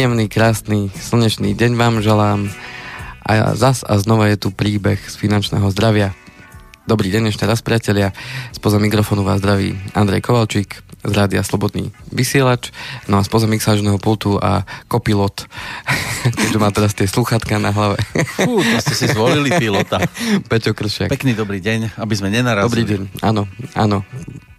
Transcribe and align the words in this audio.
Príjemný, 0.00 0.32
krásny, 0.32 0.88
slnečný 0.96 1.52
deň 1.52 1.76
vám 1.76 2.00
želám. 2.00 2.48
A 3.20 3.52
zas 3.52 3.84
a 3.84 4.00
znova 4.00 4.32
je 4.32 4.40
tu 4.40 4.48
príbeh 4.48 4.96
z 4.96 5.12
finančného 5.12 5.68
zdravia. 5.76 6.16
Dobrý 6.88 7.12
deň 7.12 7.28
ešte 7.28 7.44
raz, 7.44 7.60
priatelia. 7.60 8.16
Spoza 8.48 8.80
mikrofónu 8.80 9.28
vás 9.28 9.44
zdraví 9.44 9.76
Andrej 9.92 10.24
Kovalčík 10.24 10.89
z 11.00 11.12
Rádia 11.12 11.40
Slobodný 11.40 11.90
vysielač, 12.12 12.74
no 13.08 13.20
a 13.20 13.22
spoza 13.24 13.48
mixážneho 13.48 13.96
pultu 13.96 14.36
a 14.36 14.68
kopilot, 14.90 15.48
keďže 16.38 16.58
má 16.60 16.68
teraz 16.70 16.92
tie 16.92 17.08
sluchatka 17.08 17.56
na 17.56 17.72
hlave. 17.72 17.96
Fú, 18.36 18.60
to 18.60 18.76
ste 18.84 18.94
si 18.94 19.06
zvolili 19.08 19.48
pilota. 19.56 20.04
Peťo 20.50 20.76
Kršiak. 20.76 21.08
Pekný 21.08 21.32
dobrý 21.32 21.64
deň, 21.64 21.96
aby 21.96 22.14
sme 22.16 22.28
nenarazili. 22.28 22.68
Dobrý 22.68 22.84
deň, 22.84 23.02
áno, 23.24 23.48
áno 23.72 24.04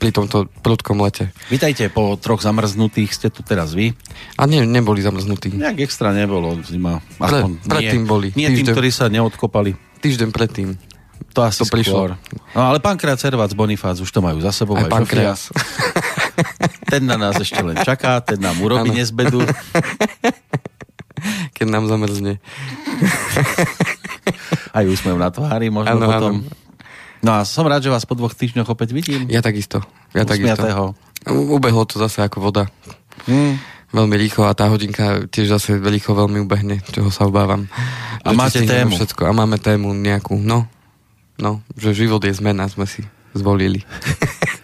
pri 0.02 0.10
tomto 0.10 0.50
prudkom 0.66 0.98
lete. 0.98 1.30
Vítajte, 1.54 1.86
po 1.94 2.18
troch 2.18 2.42
zamrznutých 2.42 3.14
ste 3.14 3.30
tu 3.30 3.46
teraz 3.46 3.78
vy. 3.78 3.94
A 4.34 4.50
nie, 4.50 4.66
neboli 4.66 4.98
zamrznutí. 5.06 5.54
Nejak 5.54 5.86
extra 5.86 6.10
nebolo 6.10 6.58
zima. 6.66 7.06
Aspoň 7.22 7.62
Pre, 7.62 7.70
predtým 7.70 8.10
boli. 8.10 8.34
Nie 8.34 8.50
týždeň, 8.50 8.66
tým, 8.66 8.74
ktorí 8.74 8.90
sa 8.90 9.14
neodkopali. 9.14 9.78
Týždeň 10.02 10.34
predtým. 10.34 10.74
To 11.38 11.46
asi 11.46 11.62
to 11.62 11.70
prišlo. 11.70 12.18
No 12.58 12.62
ale 12.66 12.82
pánkrát 12.82 13.16
Servac, 13.16 13.54
Bonifác 13.54 14.02
už 14.02 14.10
to 14.10 14.20
majú 14.20 14.42
za 14.42 14.52
sebou. 14.52 14.76
Aj, 14.76 14.84
aj 14.84 14.92
pán 14.92 15.06
Ten 16.92 17.08
na 17.08 17.16
nás 17.16 17.40
ešte 17.40 17.64
len 17.64 17.80
čaká, 17.82 18.20
ten 18.20 18.42
nám 18.42 18.60
urobí 18.60 18.92
ano. 18.92 19.00
nezbedu. 19.00 19.40
Keď 21.58 21.68
nám 21.70 21.86
zamrzne. 21.88 22.42
Aj 24.78 24.86
úsmev 24.88 25.22
na 25.22 25.30
tvári 25.30 25.70
možno 25.70 25.96
ano, 25.96 26.08
potom. 26.10 26.34
Ano. 26.42 26.50
No 27.22 27.38
a 27.38 27.46
som 27.46 27.70
rád, 27.70 27.86
že 27.86 27.94
vás 27.94 28.10
po 28.10 28.18
dvoch 28.18 28.34
týždňoch 28.34 28.74
opäť 28.74 28.98
vidím. 28.98 29.30
Ja 29.30 29.46
takisto. 29.46 29.86
Ja 30.18 30.26
takisto. 30.26 30.98
Ubehlo 31.30 31.86
to 31.86 32.02
zase 32.02 32.26
ako 32.26 32.50
voda. 32.50 32.66
Hmm. 33.30 33.62
Veľmi 33.94 34.18
rýchlo 34.18 34.50
a 34.50 34.58
tá 34.58 34.66
hodinka 34.72 35.30
tiež 35.30 35.54
zase 35.54 35.78
rýchlo 35.78 36.26
veľmi 36.26 36.42
ubehne, 36.42 36.82
čoho 36.90 37.14
sa 37.14 37.30
obávam. 37.30 37.70
A 38.26 38.34
máte 38.34 38.66
tému. 38.66 38.98
Všetko. 38.98 39.30
A 39.30 39.32
máme 39.36 39.62
tému 39.62 39.94
nejakú, 39.94 40.40
no, 40.40 40.66
no, 41.38 41.62
že 41.78 41.94
život 41.94 42.24
je 42.26 42.34
zmena, 42.34 42.66
sme 42.72 42.90
si 42.90 43.06
zvolili. 43.38 43.86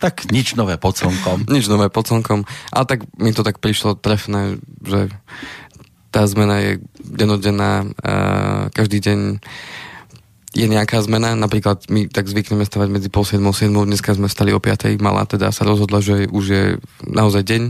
tak 0.00 0.32
nič 0.32 0.56
nové 0.56 0.80
pod 0.80 0.96
slnkom. 0.96 1.44
Nič 1.52 1.68
nové 1.68 1.92
pod 1.92 2.08
slnkom. 2.08 2.48
Ale 2.72 2.84
tak 2.88 3.04
mi 3.20 3.36
to 3.36 3.44
tak 3.44 3.60
prišlo 3.60 4.00
trefné, 4.00 4.56
že 4.80 5.12
tá 6.10 6.26
zmena 6.26 6.58
je 6.58 6.72
denodenná, 6.98 7.86
každý 8.74 8.98
deň 8.98 9.38
je 10.50 10.66
nejaká 10.66 10.98
zmena, 11.06 11.38
napríklad 11.38 11.86
my 11.86 12.10
tak 12.10 12.26
zvykneme 12.26 12.66
stavať 12.66 12.88
medzi 12.90 13.06
pol 13.06 13.22
7 13.22 13.38
a 13.38 13.54
7, 13.54 13.70
dneska 13.70 14.18
sme 14.18 14.26
stali 14.26 14.50
o 14.50 14.58
5, 14.58 14.98
malá 14.98 15.22
teda 15.22 15.54
sa 15.54 15.62
rozhodla, 15.62 16.02
že 16.02 16.26
už 16.26 16.44
je 16.50 16.64
naozaj 17.06 17.46
deň 17.46 17.62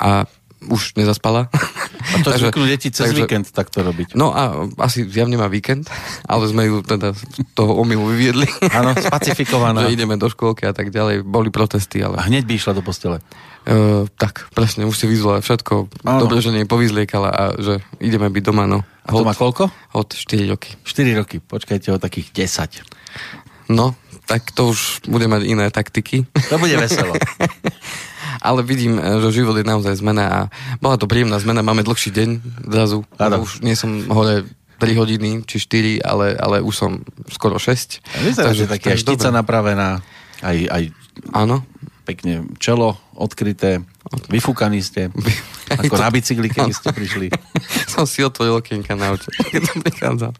a 0.00 0.24
už 0.72 0.96
nezaspala. 0.96 1.52
A 2.12 2.16
to 2.20 2.28
takže, 2.30 2.52
zvyknú 2.52 2.64
deti 2.68 2.88
cez 2.92 3.10
takže, 3.10 3.24
víkend 3.24 3.46
takto 3.50 3.80
robiť. 3.80 4.12
No 4.12 4.36
a 4.36 4.68
asi 4.84 5.08
zjavne 5.08 5.40
má 5.40 5.48
víkend, 5.48 5.88
ale 6.28 6.44
sme 6.46 6.68
ju 6.68 6.84
teda 6.84 7.16
z 7.16 7.22
toho 7.56 7.72
omilu 7.80 8.04
vyviedli. 8.12 8.44
Áno, 8.68 8.92
spacifikovaná. 8.92 9.82
že 9.88 9.96
ideme 9.96 10.20
do 10.20 10.28
škôlky 10.28 10.68
a 10.68 10.76
tak 10.76 10.92
ďalej. 10.92 11.24
Boli 11.24 11.48
protesty, 11.48 12.04
ale... 12.04 12.20
A 12.20 12.28
hneď 12.28 12.44
by 12.44 12.52
išla 12.54 12.72
do 12.76 12.84
postele. 12.84 13.24
Uh, 13.62 14.10
tak, 14.18 14.50
presne, 14.52 14.84
už 14.84 14.98
si 14.98 15.06
vyzvala 15.06 15.40
všetko. 15.40 16.04
Áno. 16.04 16.20
Dobre, 16.26 16.42
že 16.42 16.50
nie 16.50 16.66
povyzliekala 16.66 17.30
a 17.30 17.42
že 17.56 17.78
ideme 18.02 18.26
byť 18.28 18.42
doma, 18.42 18.66
no. 18.66 18.82
A 19.06 19.10
to 19.14 19.24
má 19.24 19.34
koľko? 19.34 19.70
Od 19.94 20.08
4 20.10 20.52
roky. 20.52 20.74
4 20.82 21.18
roky, 21.18 21.38
počkajte 21.38 21.94
o 21.94 21.98
takých 21.98 22.34
10. 22.34 23.72
No, 23.72 23.94
tak 24.26 24.50
to 24.50 24.74
už 24.74 25.06
bude 25.06 25.26
mať 25.30 25.46
iné 25.46 25.70
taktiky. 25.70 26.26
To 26.50 26.58
bude 26.58 26.74
veselo. 26.74 27.14
Ale 28.42 28.66
vidím, 28.66 28.98
že 28.98 29.30
život 29.30 29.54
je 29.54 29.62
naozaj 29.62 30.02
zmena 30.02 30.24
a 30.26 30.38
bola 30.82 30.98
to 30.98 31.06
príjemná 31.06 31.38
zmena, 31.38 31.62
máme 31.62 31.86
dlhší 31.86 32.10
deň 32.10 32.28
zrazu. 32.66 33.06
Už 33.14 33.62
nie 33.62 33.78
som 33.78 34.02
hore 34.10 34.42
3 34.82 34.98
hodiny, 34.98 35.46
či 35.46 35.62
4, 35.62 36.02
ale, 36.02 36.34
ale 36.34 36.58
už 36.58 36.74
som 36.74 37.06
skoro 37.30 37.54
6. 37.54 38.02
A 38.02 38.18
vyzerá, 38.26 38.50
že 38.50 38.66
taká 38.66 38.98
štica 38.98 39.30
napravená, 39.30 40.02
aj, 40.42 40.58
aj 40.66 40.82
Áno 41.30 41.62
pekne 42.02 42.50
čelo 42.58 42.98
odkryté, 43.14 43.78
vyfúkaní 44.26 44.82
ste, 44.82 45.14
ako 45.86 45.94
na 45.96 46.10
bicykli, 46.10 46.50
keď 46.50 46.74
ste 46.74 46.90
prišli. 46.90 47.30
Som 47.92 48.04
si 48.10 48.26
otvoril 48.26 48.58
okienka 48.58 48.98
na 48.98 49.14
oči, 49.14 49.30
keď 49.54 49.62
som 49.62 49.78
prichádzal. 49.80 50.32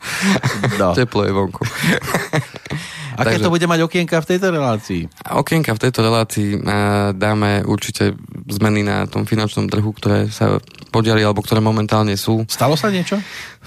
No. 0.82 0.88
Teplo 0.98 1.22
je 1.22 1.32
vonku. 1.32 1.62
Aké 3.12 3.36
Takže, 3.36 3.44
to 3.44 3.52
bude 3.52 3.66
mať 3.68 3.80
okienka 3.84 4.16
v 4.20 4.26
tejto 4.26 4.46
relácii? 4.48 5.02
Okienka 5.28 5.76
v 5.76 5.82
tejto 5.82 6.00
relácii 6.00 6.48
dáme 7.12 7.60
určite 7.68 8.16
zmeny 8.48 8.82
na 8.82 9.04
tom 9.04 9.28
finančnom 9.28 9.68
trhu, 9.68 9.92
ktoré 9.92 10.32
sa 10.32 10.58
podiali, 10.92 11.24
alebo 11.24 11.40
ktoré 11.40 11.64
momentálne 11.64 12.16
sú. 12.20 12.44
Stalo 12.48 12.76
sa 12.76 12.92
niečo? 12.92 13.16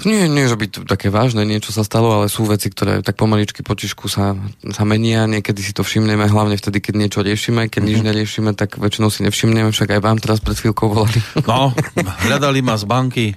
Nie, 0.06 0.30
nie, 0.30 0.46
že 0.46 0.60
by 0.60 0.66
to 0.70 0.80
také 0.86 1.08
vážne 1.10 1.48
niečo 1.48 1.74
sa 1.74 1.82
stalo, 1.82 2.12
ale 2.14 2.30
sú 2.30 2.46
veci, 2.46 2.70
ktoré 2.70 3.02
tak 3.02 3.18
pomaličky 3.18 3.66
po 3.66 3.74
čišku 3.74 4.06
sa, 4.06 4.38
sa 4.70 4.84
menia. 4.84 5.26
Niekedy 5.26 5.62
si 5.64 5.72
to 5.74 5.82
všimneme, 5.82 6.28
hlavne 6.30 6.60
vtedy, 6.60 6.84
keď 6.84 6.94
niečo 7.00 7.20
riešime. 7.26 7.72
Keď 7.72 7.82
mm-hmm. 7.82 7.90
nič 7.90 8.00
neriešime, 8.06 8.52
tak 8.54 8.78
väčšinou 8.78 9.10
si 9.10 9.26
nevšimneme. 9.26 9.74
Však 9.74 9.98
aj 9.98 10.02
vám 10.04 10.22
teraz 10.22 10.44
pred 10.44 10.60
chvíľkou 10.60 10.92
volali. 10.92 11.18
No, 11.50 11.74
hľadali 12.30 12.62
ma 12.62 12.78
z 12.78 12.86
banky, 12.86 13.28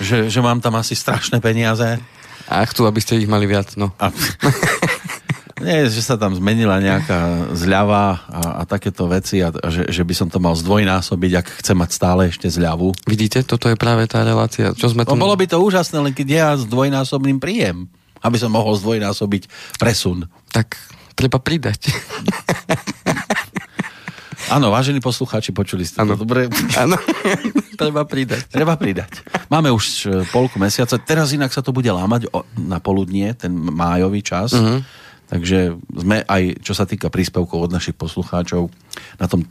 že, 0.00 0.32
že 0.32 0.40
mám 0.40 0.64
tam 0.64 0.78
asi 0.80 0.96
strašné 0.96 1.42
peniaze. 1.44 2.00
A 2.46 2.62
chcú, 2.62 2.86
aby 2.86 3.02
ste 3.02 3.18
ich 3.18 3.26
mali 3.26 3.44
viac, 3.44 3.74
no. 3.74 3.90
A... 3.98 4.14
Nie, 5.56 5.88
že 5.88 6.04
sa 6.04 6.20
tam 6.20 6.36
zmenila 6.36 6.76
nejaká 6.84 7.48
zľava 7.56 8.20
a, 8.28 8.60
a 8.60 8.62
takéto 8.68 9.08
veci 9.08 9.40
a, 9.40 9.48
a 9.48 9.68
že, 9.72 9.88
že 9.88 10.04
by 10.04 10.12
som 10.12 10.28
to 10.28 10.36
mal 10.36 10.52
zdvojnásobiť, 10.52 11.32
ak 11.32 11.46
chcem 11.64 11.76
mať 11.80 11.90
stále 11.96 12.28
ešte 12.28 12.44
zľavu. 12.44 12.92
Vidíte, 13.08 13.40
toto 13.40 13.72
je 13.72 13.76
práve 13.76 14.04
tá 14.04 14.20
relácia. 14.20 14.76
Čo 14.76 14.92
sme 14.92 15.08
no, 15.08 15.16
bolo 15.16 15.32
by 15.32 15.48
to 15.48 15.56
úžasné, 15.56 15.96
len 16.04 16.12
keď 16.12 16.28
ja 16.28 16.48
s 16.60 16.68
dvojnásobným 16.68 17.40
príjem, 17.40 17.88
aby 18.20 18.36
som 18.36 18.52
mohol 18.52 18.76
zdvojnásobiť 18.76 19.48
presun. 19.80 20.28
Tak 20.52 20.76
treba 21.16 21.40
pridať. 21.40 21.88
Áno, 24.46 24.70
vážení 24.70 25.02
poslucháči, 25.02 25.50
počuli 25.56 25.82
ste 25.82 26.04
ano. 26.04 26.14
to 26.14 26.22
dobre? 26.22 26.46
Áno, 26.76 26.94
treba 27.80 28.04
pridať. 28.04 28.46
Treba 28.46 28.78
pridať. 28.78 29.24
Máme 29.50 29.74
už 29.74 29.84
e, 30.06 30.22
polku 30.30 30.60
mesiaca, 30.62 30.94
teraz 31.02 31.34
inak 31.34 31.50
sa 31.50 31.66
to 31.66 31.74
bude 31.74 31.90
lámať 31.90 32.30
na 32.54 32.78
poludnie, 32.78 33.34
ten 33.34 33.50
májový 33.50 34.22
čas. 34.22 34.54
Uh-huh 34.54 34.84
Takže 35.26 35.74
sme 35.90 36.22
aj, 36.22 36.62
čo 36.62 36.72
sa 36.72 36.86
týka 36.86 37.10
príspevkov 37.10 37.66
od 37.66 37.74
našich 37.74 37.98
poslucháčov, 37.98 38.70
na 39.18 39.26
tom 39.26 39.42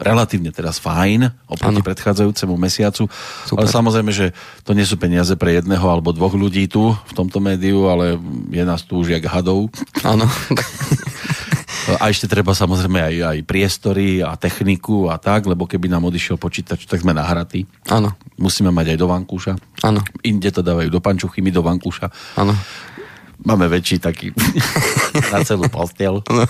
relatívne 0.00 0.48
teraz 0.48 0.80
fajn 0.80 1.28
oproti 1.44 1.80
ano. 1.80 1.86
predchádzajúcemu 1.86 2.54
mesiacu. 2.56 3.04
Super. 3.44 3.62
Ale 3.62 3.66
samozrejme, 3.68 4.10
že 4.10 4.32
to 4.64 4.72
nie 4.72 4.88
sú 4.88 4.96
peniaze 4.96 5.36
pre 5.36 5.60
jedného 5.60 5.84
alebo 5.84 6.16
dvoch 6.16 6.32
ľudí 6.32 6.66
tu 6.72 6.96
v 6.96 7.12
tomto 7.12 7.38
médiu, 7.38 7.86
ale 7.92 8.16
je 8.48 8.64
nás 8.64 8.80
tu 8.80 8.96
už 8.96 9.12
jak 9.12 9.24
hadov. 9.28 9.68
Áno. 10.00 10.24
A 11.98 12.12
ešte 12.12 12.30
treba 12.30 12.54
samozrejme 12.54 13.02
aj, 13.02 13.14
aj 13.34 13.38
priestory 13.48 14.22
a 14.22 14.36
techniku 14.38 15.10
a 15.10 15.18
tak, 15.18 15.48
lebo 15.48 15.66
keby 15.66 15.90
nám 15.90 16.06
odišiel 16.06 16.38
počítač, 16.38 16.86
tak 16.86 17.02
sme 17.02 17.10
nahratí. 17.10 17.66
Áno. 17.90 18.14
Musíme 18.38 18.70
mať 18.70 18.94
aj 18.94 18.98
do 19.00 19.06
vankúša. 19.10 19.52
Áno. 19.82 20.04
Inde 20.22 20.54
to 20.54 20.62
dávajú 20.62 20.86
do 20.86 21.00
pančuchy, 21.02 21.42
my 21.42 21.50
do 21.50 21.64
vankúša. 21.64 22.12
Áno. 22.38 22.54
Máme 23.40 23.72
väčší 23.72 23.96
taký 24.02 24.36
na 25.32 25.40
celú 25.44 25.66
postel. 25.72 26.20
No. 26.28 26.44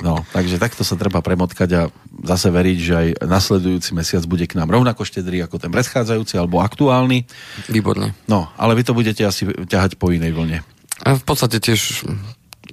no, 0.00 0.14
takže 0.32 0.56
takto 0.56 0.82
sa 0.82 0.96
treba 0.96 1.20
premotkať 1.20 1.70
a 1.76 1.82
zase 2.24 2.48
veriť, 2.48 2.78
že 2.78 2.94
aj 2.94 3.08
nasledujúci 3.28 3.92
mesiac 3.92 4.24
bude 4.24 4.48
k 4.48 4.56
nám 4.56 4.72
rovnako 4.72 5.04
štedrý 5.04 5.44
ako 5.44 5.60
ten 5.60 5.70
predchádzajúci 5.70 6.40
alebo 6.40 6.64
aktuálny. 6.64 7.28
Výborne. 7.68 8.16
No, 8.24 8.48
ale 8.56 8.72
vy 8.72 8.82
to 8.88 8.96
budete 8.96 9.20
asi 9.24 9.44
ťahať 9.46 10.00
po 10.00 10.08
inej 10.08 10.32
vlne. 10.32 10.58
A 11.02 11.18
v 11.18 11.24
podstate 11.26 11.60
tiež 11.60 12.08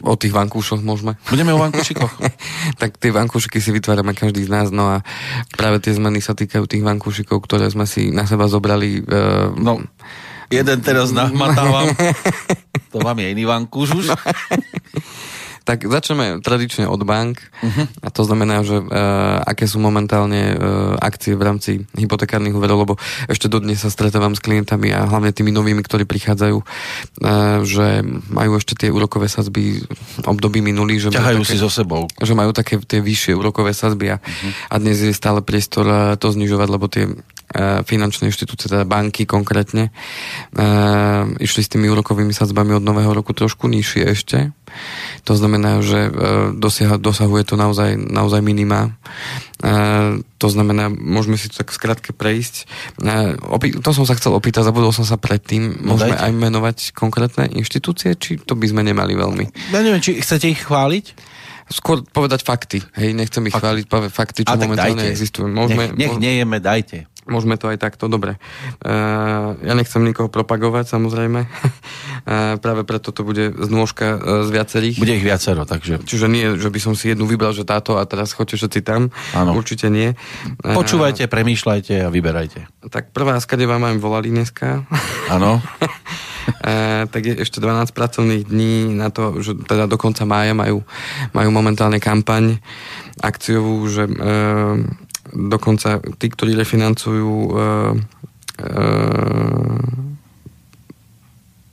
o 0.03 0.15
tých 0.15 0.31
vankúšoch 0.31 0.79
môžeme. 0.79 1.19
Budeme 1.27 1.51
o 1.51 1.59
vankúšikoch? 1.59 2.13
tak 2.81 2.95
tie 2.95 3.11
vankúšiky 3.11 3.59
si 3.59 3.75
vytvárame 3.75 4.15
každý 4.15 4.47
z 4.47 4.51
nás, 4.51 4.67
no 4.71 4.87
a 4.87 5.03
práve 5.59 5.83
tie 5.83 5.91
zmeny 5.95 6.23
sa 6.23 6.37
týkajú 6.37 6.63
tých 6.69 6.83
vankúšikov, 6.85 7.43
ktoré 7.43 7.67
sme 7.67 7.83
si 7.83 8.13
na 8.13 8.23
seba 8.23 8.47
zobrali. 8.47 9.03
Uh, 9.03 9.51
no, 9.59 9.83
jeden 10.49 10.77
teraz 10.81 11.13
nahmatávam. 11.13 11.93
To 12.89 13.05
vám 13.05 13.21
je 13.21 13.27
iný 13.37 13.45
vankúš 13.45 13.93
už? 13.93 14.05
tak 15.69 15.85
začneme 15.85 16.41
tradične 16.41 16.89
od 16.89 17.05
bank 17.05 17.45
uh-huh. 17.61 17.85
a 18.01 18.09
to 18.09 18.25
znamená, 18.25 18.65
že 18.65 18.81
uh, 18.81 19.37
aké 19.45 19.69
sú 19.69 19.77
momentálne 19.77 20.57
uh, 20.57 20.97
akcie 20.97 21.37
v 21.37 21.45
rámci 21.45 21.71
hypotekárnych 21.93 22.57
úverov, 22.57 22.89
lebo 22.89 22.93
ešte 23.29 23.45
dodnes 23.45 23.77
sa 23.77 23.93
stretávam 23.93 24.33
s 24.33 24.41
klientami 24.41 24.89
a 24.89 25.05
hlavne 25.05 25.29
tými 25.29 25.53
novými, 25.53 25.85
ktorí 25.85 26.09
prichádzajú, 26.09 26.57
uh, 26.57 27.61
že 27.61 28.01
majú 28.33 28.57
ešte 28.57 28.73
tie 28.73 28.89
úrokové 28.89 29.29
sazby 29.29 29.85
období 30.25 30.65
minulý, 30.65 30.97
že 30.97 31.13
ťahajú 31.13 31.45
také, 31.45 31.51
si 31.53 31.61
so 31.61 31.69
sebou. 31.69 32.09
Že 32.17 32.33
majú 32.33 32.49
také 32.49 32.81
tie 32.81 32.97
vyššie 32.97 33.37
úrokové 33.37 33.77
sazby 33.77 34.17
a, 34.17 34.17
uh-huh. 34.17 34.73
a 34.73 34.75
dnes 34.81 34.97
je 34.97 35.13
stále 35.13 35.45
priestor 35.45 36.17
to 36.17 36.33
znižovať, 36.33 36.67
lebo 36.73 36.89
tie 36.89 37.13
finančné 37.83 38.29
inštitúcie, 38.29 38.69
teda 38.69 38.85
banky 38.85 39.25
konkrétne, 39.25 39.89
išli 41.41 41.61
s 41.65 41.71
tými 41.73 41.89
úrokovými 41.89 42.29
sadzbami 42.29 42.77
od 42.77 42.85
nového 42.85 43.09
roku 43.09 43.33
trošku 43.33 43.65
nižšie 43.65 44.03
ešte. 44.13 44.37
To 45.25 45.33
znamená, 45.33 45.81
že 45.81 46.13
dosiaha, 46.53 47.01
dosahuje 47.01 47.41
to 47.49 47.57
naozaj, 47.57 47.97
naozaj 47.97 48.45
minima. 48.45 48.93
To 50.39 50.47
znamená, 50.47 50.93
môžeme 50.93 51.41
si 51.41 51.49
to 51.49 51.65
tak 51.65 51.73
skrátke 51.73 52.13
prejsť. 52.13 52.69
To 53.81 53.89
som 53.97 54.05
sa 54.05 54.13
chcel 54.13 54.37
opýtať, 54.37 54.69
zabudol 54.69 54.93
som 54.93 55.09
sa 55.09 55.17
predtým. 55.17 55.81
No 55.81 55.97
môžeme 55.97 56.13
no 56.13 56.21
aj 56.21 56.31
menovať 56.37 56.77
konkrétne 56.93 57.49
inštitúcie, 57.49 58.13
či 58.13 58.37
to 58.37 58.53
by 58.53 58.69
sme 58.69 58.85
nemali 58.85 59.17
veľmi? 59.17 59.73
Ja 59.73 59.81
neviem, 59.81 60.05
či 60.05 60.21
chcete 60.21 60.53
ich 60.53 60.69
chváliť? 60.69 61.37
Skôr 61.69 62.01
povedať 62.01 62.41
fakty. 62.41 62.81
Hej, 62.97 63.13
nechcem 63.13 63.45
ich 63.45 63.53
chváliť, 63.53 63.85
povedať 63.85 64.09
fakty, 64.09 64.41
čo 64.41 64.57
momentálne 64.57 65.05
dajte. 65.05 65.13
existujú. 65.13 65.45
Môžeme, 65.45 65.93
nech, 65.93 66.01
nech 66.01 66.17
nejeme, 66.17 66.57
dajte. 66.57 67.05
Môžeme 67.29 67.55
to 67.55 67.69
aj 67.69 67.77
takto, 67.77 68.09
dobre. 68.09 68.41
Uh, 68.81 69.55
ja 69.61 69.77
nechcem 69.77 70.01
nikoho 70.01 70.27
propagovať, 70.27 70.89
samozrejme. 70.89 71.45
Uh, 71.45 72.57
práve 72.63 72.81
preto 72.83 73.13
to 73.13 73.21
bude 73.21 73.53
znôžka 73.55 74.17
uh, 74.17 74.19
z 74.43 74.49
viacerých. 74.49 74.97
Bude 74.97 75.15
ich 75.15 75.25
viacero, 75.25 75.63
takže... 75.63 76.01
Čiže 76.03 76.25
nie, 76.25 76.57
že 76.57 76.73
by 76.73 76.79
som 76.81 76.93
si 76.97 77.13
jednu 77.13 77.29
vybral, 77.29 77.53
že 77.53 77.63
táto 77.63 78.01
a 78.01 78.03
teraz 78.09 78.33
choďte 78.33 78.65
všetci 78.65 78.79
tam. 78.81 79.13
Áno. 79.37 79.53
Určite 79.53 79.87
nie. 79.93 80.17
Počúvajte, 80.59 81.29
premýšľajte 81.29 82.03
a 82.03 82.09
vyberajte. 82.09 82.89
Tak 82.89 83.13
prvá, 83.13 83.37
skade 83.37 83.69
vám 83.69 83.85
aj 83.85 84.01
volali 84.01 84.33
dneska. 84.33 84.83
Áno. 85.35 85.61
E, 86.49 87.05
tak 87.05 87.21
je 87.21 87.33
ešte 87.45 87.61
12 87.61 87.93
pracovných 87.93 88.43
dní 88.49 88.97
na 88.97 89.13
to, 89.13 89.37
že 89.43 89.53
teda 89.69 89.85
do 89.85 90.01
konca 90.01 90.25
mája 90.25 90.57
majú, 90.57 90.81
majú 91.31 91.49
momentálne 91.53 92.01
kampaň 92.01 92.57
akciovú, 93.21 93.85
že 93.85 94.09
e, 94.09 94.13
dokonca 95.33 96.01
tí, 96.17 96.27
ktorí 96.29 96.57
refinancujú 96.57 97.31
e, 97.31 97.51
e, 98.59 98.83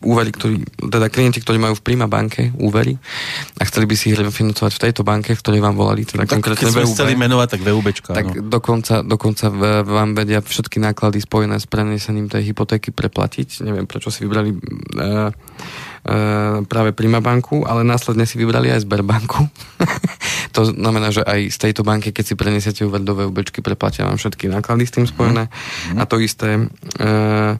úvery, 0.07 0.31
ktorí, 0.31 0.55
teda 0.87 1.11
klienti, 1.11 1.43
ktorí 1.43 1.59
majú 1.59 1.75
v 1.75 1.83
Prima 1.83 2.07
banke 2.07 2.55
úvery 2.63 2.95
a 3.59 3.63
chceli 3.67 3.91
by 3.91 3.95
si 3.99 4.15
ich 4.15 4.19
refinancovať 4.19 4.73
v 4.79 4.83
tejto 4.89 5.03
banke, 5.03 5.35
ktorej 5.35 5.59
vám 5.59 5.75
volali, 5.75 6.07
teda 6.07 6.23
tak 6.23 6.39
konkrétne 6.39 6.71
keď 6.71 6.87
VUB. 6.87 6.95
chceli 6.95 7.15
menovať, 7.19 7.49
tak 7.59 7.61
VUBčka. 7.67 8.11
Tak 8.15 8.27
no. 8.31 8.47
dokonca, 8.47 8.95
dokonca 9.03 9.51
vám 9.83 10.15
vedia 10.15 10.39
všetky 10.39 10.79
náklady 10.79 11.19
spojené 11.19 11.59
s 11.59 11.67
prenesením 11.67 12.31
tej 12.31 12.55
hypotéky 12.55 12.95
preplatiť. 12.95 13.67
Neviem, 13.67 13.91
prečo 13.91 14.15
si 14.15 14.23
vybrali 14.23 14.55
uh, 14.55 15.35
práve 16.71 16.95
Prima 16.95 17.19
banku, 17.19 17.67
ale 17.67 17.83
následne 17.83 18.23
si 18.25 18.39
vybrali 18.39 18.71
aj 18.71 18.87
Sberbanku. 18.87 19.51
to 20.57 20.71
znamená, 20.71 21.11
že 21.11 21.27
aj 21.27 21.51
z 21.51 21.59
tejto 21.69 21.83
banky, 21.83 22.15
keď 22.15 22.25
si 22.25 22.35
prenesiete 22.39 22.87
úver 22.87 23.03
do 23.03 23.19
VUBčky, 23.19 23.59
preplatia 23.59 24.07
vám 24.07 24.15
všetky 24.15 24.47
náklady 24.47 24.87
s 24.87 24.95
tým 24.95 25.07
spojené. 25.11 25.51
Mm. 25.51 25.99
A 25.99 26.03
to 26.07 26.23
isté, 26.23 26.63
uh, 26.63 27.53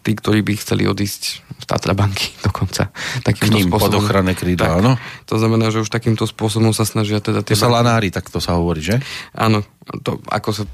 tí, 0.00 0.12
ktorí 0.16 0.40
by 0.40 0.52
chceli 0.56 0.88
odísť 0.88 1.22
z 1.44 1.64
Tatra 1.68 1.92
banky 1.92 2.32
dokonca. 2.46 2.88
Takýmto 3.20 3.52
K 3.52 3.58
ním 3.60 3.68
spôsobom, 3.68 3.92
pod 3.92 4.00
ochranné 4.00 4.32
krídla, 4.32 4.80
áno? 4.80 4.96
To 5.28 5.36
znamená, 5.36 5.68
že 5.68 5.84
už 5.84 5.92
takýmto 5.92 6.24
spôsobom 6.24 6.72
sa 6.72 6.88
snažia 6.88 7.20
teda... 7.20 7.44
Tie 7.44 7.52
to 7.52 7.62
sa 7.62 7.68
lanári, 7.68 8.08
tak 8.08 8.32
to 8.32 8.40
sa 8.40 8.56
hovorí, 8.56 8.80
že? 8.80 8.96
Áno, 9.36 9.60
to 10.00 10.24
ako 10.32 10.50
sa... 10.56 10.64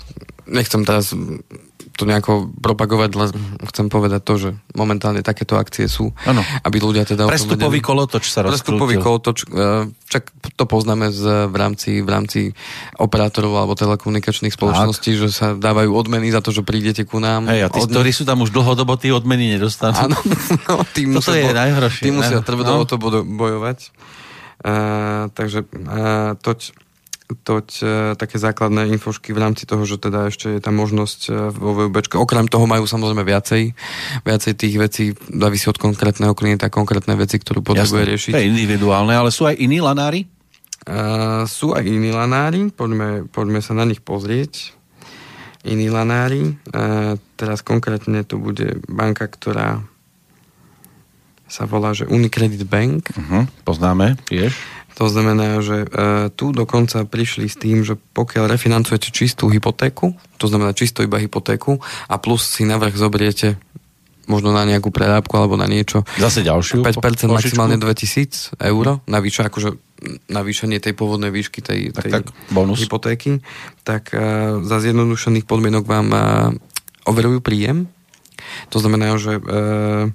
Nechcem 0.46 0.86
teraz 0.86 1.10
to 1.96 2.04
nejako 2.04 2.52
propagovať, 2.60 3.10
len 3.16 3.30
chcem 3.72 3.88
povedať 3.88 4.20
to, 4.20 4.34
že 4.36 4.48
momentálne 4.76 5.24
takéto 5.24 5.56
akcie 5.56 5.88
sú, 5.88 6.12
ano. 6.28 6.44
aby 6.60 6.76
ľudia 6.76 7.08
teda... 7.08 7.24
Prestupový 7.24 7.80
kolotoč 7.80 8.28
sa. 8.28 8.44
Prestupový 8.44 9.00
kolotoč, 9.00 9.48
e, 9.48 9.88
však 9.88 10.24
to 10.60 10.64
poznáme 10.68 11.08
z, 11.08 11.48
v, 11.48 11.56
rámci, 11.56 11.90
v 12.04 12.08
rámci 12.12 12.40
operátorov 13.00 13.56
alebo 13.56 13.72
telekomunikačných 13.72 14.52
spoločností, 14.52 15.16
tak. 15.16 15.20
že 15.24 15.28
sa 15.32 15.46
dávajú 15.56 15.90
odmeny 15.96 16.28
za 16.28 16.44
to, 16.44 16.52
že 16.52 16.60
prídete 16.60 17.08
ku 17.08 17.16
nám. 17.16 17.48
Hej, 17.48 17.66
a 17.66 17.68
tí, 17.72 17.80
ktorí 17.80 18.12
sú 18.12 18.28
tam 18.28 18.44
už 18.44 18.52
dlhodobo, 18.52 19.00
tí 19.00 19.08
odmeny 19.08 19.56
nedostanú. 19.56 20.12
Áno, 20.12 20.16
no, 20.68 20.84
tým 20.92 21.16
Toto 21.16 21.32
je 21.32 21.48
najhoršie. 21.48 22.12
Tým 22.12 22.20
musia 22.20 22.44
tvrdo 22.44 22.84
no. 22.84 22.84
to 22.84 23.00
bojovať. 23.00 23.90
Uh, 24.56 25.28
takže 25.36 25.68
uh, 25.68 26.32
toť 26.40 26.85
toť 27.26 27.68
e, 27.82 27.86
také 28.14 28.38
základné 28.38 28.86
infošky 28.94 29.34
v 29.34 29.42
rámci 29.42 29.66
toho, 29.66 29.82
že 29.82 29.98
teda 29.98 30.30
ešte 30.30 30.58
je 30.58 30.60
tam 30.62 30.78
možnosť 30.78 31.20
e, 31.26 31.30
vo 31.50 31.74
VUB. 31.74 31.96
Okrem 32.14 32.46
toho 32.46 32.70
majú 32.70 32.86
samozrejme 32.86 33.26
viacej, 33.26 33.74
viacej 34.22 34.52
tých 34.54 34.74
vecí, 34.78 35.04
závisí 35.26 35.66
od 35.66 35.78
konkrétneho 35.78 36.38
klienta, 36.38 36.70
konkrétne 36.70 37.18
veci, 37.18 37.42
ktorú 37.42 37.66
potrebuje 37.66 38.02
Jasne, 38.06 38.12
riešiť. 38.14 38.32
To 38.32 38.42
je 38.42 38.50
individuálne, 38.50 39.14
ale 39.18 39.34
sú 39.34 39.50
aj 39.50 39.58
iní 39.58 39.82
lanári? 39.82 40.30
Uh, 40.86 41.42
sú 41.50 41.74
aj 41.74 41.82
iní 41.82 42.14
lanári, 42.14 42.70
poďme, 42.70 43.26
poďme 43.26 43.58
sa 43.58 43.74
na 43.74 43.82
nich 43.82 43.98
pozrieť. 43.98 44.70
Iní 45.66 45.90
lanári. 45.90 46.54
Uh, 46.70 47.18
teraz 47.34 47.58
konkrétne 47.66 48.22
to 48.22 48.38
bude 48.38 48.86
banka, 48.86 49.26
ktorá 49.26 49.82
sa 51.50 51.66
volá, 51.66 51.90
že 51.90 52.06
Unicredit 52.06 52.62
Bank. 52.66 53.10
Uh-huh, 53.14 53.50
poznáme, 53.66 54.14
tiež. 54.30 54.54
To 54.96 55.12
znamená, 55.12 55.60
že 55.60 55.84
e, 55.84 55.88
tu 56.32 56.56
dokonca 56.56 57.04
prišli 57.04 57.52
s 57.52 57.60
tým, 57.60 57.84
že 57.84 58.00
pokiaľ 58.16 58.48
refinancujete 58.48 59.12
čistú 59.12 59.52
hypotéku, 59.52 60.16
to 60.40 60.48
znamená 60.48 60.72
čisto 60.72 61.04
iba 61.04 61.20
hypotéku 61.20 61.76
a 62.08 62.16
plus 62.16 62.48
si 62.48 62.64
navrh 62.64 62.96
zobriete 62.96 63.60
možno 64.26 64.50
na 64.50 64.66
nejakú 64.66 64.90
prerábku 64.90 65.36
alebo 65.38 65.54
na 65.54 65.68
niečo. 65.70 66.02
Zase 66.18 66.42
ďalšiu 66.42 66.82
5% 66.82 66.96
pošičku? 66.96 67.28
maximálne 67.30 67.78
2000 67.78 68.58
eur, 68.58 68.98
navyše 69.06 69.46
akože 69.46 69.78
navýšenie 70.28 70.82
tej 70.82 70.92
pôvodnej 70.92 71.32
výšky 71.32 71.64
tej, 71.64 71.94
tak, 71.94 72.04
tej 72.04 72.12
tak, 72.20 72.24
bonus. 72.52 72.80
hypotéky, 72.80 73.40
tak 73.86 74.12
uh, 74.12 74.60
za 74.60 74.76
zjednodušených 74.82 75.48
podmienok 75.48 75.84
vám 75.88 76.08
uh, 76.12 76.20
overujú 77.08 77.40
príjem. 77.40 77.88
To 78.74 78.78
znamená, 78.82 79.16
že 79.16 79.40
uh, 79.40 80.12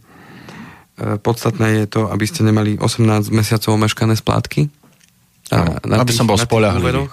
podstatné 1.01 1.83
je 1.83 1.85
to, 1.89 2.01
aby 2.09 2.25
ste 2.29 2.45
nemali 2.45 2.77
18 2.77 3.33
mesiacov 3.33 3.73
omeškané 3.73 4.13
splátky. 4.13 4.69
Na, 5.51 5.81
na 5.83 5.95
aby 5.99 6.13
tých, 6.13 6.19
som 6.21 6.29
bol 6.29 6.39
spolahlivý. 6.39 7.11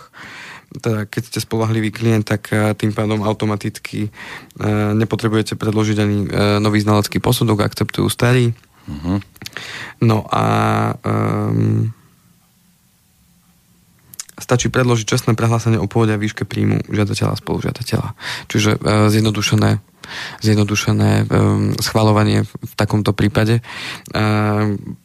Teda, 0.69 1.08
keď 1.08 1.23
ste 1.32 1.38
spolahlivý 1.40 1.88
klient, 1.88 2.29
tak 2.29 2.52
e, 2.52 2.76
tým 2.76 2.93
pádom 2.93 3.25
automaticky 3.25 4.12
uh, 4.12 4.93
nepotrebujete 4.93 5.56
predložiť 5.56 5.96
ani 5.96 6.19
uh, 6.29 6.61
nový 6.61 6.85
znalecký 6.85 7.25
posudok, 7.25 7.64
akceptujú 7.64 8.05
starý. 8.12 8.52
Uh-huh. 8.85 9.17
No 10.05 10.29
a 10.29 10.44
um, 11.00 11.89
stačí 14.36 14.69
predložiť 14.69 15.08
čestné 15.08 15.32
prehlásenie 15.32 15.81
o 15.81 15.89
pôvode 15.89 16.12
a 16.12 16.20
výške 16.20 16.44
príjmu 16.44 16.84
žiadateľa 16.93 17.32
a 17.32 17.41
spolužiadateľa. 17.41 18.08
Čiže 18.53 18.70
uh, 18.77 19.08
zjednodušené 19.08 19.81
zjednodušené 20.41 21.27
um, 21.27 21.72
schvalovanie 21.79 22.44
v 22.44 22.72
takomto 22.74 23.12
prípade. 23.17 23.60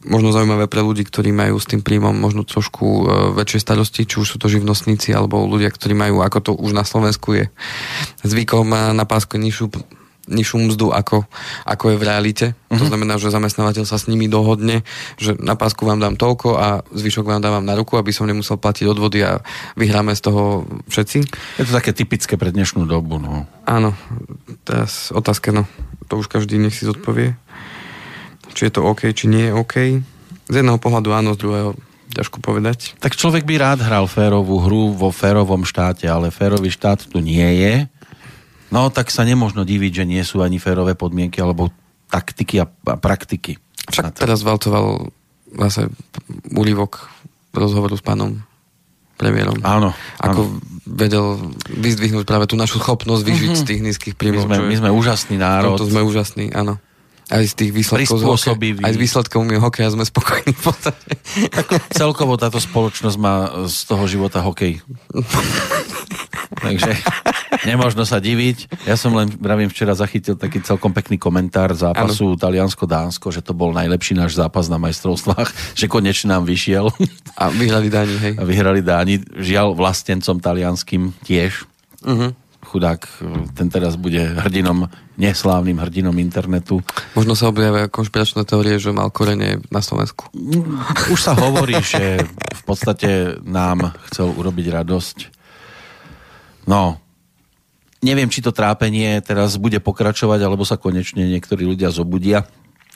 Možno 0.04 0.28
zaujímavé 0.30 0.66
pre 0.70 0.84
ľudí, 0.84 1.06
ktorí 1.06 1.32
majú 1.32 1.56
s 1.58 1.68
tým 1.68 1.80
príjmom 1.80 2.14
možno 2.14 2.46
trošku 2.46 2.86
uh, 2.86 3.04
väčšie 3.34 3.60
starosti, 3.60 4.06
či 4.06 4.20
už 4.20 4.26
sú 4.26 4.36
to 4.38 4.50
živnostníci 4.50 5.10
alebo 5.12 5.44
ľudia, 5.44 5.72
ktorí 5.72 5.96
majú, 5.96 6.20
ako 6.22 6.38
to 6.40 6.52
už 6.54 6.72
na 6.72 6.84
Slovensku 6.86 7.36
je 7.36 7.44
zvykom 8.22 8.70
uh, 8.70 8.92
na 8.96 9.04
pásku 9.04 9.36
nižšiu 9.36 9.70
nižšiu 10.28 10.72
mzdu, 10.72 10.92
ako, 10.92 11.28
ako 11.68 11.84
je 11.92 11.96
v 12.00 12.04
realite. 12.04 12.46
Uh-huh. 12.52 12.80
To 12.80 12.84
mhm. 12.86 12.90
znamená, 12.90 13.14
že 13.20 13.32
zamestnávateľ 13.32 13.84
sa 13.84 14.00
s 14.00 14.08
nimi 14.08 14.28
dohodne, 14.28 14.82
že 15.20 15.36
na 15.36 15.54
pásku 15.56 15.84
vám 15.84 16.00
dám 16.00 16.16
toľko 16.16 16.48
a 16.56 16.68
zvyšok 16.92 17.24
vám 17.28 17.44
dávam 17.44 17.64
na 17.64 17.76
ruku, 17.76 17.96
aby 18.00 18.12
som 18.12 18.28
nemusel 18.28 18.56
platiť 18.56 18.88
odvody 18.88 19.24
a 19.24 19.40
vyhráme 19.76 20.16
z 20.16 20.22
toho 20.24 20.64
všetci. 20.88 21.18
Je 21.60 21.64
to 21.64 21.72
také 21.72 21.92
typické 21.92 22.34
pre 22.40 22.50
dnešnú 22.52 22.88
dobu. 22.88 23.20
No. 23.20 23.44
Áno, 23.68 23.96
teraz 24.64 25.12
otázka, 25.12 25.52
no, 25.52 25.68
to 26.08 26.20
už 26.20 26.28
každý 26.28 26.56
nech 26.60 26.76
si 26.76 26.88
zodpovie. 26.88 27.36
Či 28.54 28.70
je 28.70 28.72
to 28.72 28.86
OK, 28.86 29.10
či 29.12 29.26
nie 29.26 29.50
je 29.50 29.52
OK. 29.56 29.74
Z 30.44 30.54
jedného 30.54 30.78
pohľadu 30.78 31.10
áno, 31.10 31.34
z 31.34 31.40
druhého 31.40 31.70
ťažko 32.14 32.38
povedať. 32.38 32.94
Tak 33.02 33.18
človek 33.18 33.42
by 33.42 33.54
rád 33.58 33.82
hral 33.82 34.06
férovú 34.06 34.62
hru 34.62 34.94
vo 34.94 35.10
férovom 35.10 35.66
štáte, 35.66 36.06
ale 36.06 36.30
férový 36.30 36.70
štát 36.70 37.10
tu 37.10 37.18
nie 37.18 37.42
je 37.58 37.74
No 38.74 38.90
tak 38.90 39.14
sa 39.14 39.22
nemôžno 39.22 39.62
diviť, 39.62 40.02
že 40.02 40.04
nie 40.04 40.22
sú 40.26 40.42
ani 40.42 40.58
férové 40.58 40.98
podmienky 40.98 41.38
alebo 41.38 41.70
taktiky 42.10 42.58
a, 42.58 42.66
a 42.66 42.98
praktiky. 42.98 43.54
Však 43.86 44.18
teraz 44.18 44.42
valcoval 44.42 45.14
zase 45.54 45.86
úlivok 46.50 47.06
rozhovoru 47.54 47.94
s 47.94 48.02
pánom 48.02 48.42
premiérom. 49.14 49.62
Áno. 49.62 49.94
Ako 50.18 50.40
áno. 50.42 50.58
vedel 50.90 51.54
vyzdvihnúť 51.70 52.26
práve 52.26 52.50
tú 52.50 52.58
našu 52.58 52.82
schopnosť 52.82 53.22
vyžiť 53.22 53.50
mm-hmm. 53.54 53.62
z 53.62 53.68
tých 53.70 53.80
nízkych 53.86 54.14
príjmov. 54.18 54.50
My 54.50 54.58
sme, 54.58 54.66
my 54.66 54.76
sme 54.82 54.90
úžasný 54.90 55.36
národ. 55.38 55.78
To 55.78 55.86
sme 55.86 56.02
úžasní, 56.02 56.50
áno. 56.50 56.82
Aj 57.32 57.40
z 57.40 57.56
tých 57.56 57.72
výsledkov, 57.72 58.20
z 58.20 58.24
hokeja, 58.28 58.84
aj 58.84 58.92
z 58.92 58.98
výsledkov 59.00 59.48
hokeja 59.48 59.88
sme 59.96 60.04
spokojní 60.04 60.52
v 60.52 60.60
podstate. 60.60 61.08
Tak 61.56 61.88
celkovo 61.96 62.36
táto 62.36 62.60
spoločnosť 62.60 63.16
má 63.16 63.64
z 63.64 63.78
toho 63.88 64.04
života 64.04 64.44
hokej. 64.44 64.84
Takže 66.60 66.92
Nemožno 67.64 68.04
sa 68.04 68.20
diviť. 68.20 68.84
Ja 68.84 68.98
som 68.98 69.16
len, 69.16 69.30
vravím, 69.30 69.72
včera 69.72 69.96
zachytil 69.96 70.36
taký 70.36 70.60
celkom 70.60 70.92
pekný 70.92 71.16
komentár 71.16 71.72
zápasu 71.72 72.36
Taliansko-Dánsko, 72.36 73.32
že 73.32 73.40
to 73.40 73.56
bol 73.56 73.72
najlepší 73.72 74.18
náš 74.18 74.36
zápas 74.36 74.68
na 74.68 74.76
majstrovstvách, 74.76 75.48
že 75.80 75.86
konečne 75.88 76.36
nám 76.36 76.44
vyšiel. 76.44 76.92
A 77.38 77.48
vyhrali 77.54 77.88
Dáni, 77.88 78.16
hej. 78.20 78.34
A 78.36 78.42
vyhrali 78.44 78.80
Dáni, 78.84 79.22
žiaľ 79.38 79.72
vlastencom 79.78 80.42
talianským 80.42 81.14
tiež. 81.24 81.64
Uh-huh. 82.04 82.36
chudák, 82.68 83.00
ten 83.56 83.72
teraz 83.72 83.96
bude 83.96 84.20
hrdinom, 84.20 84.92
neslávnym 85.16 85.80
hrdinom 85.80 86.12
internetu. 86.20 86.84
Možno 87.16 87.32
sa 87.32 87.48
objavia 87.48 87.88
konšpiračné 87.88 88.44
teórie, 88.44 88.76
že 88.76 88.92
mal 88.92 89.08
korene 89.08 89.64
na 89.72 89.80
Slovensku. 89.80 90.28
Už 91.08 91.16
sa 91.16 91.32
hovorí, 91.32 91.80
že 91.80 92.20
v 92.28 92.62
podstate 92.68 93.40
nám 93.40 93.96
chcel 94.12 94.36
urobiť 94.36 94.66
radosť. 94.68 95.33
No, 96.64 97.00
neviem, 98.04 98.28
či 98.28 98.44
to 98.44 98.52
trápenie 98.52 99.20
teraz 99.24 99.56
bude 99.56 99.80
pokračovať, 99.80 100.40
alebo 100.44 100.68
sa 100.68 100.76
konečne 100.76 101.24
niektorí 101.24 101.64
ľudia 101.64 101.88
zobudia. 101.88 102.44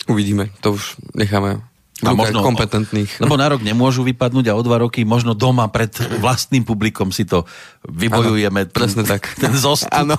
Uvidíme, 0.09 0.53
to 0.61 0.77
už 0.77 1.01
necháme 1.17 1.65
a 1.99 2.15
možno, 2.15 2.47
kompetentných. 2.47 3.19
Lebo 3.19 3.35
na 3.35 3.51
rok 3.51 3.59
nemôžu 3.59 4.07
vypadnúť 4.07 4.55
a 4.55 4.55
o 4.55 4.63
dva 4.63 4.87
roky 4.87 5.03
možno 5.03 5.35
doma 5.35 5.67
pred 5.67 5.91
vlastným 6.23 6.63
publikom 6.63 7.11
si 7.11 7.27
to 7.27 7.43
vybojujeme. 7.91 8.71
Ano, 8.71 8.71
presne 8.71 9.03
tak. 9.03 9.27
Ten 9.43 9.51
zostup 9.59 9.91
ano. 9.91 10.15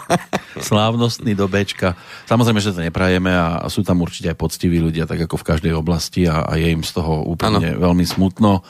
slávnostný 0.60 1.40
do 1.40 1.48
Bčka. 1.48 1.96
Samozrejme, 2.28 2.60
že 2.60 2.76
to 2.76 2.84
neprajeme 2.84 3.32
a 3.32 3.64
sú 3.72 3.88
tam 3.88 4.04
určite 4.04 4.28
aj 4.28 4.36
poctiví 4.36 4.84
ľudia, 4.84 5.08
tak 5.08 5.24
ako 5.24 5.40
v 5.40 5.48
každej 5.56 5.74
oblasti 5.80 6.28
a, 6.28 6.44
a 6.44 6.60
je 6.60 6.68
im 6.68 6.84
z 6.84 7.00
toho 7.00 7.24
úplne 7.24 7.72
ano. 7.72 7.80
veľmi 7.80 8.04
smutno. 8.04 8.68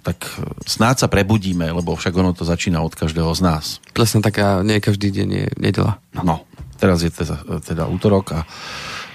Tak 0.00 0.40
snáď 0.64 1.04
sa 1.04 1.08
prebudíme, 1.12 1.68
lebo 1.68 1.92
však 1.92 2.14
ono 2.16 2.32
to 2.32 2.48
začína 2.48 2.80
od 2.80 2.96
každého 2.96 3.30
z 3.36 3.40
nás. 3.44 3.64
Presne 3.92 4.24
tak 4.24 4.40
a 4.40 4.64
nie 4.64 4.80
každý 4.80 5.12
deň 5.12 5.28
je 5.28 5.46
nedela. 5.60 6.00
No, 6.16 6.44
teraz 6.80 7.04
je 7.04 7.12
teda, 7.12 7.60
teda 7.60 7.84
útorok 7.86 8.26
a 8.32 8.40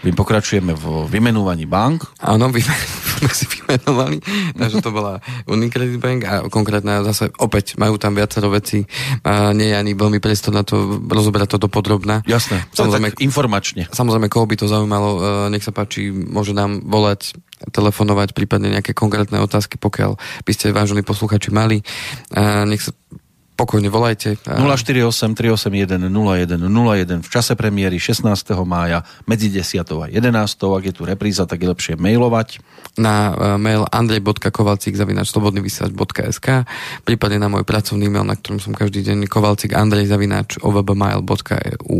my 0.06 0.12
pokračujeme 0.14 0.78
v 0.78 1.10
vymenúvaní 1.10 1.66
bank. 1.66 2.06
Áno, 2.22 2.54
sme 3.16 3.32
si 3.34 3.50
vymenovali, 3.50 4.22
takže 4.54 4.78
to 4.86 4.94
bola 4.94 5.18
Unicredit 5.50 5.98
Bank 5.98 6.20
a 6.30 6.34
konkrétne 6.46 7.02
zase 7.02 7.34
opäť 7.42 7.80
majú 7.82 7.98
tam 7.98 8.14
viacero 8.14 8.54
veci. 8.54 8.86
A 9.26 9.50
nie 9.56 9.74
je 9.74 9.76
ani 9.76 9.98
veľmi 9.98 10.22
priestor 10.22 10.54
na 10.54 10.62
to 10.62 11.02
rozoberať 11.10 11.58
to 11.58 11.66
do 11.66 11.70
podrobná. 11.72 12.22
Jasné, 12.30 12.70
samozrejme, 12.76 13.18
tak 13.18 13.26
informačne. 13.26 13.90
Samozrejme, 13.90 14.30
koho 14.30 14.46
by 14.46 14.56
to 14.60 14.70
zaujímalo, 14.70 15.10
e, 15.16 15.20
nech 15.50 15.66
sa 15.66 15.74
páči, 15.74 16.14
môže 16.14 16.54
nám 16.54 16.86
volať 16.86 17.34
telefonovať, 17.72 18.36
prípadne 18.36 18.70
nejaké 18.70 18.92
konkrétne 18.92 19.40
otázky, 19.42 19.80
pokiaľ 19.80 20.20
by 20.46 20.52
ste 20.52 20.76
vážení 20.76 21.02
posluchači 21.02 21.56
mali. 21.56 21.82
Nech 22.68 22.84
sa 22.84 22.92
pokojne 23.56 23.88
volajte. 23.88 24.36
048 24.44 25.34
381 25.34 26.12
0101 26.12 27.24
v 27.24 27.30
čase 27.32 27.56
premiéry 27.56 27.98
16. 27.98 28.28
mája 28.68 29.08
medzi 29.26 29.48
10. 29.48 29.80
a 29.82 30.08
11. 30.12 30.76
Ak 30.76 30.84
je 30.84 30.94
tu 30.94 31.08
repríza, 31.08 31.48
tak 31.48 31.64
je 31.64 31.72
lepšie 31.72 31.94
mailovať. 31.96 32.60
Na 33.00 33.32
e, 33.32 33.60
mail 33.60 33.88
andrej.kovalcik 33.88 34.96
zavinač 34.96 35.32
slobodnyvysielač.sk 35.32 36.68
prípadne 37.08 37.40
na 37.40 37.48
môj 37.48 37.64
pracovný 37.64 38.12
mail, 38.12 38.28
na 38.28 38.36
ktorom 38.36 38.60
som 38.60 38.76
každý 38.76 39.04
deň 39.04 39.32
kovalcik 39.32 39.72
andrej 39.76 40.12
zavinač 40.12 40.60
ovbmail.eu 40.60 42.00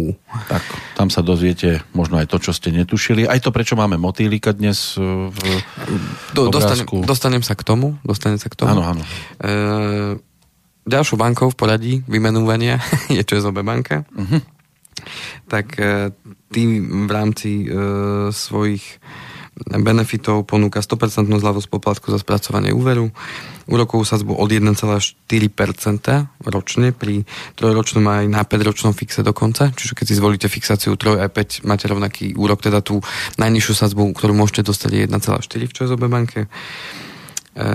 Tak, 0.52 0.64
tam 1.00 1.08
sa 1.08 1.24
dozviete 1.24 1.84
možno 1.96 2.20
aj 2.20 2.28
to, 2.32 2.38
čo 2.40 2.52
ste 2.52 2.72
netušili. 2.76 3.28
Aj 3.28 3.40
to, 3.40 3.56
prečo 3.56 3.80
máme 3.80 3.96
motýlika 3.96 4.52
dnes 4.52 5.00
e, 5.00 5.04
v 5.32 5.40
Do, 6.36 6.52
dostanem, 6.52 6.84
dostanem 7.08 7.44
sa 7.44 7.56
k 7.56 7.64
tomu. 7.64 7.96
Dostanem 8.04 8.40
sa 8.40 8.52
k 8.52 8.56
tomu. 8.60 8.76
Áno, 8.76 8.84
áno. 8.84 9.04
E- 9.40 10.35
ďalšou 10.86 11.18
bankou 11.18 11.50
v 11.50 11.58
poradí 11.58 11.94
vymenúvania 12.06 12.80
je 13.16 13.22
ČSOB 13.22 13.66
banka. 13.66 14.06
Uh-huh. 14.14 14.42
Tak 15.50 15.78
e, 15.78 16.14
tým 16.54 17.04
v 17.06 17.12
rámci 17.12 17.68
uh, 17.68 18.32
svojich 18.32 19.04
benefitov 19.56 20.44
ponúka 20.44 20.84
100% 20.84 21.32
zľavu 21.32 21.64
z 21.64 21.68
poplatku 21.72 22.12
za 22.12 22.20
spracovanie 22.20 22.76
úveru, 22.76 23.08
úrokovú 23.72 24.04
sadzbu 24.04 24.36
od 24.36 24.52
1,4% 24.52 25.16
ročne, 26.44 26.92
pri 26.92 27.24
trojročnom 27.56 28.04
aj 28.04 28.26
na 28.28 28.44
5-ročnom 28.44 28.92
fixe 28.92 29.24
dokonca, 29.24 29.72
čiže 29.72 29.96
keď 29.96 30.06
si 30.12 30.20
zvolíte 30.20 30.48
fixáciu 30.52 31.00
3 31.00 31.24
a 31.24 31.28
5, 31.32 31.64
máte 31.64 31.88
rovnaký 31.88 32.36
úrok, 32.36 32.60
teda 32.68 32.84
tú 32.84 33.00
najnižšiu 33.40 33.74
sadzbu, 33.80 34.12
ktorú 34.12 34.36
môžete 34.36 34.68
dostať 34.68 34.92
je 34.92 35.02
1,4 35.08 35.72
v 35.72 35.76
ČSOB 35.76 36.04
banke. 36.12 36.52
E, 37.56 37.68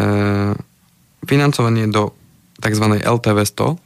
financovanie 1.24 1.88
do 1.88 2.12
tzv. 2.60 2.84
LTV 3.00 3.38
100, 3.44 3.80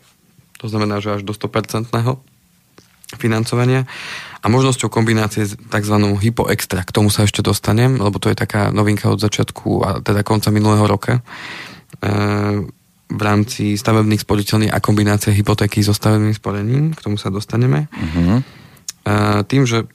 to 0.61 0.67
znamená, 0.67 1.01
že 1.01 1.21
až 1.21 1.23
do 1.23 1.33
100% 1.33 1.89
financovania 3.15 3.87
a 4.45 4.47
možnosťou 4.53 4.93
kombinácie 4.93 5.49
s 5.49 5.57
tzv. 5.57 5.97
Hypo 6.21 6.49
Extra. 6.53 6.85
K 6.85 6.93
tomu 6.93 7.09
sa 7.09 7.25
ešte 7.25 7.41
dostanem, 7.41 7.97
lebo 7.97 8.21
to 8.21 8.29
je 8.29 8.37
taká 8.37 8.69
novinka 8.75 9.09
od 9.09 9.21
začiatku 9.21 9.69
a 9.81 9.89
teda 10.05 10.21
konca 10.21 10.53
minulého 10.53 10.85
roka 10.85 11.21
e, 11.21 11.23
v 13.09 13.21
rámci 13.21 13.79
stavebných 13.79 14.21
sporiteľní 14.21 14.69
a 14.69 14.83
kombinácie 14.83 15.33
hypotéky 15.33 15.81
so 15.81 15.97
stavebným 15.97 16.35
sporením. 16.37 16.93
K 16.93 17.01
tomu 17.05 17.17
sa 17.17 17.33
dostaneme. 17.33 17.89
Uh-huh. 17.89 18.41
E, 18.41 19.15
tým, 19.49 19.65
že 19.65 19.89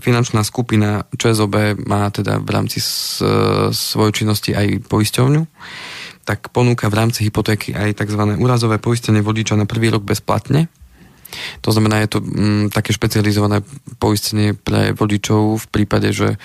finančná 0.00 0.40
skupina 0.40 1.04
ČSOB 1.12 1.84
má 1.84 2.08
teda 2.08 2.40
v 2.40 2.48
rámci 2.48 2.80
s, 2.80 3.20
svojej 3.70 4.24
činnosti 4.24 4.56
aj 4.56 4.88
poisťovňu, 4.88 5.42
tak 6.22 6.54
ponúka 6.54 6.86
v 6.86 6.98
rámci 6.98 7.26
hypotéky 7.26 7.74
aj 7.74 7.98
tzv. 7.98 8.22
úrazové 8.38 8.78
poistenie 8.78 9.22
vodiča 9.24 9.58
na 9.58 9.66
prvý 9.66 9.90
rok 9.90 10.06
bezplatne. 10.06 10.70
To 11.64 11.72
znamená, 11.72 12.04
je 12.04 12.12
to 12.12 12.18
mm, 12.20 12.64
také 12.70 12.92
špecializované 12.92 13.64
poistenie 13.96 14.52
pre 14.52 14.92
vodičov 14.92 15.64
v 15.64 15.66
prípade, 15.72 16.12
že 16.12 16.36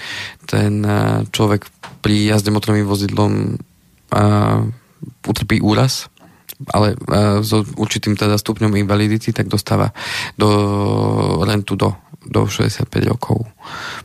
ten 0.48 0.82
človek 1.28 1.68
pri 2.00 2.32
jazde 2.34 2.56
motorovým 2.56 2.88
vozidlom 2.88 3.32
a, 4.16 4.64
utrpí 5.28 5.60
úraz, 5.60 6.08
ale 6.72 6.96
a, 6.96 7.44
s 7.44 7.52
určitým 7.52 8.16
teda 8.16 8.40
stupňom 8.40 8.80
invalidity, 8.80 9.36
tak 9.36 9.52
dostáva 9.52 9.92
do 10.40 10.48
rentu 11.44 11.76
do 11.76 12.08
do 12.28 12.44
65 12.44 12.92
rokov. 13.08 13.48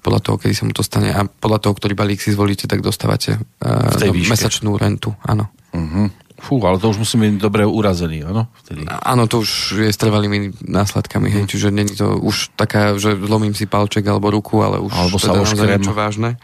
Podľa 0.00 0.20
toho, 0.22 0.36
kedy 0.38 0.54
sa 0.54 0.64
mu 0.64 0.72
to 0.72 0.86
stane 0.86 1.10
a 1.10 1.26
podľa 1.26 1.58
toho, 1.58 1.74
ktorý 1.74 1.98
balík 1.98 2.22
si 2.22 2.30
zvolíte, 2.30 2.70
tak 2.70 2.78
dostávate 2.78 3.34
uh, 3.34 4.14
mesačnú 4.30 4.78
rentu. 4.78 5.10
Áno. 5.26 5.50
Uh-huh. 5.72 6.08
Fú, 6.42 6.58
ale 6.66 6.82
to 6.82 6.90
už 6.90 6.98
musí 7.06 7.16
byť 7.16 7.38
dobre 7.38 7.62
urazený, 7.62 8.26
áno? 8.26 8.50
Vtedy. 8.66 8.82
Áno, 8.88 9.30
to 9.30 9.46
už 9.46 9.78
je 9.78 9.90
s 9.94 9.98
trvalými 10.00 10.52
následkami, 10.58 11.30
uh-huh. 11.30 11.46
hej, 11.46 11.50
čiže 11.50 11.68
není 11.70 11.94
to 11.94 12.18
už 12.18 12.52
taká, 12.58 12.98
že 12.98 13.14
zlomím 13.14 13.54
si 13.54 13.70
palček 13.70 14.02
alebo 14.10 14.28
ruku, 14.34 14.58
ale 14.60 14.82
už 14.82 14.90
alebo 14.90 15.16
sa 15.16 15.38
teda 15.38 15.78
niečo 15.78 15.94
vážne. 15.94 16.36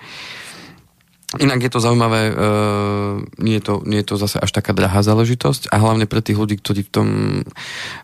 Inak 1.36 1.60
je 1.60 1.68
to 1.68 1.84
zaujímavé, 1.84 2.32
uh, 2.32 3.20
nie, 3.36 3.60
je 3.60 3.64
to, 3.68 3.84
nie 3.84 4.00
je 4.00 4.08
to 4.08 4.16
zase 4.16 4.40
až 4.40 4.48
taká 4.48 4.72
drahá 4.72 5.04
záležitosť 5.04 5.68
a 5.68 5.76
hlavne 5.76 6.08
pre 6.08 6.24
tých 6.24 6.40
ľudí, 6.40 6.56
ktorí 6.56 6.88
v 6.88 6.90
tom, 6.90 7.08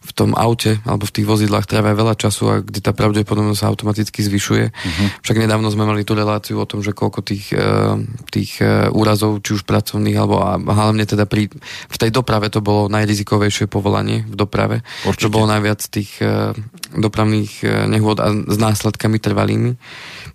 v 0.04 0.12
tom 0.12 0.36
aute 0.36 0.84
alebo 0.84 1.08
v 1.08 1.14
tých 1.16 1.24
vozidlách 1.24 1.64
trávia 1.64 1.96
veľa 1.96 2.20
času 2.20 2.42
a 2.52 2.54
kde 2.60 2.84
tá 2.84 2.92
pravdepodobnosť 2.92 3.60
sa 3.64 3.72
automaticky 3.72 4.20
zvyšuje. 4.20 4.64
Uh-huh. 4.68 5.08
Však 5.24 5.40
nedávno 5.40 5.72
sme 5.72 5.88
mali 5.88 6.04
tú 6.04 6.12
reláciu 6.12 6.60
o 6.60 6.68
tom, 6.68 6.84
že 6.84 6.92
koľko 6.92 7.24
tých, 7.24 7.56
uh, 7.56 7.96
tých 8.28 8.60
uh, 8.60 8.92
úrazov, 8.92 9.40
či 9.40 9.56
už 9.56 9.64
pracovných, 9.64 10.20
alebo 10.20 10.44
a 10.44 10.60
hlavne 10.60 11.08
teda 11.08 11.24
pri, 11.24 11.48
v 11.88 11.96
tej 11.96 12.12
doprave 12.12 12.52
to 12.52 12.60
bolo 12.60 12.92
najrizikovejšie 12.92 13.72
povolanie 13.72 14.28
v 14.28 14.36
doprave. 14.36 14.84
Určite. 15.08 15.24
To 15.24 15.32
bolo 15.32 15.48
najviac 15.48 15.80
tých 15.80 16.20
uh, 16.20 16.52
dopravných 16.92 17.88
nehôd 17.88 18.20
a 18.20 18.28
s 18.36 18.56
následkami 18.60 19.16
trvalými 19.16 19.80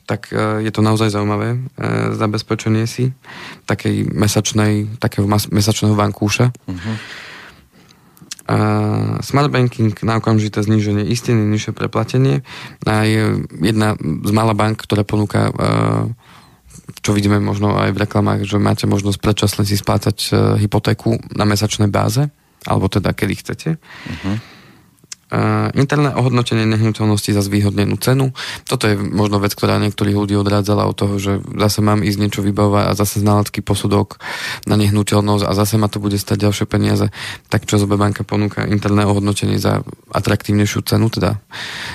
tak 0.09 0.33
e, 0.33 0.65
je 0.65 0.71
to 0.73 0.81
naozaj 0.81 1.13
zaujímavé 1.13 1.53
e, 1.53 1.57
zabezpečenie 2.17 2.89
si 2.89 3.13
takej 3.69 4.09
mesačnej, 4.09 4.97
takého 4.97 5.29
mesačného 5.29 5.93
vankúša. 5.93 6.49
Uh-huh. 6.49 6.97
Smart 9.21 9.53
banking 9.53 9.93
na 10.01 10.17
okamžité 10.17 10.65
zníženie 10.65 11.05
istiny, 11.05 11.45
nižšie 11.53 11.69
preplatenie 11.77 12.41
a 12.81 13.05
je 13.05 13.45
jedna 13.61 13.93
z 14.01 14.31
mála 14.33 14.57
bank, 14.57 14.81
ktorá 14.81 15.05
ponúka 15.05 15.53
e, 15.53 15.61
čo 17.05 17.13
vidíme 17.13 17.37
možno 17.37 17.77
aj 17.77 17.93
v 17.93 18.01
reklamách, 18.01 18.49
že 18.49 18.57
máte 18.57 18.89
možnosť 18.89 19.21
predčasne 19.21 19.61
si 19.61 19.77
splácať 19.77 20.33
hypotéku 20.57 21.21
na 21.37 21.45
mesačnej 21.45 21.85
báze, 21.85 22.25
alebo 22.65 22.89
teda 22.89 23.13
kedy 23.13 23.33
chcete. 23.37 23.69
Uh-huh 23.77 24.58
interné 25.77 26.09
ohodnotenie 26.17 26.65
nehnuteľnosti 26.65 27.29
za 27.29 27.45
zvýhodnenú 27.45 28.01
cenu. 28.01 28.33
Toto 28.65 28.89
je 28.89 28.97
možno 28.97 29.37
vec, 29.37 29.53
ktorá 29.53 29.77
niektorých 29.77 30.17
ľudí 30.17 30.33
odrádzala 30.33 30.89
od 30.89 30.97
toho, 30.97 31.21
že 31.21 31.37
zase 31.45 31.85
mám 31.85 32.01
ísť 32.01 32.17
niečo 32.17 32.41
vybavovať 32.41 32.89
a 32.89 32.97
zase 32.97 33.21
znalecký 33.21 33.61
posudok 33.61 34.17
na 34.65 34.73
nehnuteľnosť 34.81 35.45
a 35.45 35.51
zase 35.53 35.77
ma 35.77 35.85
to 35.85 36.01
bude 36.01 36.17
stať 36.17 36.49
ďalšie 36.49 36.65
peniaze. 36.65 37.13
Tak 37.53 37.69
čo 37.69 37.77
zobe 37.77 37.93
banka 37.93 38.25
ponúka 38.25 38.65
interné 38.65 39.05
ohodnotenie 39.05 39.61
za 39.61 39.85
atraktívnejšiu 40.09 40.81
cenu, 40.81 41.13
teda 41.13 41.37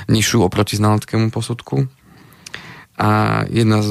nižšiu 0.06 0.46
oproti 0.46 0.78
znaleckému 0.78 1.34
posudku. 1.34 1.90
A 2.94 3.42
jedna 3.50 3.82
z 3.82 3.90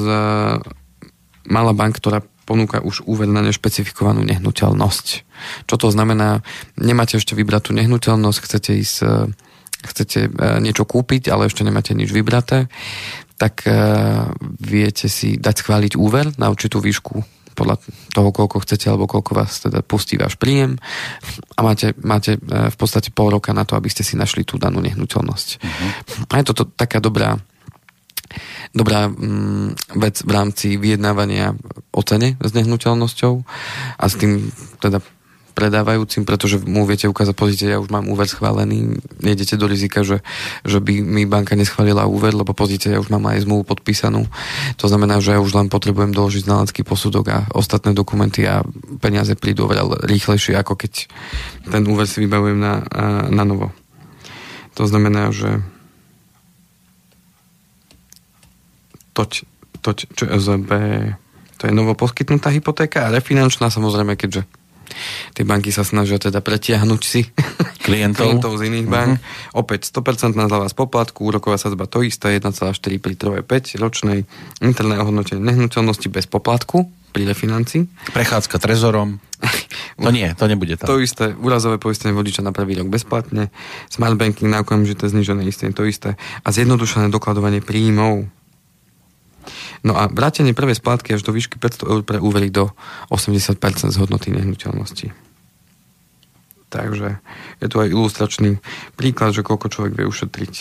malá 1.44 1.76
bank, 1.76 2.00
ktorá 2.00 2.24
ponúka 2.48 2.80
už 2.80 3.04
úver 3.08 3.28
na 3.28 3.44
nešpecifikovanú 3.44 4.24
nehnuteľnosť. 4.24 5.06
Čo 5.64 5.76
to 5.76 5.88
znamená? 5.90 6.44
Nemáte 6.78 7.16
ešte 7.16 7.36
vybrať 7.38 7.70
tú 7.70 7.72
nehnuteľnosť, 7.76 8.38
chcete 8.44 8.70
ísť 8.78 8.96
e, 9.02 9.08
chcete 9.84 10.20
e, 10.26 10.28
niečo 10.64 10.88
kúpiť, 10.88 11.28
ale 11.28 11.46
ešte 11.46 11.62
nemáte 11.62 11.92
nič 11.92 12.10
vybraté, 12.10 12.72
tak 13.36 13.68
e, 13.68 13.72
viete 14.60 15.06
si 15.12 15.36
dať 15.36 15.54
schváliť 15.60 15.92
úver 16.00 16.32
na 16.40 16.48
určitú 16.48 16.80
výšku 16.80 17.20
podľa 17.54 17.78
toho, 18.10 18.34
koľko 18.34 18.66
chcete 18.66 18.90
alebo 18.90 19.06
koľko 19.06 19.32
vás 19.38 19.62
teda 19.62 19.86
pustí 19.86 20.18
váš 20.18 20.34
príjem 20.34 20.74
a 21.54 21.60
máte, 21.62 21.94
máte 22.02 22.34
v 22.42 22.74
podstate 22.74 23.14
pol 23.14 23.30
roka 23.30 23.54
na 23.54 23.62
to, 23.62 23.78
aby 23.78 23.86
ste 23.86 24.02
si 24.02 24.18
našli 24.18 24.42
tú 24.42 24.58
danú 24.58 24.82
nehnuteľnosť. 24.82 25.48
Uh-huh. 25.62 25.90
A 26.34 26.42
je 26.42 26.44
to, 26.50 26.52
to 26.58 26.64
taká 26.74 26.98
dobrá 26.98 27.38
dobrá 28.74 29.06
mm, 29.06 29.94
vec 30.02 30.26
v 30.26 30.30
rámci 30.34 30.66
vyjednávania 30.74 31.54
o 31.94 32.02
cene 32.02 32.34
s 32.42 32.50
nehnuteľnosťou 32.50 33.34
a 33.98 34.04
s 34.04 34.14
tým 34.18 34.50
teda 34.82 34.98
predávajúcim, 35.54 36.26
pretože 36.26 36.58
mu 36.58 36.82
viete 36.84 37.06
ukázať, 37.06 37.34
pozrite, 37.38 37.64
ja 37.70 37.78
už 37.78 37.88
mám 37.88 38.10
úver 38.10 38.26
schválený, 38.26 38.98
nejdete 39.22 39.54
do 39.54 39.70
rizika, 39.70 40.02
že, 40.02 40.20
že 40.66 40.82
by 40.82 40.98
mi 41.00 41.24
banka 41.24 41.54
neschválila 41.54 42.10
úver, 42.10 42.34
lebo 42.34 42.50
pozrite, 42.50 42.90
ja 42.90 42.98
už 42.98 43.08
mám 43.14 43.30
aj 43.30 43.46
zmluvu 43.46 43.62
podpísanú. 43.62 44.26
To 44.82 44.86
znamená, 44.90 45.22
že 45.22 45.38
ja 45.38 45.40
už 45.40 45.54
len 45.54 45.70
potrebujem 45.70 46.10
doložiť 46.10 46.44
znalecký 46.44 46.82
posudok 46.82 47.26
a 47.30 47.38
ostatné 47.54 47.94
dokumenty 47.94 48.44
a 48.44 48.66
peniaze 48.98 49.38
prídu 49.38 49.70
oveľa 49.70 50.02
rýchlejšie, 50.04 50.58
ako 50.58 50.74
keď 50.74 51.06
ten 51.70 51.82
úver 51.86 52.10
si 52.10 52.18
vybavujem 52.18 52.58
na, 52.58 52.82
na 53.30 53.46
novo. 53.46 53.70
To 54.74 54.90
znamená, 54.90 55.30
že 55.30 55.62
toť, 59.14 59.46
toť 59.78 59.98
ČSB, 60.18 60.70
to 61.62 61.62
je 61.70 61.72
novo 61.72 61.94
poskytnutá 61.94 62.50
hypotéka 62.50 63.06
a 63.06 63.14
refinančná 63.14 63.70
samozrejme, 63.70 64.18
keďže 64.18 64.42
tie 65.34 65.44
banky 65.44 65.70
sa 65.74 65.82
snažia 65.82 66.20
teda 66.20 66.40
pretiahnuť 66.40 67.00
si 67.02 67.28
klientov, 67.84 68.26
klientov 68.40 68.52
z 68.58 68.62
iných 68.70 68.88
bank. 68.88 69.12
Uh-huh. 69.18 69.60
Opäť 69.64 69.90
100% 69.92 70.34
zľava 70.34 70.66
z 70.70 70.74
poplatku, 70.76 71.26
úroková 71.26 71.60
sadzba 71.60 71.84
to 71.90 72.04
isté, 72.04 72.36
1,4 72.38 72.74
pri 73.00 73.14
5 73.16 73.82
ročnej, 73.82 74.28
interné 74.64 74.94
ohodnotenie 75.00 75.42
nehnuteľnosti 75.42 76.08
bez 76.08 76.24
poplatku 76.30 76.88
pri 77.14 77.30
refinancii. 77.30 77.86
Prechádzka 78.10 78.58
trezorom. 78.58 79.22
To 79.94 80.10
nie, 80.10 80.26
to 80.34 80.50
nebude 80.50 80.74
tam. 80.74 80.90
To 80.90 80.98
isté, 80.98 81.30
úrazové 81.38 81.78
poistenie 81.78 82.10
vodiča 82.10 82.42
na 82.42 82.50
prvý 82.50 82.74
rok 82.74 82.90
bezplatne, 82.90 83.54
smart 83.86 84.18
banking 84.18 84.50
na 84.50 84.66
okamžité 84.66 85.06
znižené 85.06 85.46
isté, 85.46 85.70
to 85.70 85.86
isté 85.86 86.18
a 86.42 86.48
zjednodušené 86.50 87.14
dokladovanie 87.14 87.62
príjmov 87.62 88.26
No 89.84 89.92
a 90.00 90.08
vrátenie 90.08 90.56
prvej 90.56 90.80
splátky 90.80 91.12
až 91.12 91.22
do 91.28 91.36
výšky 91.36 91.60
500 91.60 91.92
eur 91.92 92.00
pre 92.08 92.16
úvery 92.16 92.48
do 92.48 92.72
80% 93.12 93.60
z 93.92 93.96
hodnoty 94.00 94.32
nehnuteľnosti. 94.32 95.12
Takže 96.72 97.20
je 97.60 97.66
tu 97.68 97.76
aj 97.78 97.92
ilustračný 97.92 98.58
príklad, 98.96 99.36
že 99.36 99.46
koľko 99.46 99.68
človek 99.68 99.92
vie 99.94 100.08
ušetriť 100.08 100.54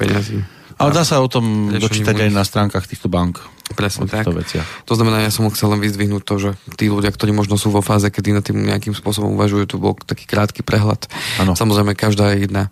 peňazí. 0.00 0.61
Ale 0.78 0.90
dá 0.94 1.02
sa 1.02 1.20
o 1.20 1.28
tom 1.28 1.72
dočítať 1.72 2.28
aj 2.28 2.30
na 2.30 2.44
stránkach 2.46 2.86
týchto 2.86 3.10
bank. 3.10 3.42
Presne 3.72 4.04
tak. 4.04 4.28
Veciach. 4.28 4.84
To 4.84 4.94
znamená, 4.94 5.24
ja 5.24 5.32
som 5.32 5.48
chcel 5.48 5.72
len 5.72 5.80
vyzdvihnúť 5.80 6.22
to, 6.28 6.34
že 6.36 6.50
tí 6.76 6.92
ľudia, 6.92 7.08
ktorí 7.08 7.32
možno 7.32 7.56
sú 7.56 7.72
vo 7.72 7.80
fáze, 7.80 8.04
kedy 8.12 8.30
na 8.36 8.44
tým 8.44 8.60
nejakým 8.60 8.92
spôsobom 8.92 9.32
uvažujú, 9.32 9.64
tu 9.64 9.76
bol 9.80 9.96
taký 9.96 10.28
krátky 10.28 10.60
prehľad. 10.60 11.08
Ano. 11.40 11.56
Samozrejme, 11.56 11.96
každá 11.96 12.36
jedna, 12.36 12.68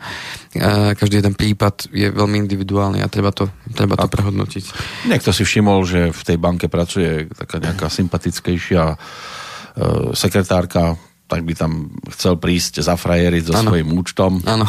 každý 1.00 1.24
jeden 1.24 1.32
prípad 1.32 1.88
je 1.88 2.12
veľmi 2.12 2.36
individuálny 2.44 3.00
a 3.00 3.08
treba 3.08 3.32
to, 3.32 3.48
treba 3.72 3.96
to 3.96 4.08
prehodnotiť. 4.12 4.64
Niekto 5.08 5.32
si 5.32 5.42
všimol, 5.48 5.78
že 5.88 6.00
v 6.12 6.22
tej 6.22 6.36
banke 6.36 6.68
pracuje 6.68 7.32
taká 7.32 7.56
nejaká 7.62 7.88
sympatickejšia 7.88 8.84
e, 8.92 8.96
sekretárka, 10.12 11.00
tak 11.30 11.46
by 11.46 11.54
tam 11.54 11.94
chcel 12.10 12.36
prísť 12.42 12.82
zafrajeriť 12.82 13.42
so 13.46 13.54
ano. 13.54 13.70
svojím 13.70 13.88
účtom. 13.94 14.42
Áno. 14.42 14.66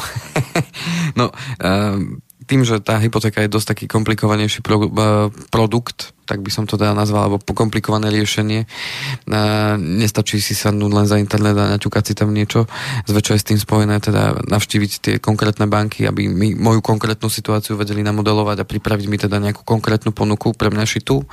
no, 1.19 1.33
uh, 1.33 1.97
tým, 2.51 2.67
že 2.67 2.84
tá 2.84 3.00
hypotéka 3.00 3.39
je 3.39 3.48
dosť 3.48 3.67
taký 3.72 3.86
komplikovanejší 3.88 4.60
pro, 4.60 4.84
uh, 4.84 5.31
produkt, 5.48 6.12
tak 6.27 6.43
by 6.43 6.51
som 6.51 6.67
to 6.67 6.75
teda 6.75 6.91
nazval, 6.91 7.31
alebo 7.31 7.39
komplikované 7.55 8.12
riešenie. 8.12 8.67
Uh, 9.31 9.79
nestačí 9.79 10.43
si 10.43 10.51
sa 10.51 10.75
len 10.75 11.08
za 11.08 11.15
internet 11.15 11.55
a 11.55 11.72
naťukať 11.79 12.12
si 12.12 12.13
tam 12.20 12.36
niečo. 12.36 12.68
Zväčša 13.07 13.40
s 13.40 13.48
tým 13.48 13.59
spojené 13.59 14.03
teda 14.03 14.44
navštíviť 14.51 14.92
tie 15.00 15.16
konkrétne 15.24 15.72
banky, 15.72 16.03
aby 16.03 16.27
mi 16.27 16.51
moju 16.51 16.83
konkrétnu 16.83 17.31
situáciu 17.31 17.79
vedeli 17.79 18.03
namodelovať 18.03 18.64
a 18.64 18.68
pripraviť 18.68 19.07
mi 19.07 19.16
teda 19.16 19.40
nejakú 19.40 19.64
konkrétnu 19.64 20.11
ponuku 20.11 20.51
pre 20.51 20.68
mňa 20.68 20.83
šitú, 20.83 21.24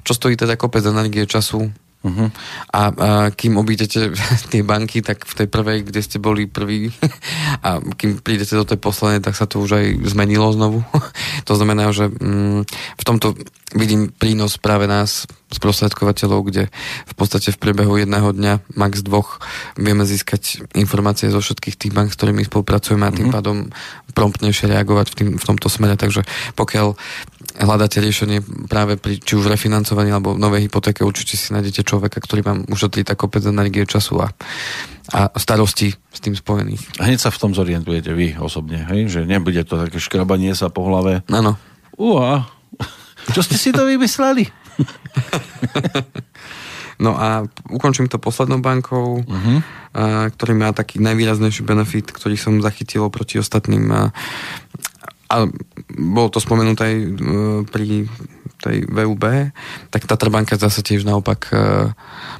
čo 0.00 0.12
stojí 0.16 0.40
teda 0.40 0.56
kopec 0.56 0.88
energie, 0.88 1.28
času, 1.28 1.68
Uh-huh. 2.02 2.34
A, 2.74 2.82
a 2.90 3.08
kým 3.30 3.54
obídete 3.54 4.10
tie 4.52 4.62
banky, 4.66 5.00
tak 5.06 5.22
v 5.22 5.34
tej 5.38 5.48
prvej, 5.48 5.86
kde 5.86 6.00
ste 6.02 6.18
boli 6.18 6.50
prví, 6.50 6.90
a 7.66 7.78
kým 7.78 8.18
prídete 8.18 8.58
do 8.58 8.66
tej 8.66 8.82
poslednej, 8.82 9.22
tak 9.22 9.38
sa 9.38 9.46
to 9.46 9.62
už 9.62 9.70
aj 9.78 9.86
zmenilo 10.10 10.50
znovu. 10.50 10.82
to 11.48 11.54
znamená, 11.54 11.94
že 11.94 12.10
mm, 12.10 12.66
v 12.98 13.04
tomto 13.06 13.38
vidím 13.72 14.12
prínos 14.12 14.60
práve 14.60 14.84
nás, 14.84 15.24
sprostredkovateľov, 15.52 16.48
kde 16.48 16.62
v 17.08 17.14
podstate 17.14 17.52
v 17.52 17.60
priebehu 17.60 18.00
jedného 18.00 18.32
dňa, 18.32 18.72
max 18.72 19.04
dvoch, 19.04 19.40
vieme 19.76 20.08
získať 20.08 20.64
informácie 20.72 21.28
zo 21.28 21.44
všetkých 21.44 21.76
tých 21.76 21.92
bank, 21.92 22.08
s 22.12 22.16
ktorými 22.16 22.44
spolupracujeme 22.48 23.04
a 23.04 23.12
tým 23.12 23.28
mm-hmm. 23.28 23.36
pádom 23.36 23.56
promptnejšie 24.12 24.68
reagovať 24.72 25.06
v, 25.12 25.14
tým, 25.16 25.28
v 25.36 25.44
tomto 25.44 25.68
smere. 25.68 25.96
Takže 25.96 26.24
pokiaľ 26.56 26.96
hľadáte 27.58 28.00
riešenie 28.00 28.40
práve 28.68 28.96
pri 28.96 29.20
či 29.20 29.36
už 29.36 29.48
refinancovaní 29.48 30.08
alebo 30.12 30.36
novej 30.36 30.68
hypotéke, 30.68 31.04
určite 31.04 31.36
si 31.36 31.52
nájdete 31.52 31.84
človeka, 31.84 32.18
ktorý 32.22 32.40
vám 32.40 32.58
ušetrí 32.68 33.04
tak 33.04 33.20
kopec 33.20 33.44
energie 33.44 33.84
času 33.84 34.24
a, 34.24 34.28
a 35.12 35.20
starosti 35.36 35.92
s 35.92 36.18
tým 36.20 36.32
spojených. 36.32 36.80
Hneď 36.96 37.18
sa 37.20 37.30
v 37.30 37.40
tom 37.40 37.52
zorientujete 37.52 38.12
vy 38.16 38.40
osobne, 38.40 38.84
hej? 38.92 39.08
že 39.12 39.20
nebude 39.28 39.60
to 39.68 39.76
také 39.76 40.00
škrabanie 40.00 40.56
sa 40.56 40.72
po 40.72 40.88
hlave. 40.88 41.20
Áno. 41.28 41.60
Uá, 42.00 42.48
čo 43.34 43.40
ste 43.44 43.60
si 43.60 43.70
to 43.70 43.84
vymysleli? 43.84 44.48
no 47.04 47.12
a 47.14 47.44
ukončím 47.68 48.08
to 48.08 48.16
poslednou 48.16 48.64
bankou, 48.64 49.20
uh-huh. 49.22 49.58
a, 49.92 50.26
ktorý 50.32 50.52
má 50.56 50.72
taký 50.72 50.98
najvýraznejší 51.04 51.62
benefit, 51.62 52.10
ktorý 52.10 52.34
som 52.40 52.64
zachytil 52.64 53.06
proti 53.12 53.36
ostatným 53.38 54.12
a, 55.32 55.48
bolo 55.96 56.28
to 56.28 56.38
spomenuté 56.44 56.82
aj 56.84 56.96
e, 56.96 57.06
pri 57.64 58.04
tej 58.62 58.86
VUB, 58.86 59.24
tak 59.90 60.06
Tatra 60.06 60.30
banka 60.30 60.54
zase 60.54 60.86
tiež 60.86 61.02
naopak 61.02 61.50
e, 61.50 61.56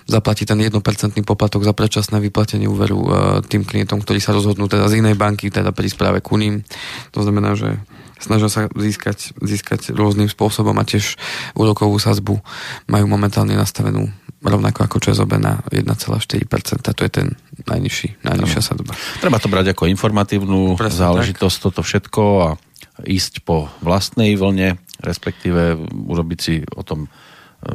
zaplatí 0.07 0.47
ten 0.47 0.61
1% 0.61 0.79
poplatok 1.27 1.67
za 1.67 1.75
predčasné 1.75 2.23
vyplatenie 2.23 2.71
úveru 2.71 2.99
e, 3.03 3.09
tým 3.43 3.67
klientom, 3.67 3.99
ktorí 3.99 4.23
sa 4.23 4.31
rozhodnú 4.31 4.71
teda 4.71 4.87
z 4.87 5.03
inej 5.03 5.19
banky, 5.19 5.51
teda 5.51 5.75
pri 5.75 5.91
správe 5.91 6.23
ku 6.23 6.39
ním. 6.39 6.63
To 7.11 7.27
znamená, 7.27 7.59
že 7.59 7.83
snažia 8.23 8.47
sa 8.47 8.71
získať, 8.71 9.35
získať 9.43 9.91
rôznym 9.91 10.31
spôsobom 10.31 10.79
a 10.79 10.87
tiež 10.87 11.19
úrokovú 11.59 11.99
sazbu 11.99 12.39
majú 12.87 13.05
momentálne 13.11 13.59
nastavenú 13.59 14.07
rovnako 14.43 14.87
ako 14.87 14.97
ČSOB 15.03 15.39
na 15.39 15.63
1,4%. 15.71 16.19
To 16.83 17.03
je 17.03 17.11
ten 17.11 17.35
najnižší, 17.67 18.23
najnižšia 18.27 18.63
sadba. 18.63 18.95
Treba 19.23 19.39
to 19.39 19.47
brať 19.47 19.75
ako 19.75 19.87
informatívnu 19.87 20.75
Presne 20.75 20.99
záležitosť 20.99 21.57
tak. 21.59 21.65
toto 21.71 21.81
všetko 21.87 22.23
a 22.43 22.49
ísť 23.07 23.47
po 23.47 23.69
vlastnej 23.83 24.35
vlne, 24.39 24.79
respektíve 25.03 25.77
urobiť 25.91 26.39
si 26.39 26.55
o 26.75 26.83
tom 26.87 27.07
e, 27.07 27.09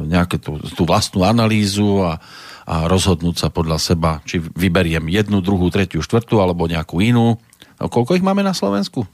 nejakú 0.00 0.36
tú, 0.40 0.52
tú 0.72 0.82
vlastnú 0.88 1.24
analýzu 1.24 2.04
a, 2.04 2.20
a 2.68 2.74
rozhodnúť 2.88 3.36
sa 3.36 3.48
podľa 3.52 3.78
seba, 3.80 4.24
či 4.24 4.40
vyberiem 4.40 5.06
jednu, 5.08 5.44
druhú, 5.44 5.68
tretiu, 5.68 6.00
štvrtú 6.00 6.40
alebo 6.40 6.68
nejakú 6.68 7.00
inú. 7.04 7.36
No, 7.78 7.84
koľko 7.86 8.18
ich 8.18 8.24
máme 8.24 8.42
na 8.42 8.56
Slovensku? 8.56 9.06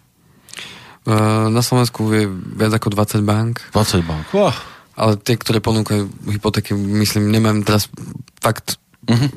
Uh, 1.04 1.52
na 1.52 1.60
Slovensku 1.60 2.08
je 2.16 2.24
viac 2.56 2.72
ako 2.72 2.88
20 2.96 3.20
bank. 3.28 3.60
20 3.76 4.08
bank. 4.08 4.24
Oh. 4.32 4.56
Ale 4.96 5.20
tie, 5.20 5.36
ktoré 5.36 5.60
ponúkajú 5.60 6.32
hypotéky, 6.32 6.72
myslím, 6.72 7.28
nemám 7.28 7.60
teraz 7.60 7.92
fakt 8.40 8.80
uh-huh. 9.04 9.28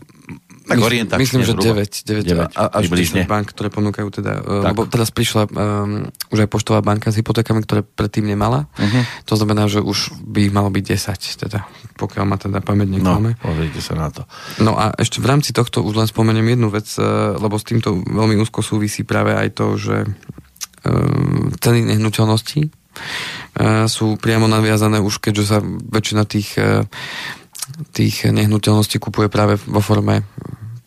Tak 0.68 0.84
orientačne 0.84 1.24
Myslím, 1.24 1.42
že 1.48 1.56
9, 1.56 2.28
9, 2.28 2.28
9 2.28 2.60
a, 2.60 2.64
až 2.76 2.92
10 2.92 3.24
bank, 3.24 3.56
ktoré 3.56 3.72
ponúkajú 3.72 4.08
teda, 4.12 4.44
e, 4.44 4.44
tak. 4.44 4.76
lebo 4.76 4.82
teraz 4.92 5.10
prišla 5.16 5.48
um, 5.48 6.12
už 6.28 6.44
aj 6.44 6.50
poštová 6.52 6.84
banka 6.84 7.08
s 7.08 7.16
hypotékami, 7.16 7.64
ktoré 7.64 7.88
predtým 7.88 8.28
nemala. 8.28 8.68
Uh-huh. 8.76 9.04
To 9.32 9.40
znamená, 9.40 9.72
že 9.72 9.80
už 9.80 10.12
by 10.28 10.52
ich 10.52 10.54
malo 10.54 10.68
byť 10.68 10.84
10, 10.84 11.48
teda, 11.48 11.64
pokiaľ 11.96 12.24
ma 12.28 12.36
teda 12.36 12.60
pamäť 12.60 13.00
neklame. 13.00 13.40
No, 13.40 13.44
pozrite 13.48 13.80
sa 13.80 13.96
na 13.96 14.12
to. 14.12 14.28
No 14.60 14.76
a 14.76 14.92
ešte 15.00 15.24
v 15.24 15.32
rámci 15.32 15.56
tohto 15.56 15.80
už 15.88 16.04
len 16.04 16.08
spomeniem 16.12 16.60
jednu 16.60 16.68
vec, 16.68 16.92
e, 17.00 17.04
lebo 17.40 17.56
s 17.56 17.64
týmto 17.64 18.04
veľmi 18.04 18.36
úzko 18.44 18.60
súvisí 18.60 19.08
práve 19.08 19.32
aj 19.40 19.56
to, 19.56 19.80
že 19.80 20.04
um, 20.84 21.48
ceny 21.64 21.96
nehnuteľností 21.96 22.68
uh, 22.68 23.88
sú 23.88 24.20
priamo 24.20 24.52
naviazané 24.52 25.00
už, 25.00 25.24
keďže 25.24 25.44
sa 25.48 25.58
väčšina 25.64 26.28
tých 26.28 26.60
uh, 26.60 26.84
tých 27.92 28.28
nehnuteľností 28.32 28.98
kupuje 29.00 29.28
práve 29.28 29.60
vo 29.68 29.84
forme 29.84 30.24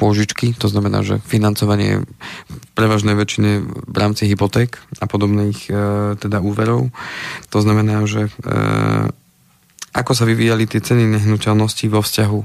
pôžičky, 0.00 0.56
to 0.56 0.72
znamená, 0.72 1.04
že 1.04 1.20
financovanie 1.28 2.08
prevažnej 2.72 3.12
väčšine 3.12 3.68
v 3.84 3.96
rámci 4.00 4.24
hypoték 4.24 4.80
a 4.96 5.04
podobných 5.04 5.68
e, 5.68 5.72
teda 6.16 6.40
úverov. 6.40 6.88
To 7.52 7.58
znamená, 7.60 8.08
že 8.08 8.32
e, 8.32 8.52
ako 9.92 10.12
sa 10.16 10.24
vyvíjali 10.24 10.64
tie 10.64 10.80
ceny 10.80 11.04
nehnuteľností 11.20 11.92
vo 11.92 12.00
vzťahu, 12.00 12.40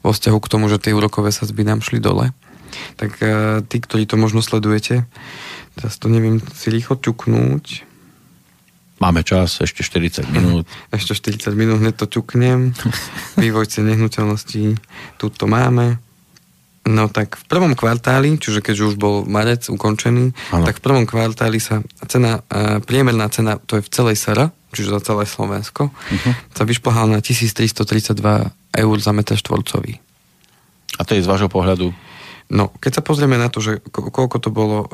vo 0.00 0.10
vzťahu 0.16 0.38
k 0.40 0.50
tomu, 0.50 0.72
že 0.72 0.80
tie 0.80 0.96
úrokové 0.96 1.28
sadzby 1.28 1.68
nám 1.68 1.84
šli 1.84 2.00
dole, 2.00 2.32
tak 2.96 3.20
e, 3.20 3.60
tí, 3.68 3.84
ktorí 3.84 4.08
to 4.08 4.16
možno 4.16 4.40
sledujete, 4.40 5.04
teraz 5.76 6.00
to 6.00 6.08
neviem 6.08 6.40
si 6.56 6.72
rýchlo 6.72 6.96
ťuknúť. 6.96 7.92
Máme 9.02 9.20
čas, 9.26 9.60
ešte 9.60 9.84
40 9.84 10.32
minút. 10.32 10.64
Ešte 10.96 11.18
40 11.18 11.52
minút, 11.58 11.82
hneď 11.82 11.98
to 11.98 12.06
ťuknem. 12.08 12.72
Vývoj 13.42 13.68
cien 13.68 13.90
nehnuteľností, 13.90 14.78
tu 15.20 15.26
to 15.28 15.44
máme. 15.44 16.00
No 16.84 17.08
tak 17.08 17.40
v 17.40 17.44
prvom 17.48 17.72
kvartáli, 17.72 18.36
čiže 18.36 18.60
keďže 18.60 18.92
už 18.92 18.96
bol 19.00 19.24
marec 19.24 19.72
ukončený, 19.72 20.36
ano. 20.52 20.64
tak 20.68 20.78
v 20.78 20.84
prvom 20.84 21.04
kvartáli 21.08 21.56
sa 21.56 21.80
cena, 22.12 22.44
e, 22.52 22.84
priemerná 22.84 23.32
cena, 23.32 23.56
to 23.56 23.80
je 23.80 23.82
v 23.84 23.90
celej 23.90 24.20
SR, 24.20 24.52
čiže 24.76 24.92
za 24.92 25.00
celé 25.00 25.24
Slovensko, 25.24 25.88
uh-huh. 25.88 26.32
sa 26.52 26.62
vyšplhala 26.68 27.08
na 27.08 27.20
1332 27.24 28.20
eur 28.76 28.96
za 29.00 29.12
meter 29.16 29.40
štvorcový. 29.40 29.96
A 31.00 31.02
to 31.08 31.16
je 31.16 31.24
z 31.24 31.30
vášho 31.30 31.48
pohľadu? 31.48 31.96
No, 32.52 32.68
keď 32.76 33.00
sa 33.00 33.02
pozrieme 33.02 33.40
na 33.40 33.48
to, 33.48 33.64
že 33.64 33.80
ko- 33.88 34.12
koľko 34.12 34.36
to 34.44 34.50
bolo 34.52 34.84
e, 34.84 34.88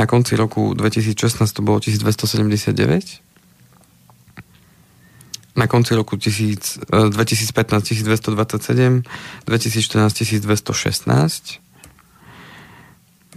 na 0.00 0.04
konci 0.08 0.32
roku 0.34 0.72
2016 0.72 1.44
to 1.52 1.60
bolo 1.60 1.76
1279, 1.76 2.72
na 5.56 5.66
konci 5.66 5.94
roku 5.94 6.16
1000, 6.16 6.78
2015 7.10 7.88
1227, 7.88 9.02
2014 9.46 10.14
1216. 10.14 11.60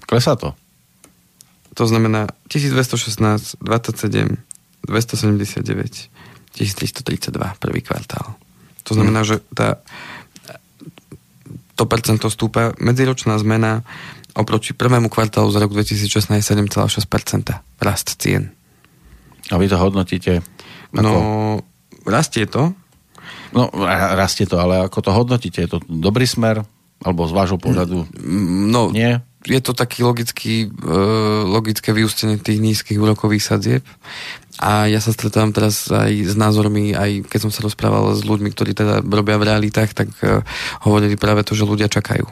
Klesá 0.06 0.36
to. 0.36 0.54
To 1.76 1.84
znamená 1.88 2.28
1216, 2.48 3.60
27, 3.60 4.38
279, 4.88 6.10
1332 6.56 7.54
prvý 7.60 7.82
kvartál. 7.82 8.36
To 8.84 8.94
znamená, 8.94 9.26
hmm. 9.26 9.28
že 9.28 9.36
tá, 9.52 9.76
to 11.76 11.84
percento 11.84 12.32
stúpa. 12.32 12.72
Medziročná 12.80 13.36
zmena 13.42 13.84
oproti 14.38 14.72
prvému 14.72 15.12
kvartálu 15.12 15.52
za 15.52 15.60
rok 15.60 15.76
2016 15.76 16.32
je 16.32 16.44
7,6% 16.44 16.80
rast 17.84 18.08
cien. 18.22 18.56
A 19.52 19.60
vy 19.60 19.68
to 19.68 19.76
hodnotíte? 19.76 20.40
Ako... 20.96 21.04
No, 21.04 21.12
rastie 22.06 22.46
to. 22.48 22.72
No, 23.52 23.72
rastie 24.16 24.46
to, 24.46 24.62
ale 24.62 24.86
ako 24.86 25.00
to 25.02 25.12
hodnotíte? 25.12 25.60
Je 25.66 25.70
to 25.70 25.80
dobrý 25.86 26.30
smer? 26.30 26.64
Alebo 27.04 27.28
z 27.28 27.34
vášho 27.36 27.60
pohľadu? 27.60 28.08
No, 28.72 28.90
nie? 28.94 29.20
je 29.46 29.62
to 29.62 29.78
taký 29.78 30.02
logický, 30.02 30.68
e, 30.68 30.96
logické 31.46 31.94
vyústenie 31.94 32.42
tých 32.42 32.58
nízkych 32.58 32.98
úrokových 32.98 33.46
sadzieb. 33.46 33.84
A 34.58 34.90
ja 34.90 34.98
sa 35.04 35.14
stretávam 35.14 35.54
teraz 35.54 35.92
aj 35.92 36.32
s 36.32 36.34
názormi, 36.34 36.96
aj 36.98 37.28
keď 37.30 37.40
som 37.48 37.52
sa 37.54 37.62
rozprával 37.62 38.16
s 38.16 38.24
ľuďmi, 38.26 38.50
ktorí 38.56 38.72
teda 38.74 39.06
robia 39.06 39.38
v 39.38 39.48
realitách, 39.52 39.94
tak 39.94 40.10
e, 40.26 40.42
hovorili 40.88 41.14
práve 41.20 41.46
to, 41.46 41.54
že 41.54 41.68
ľudia 41.68 41.92
čakajú. 41.92 42.26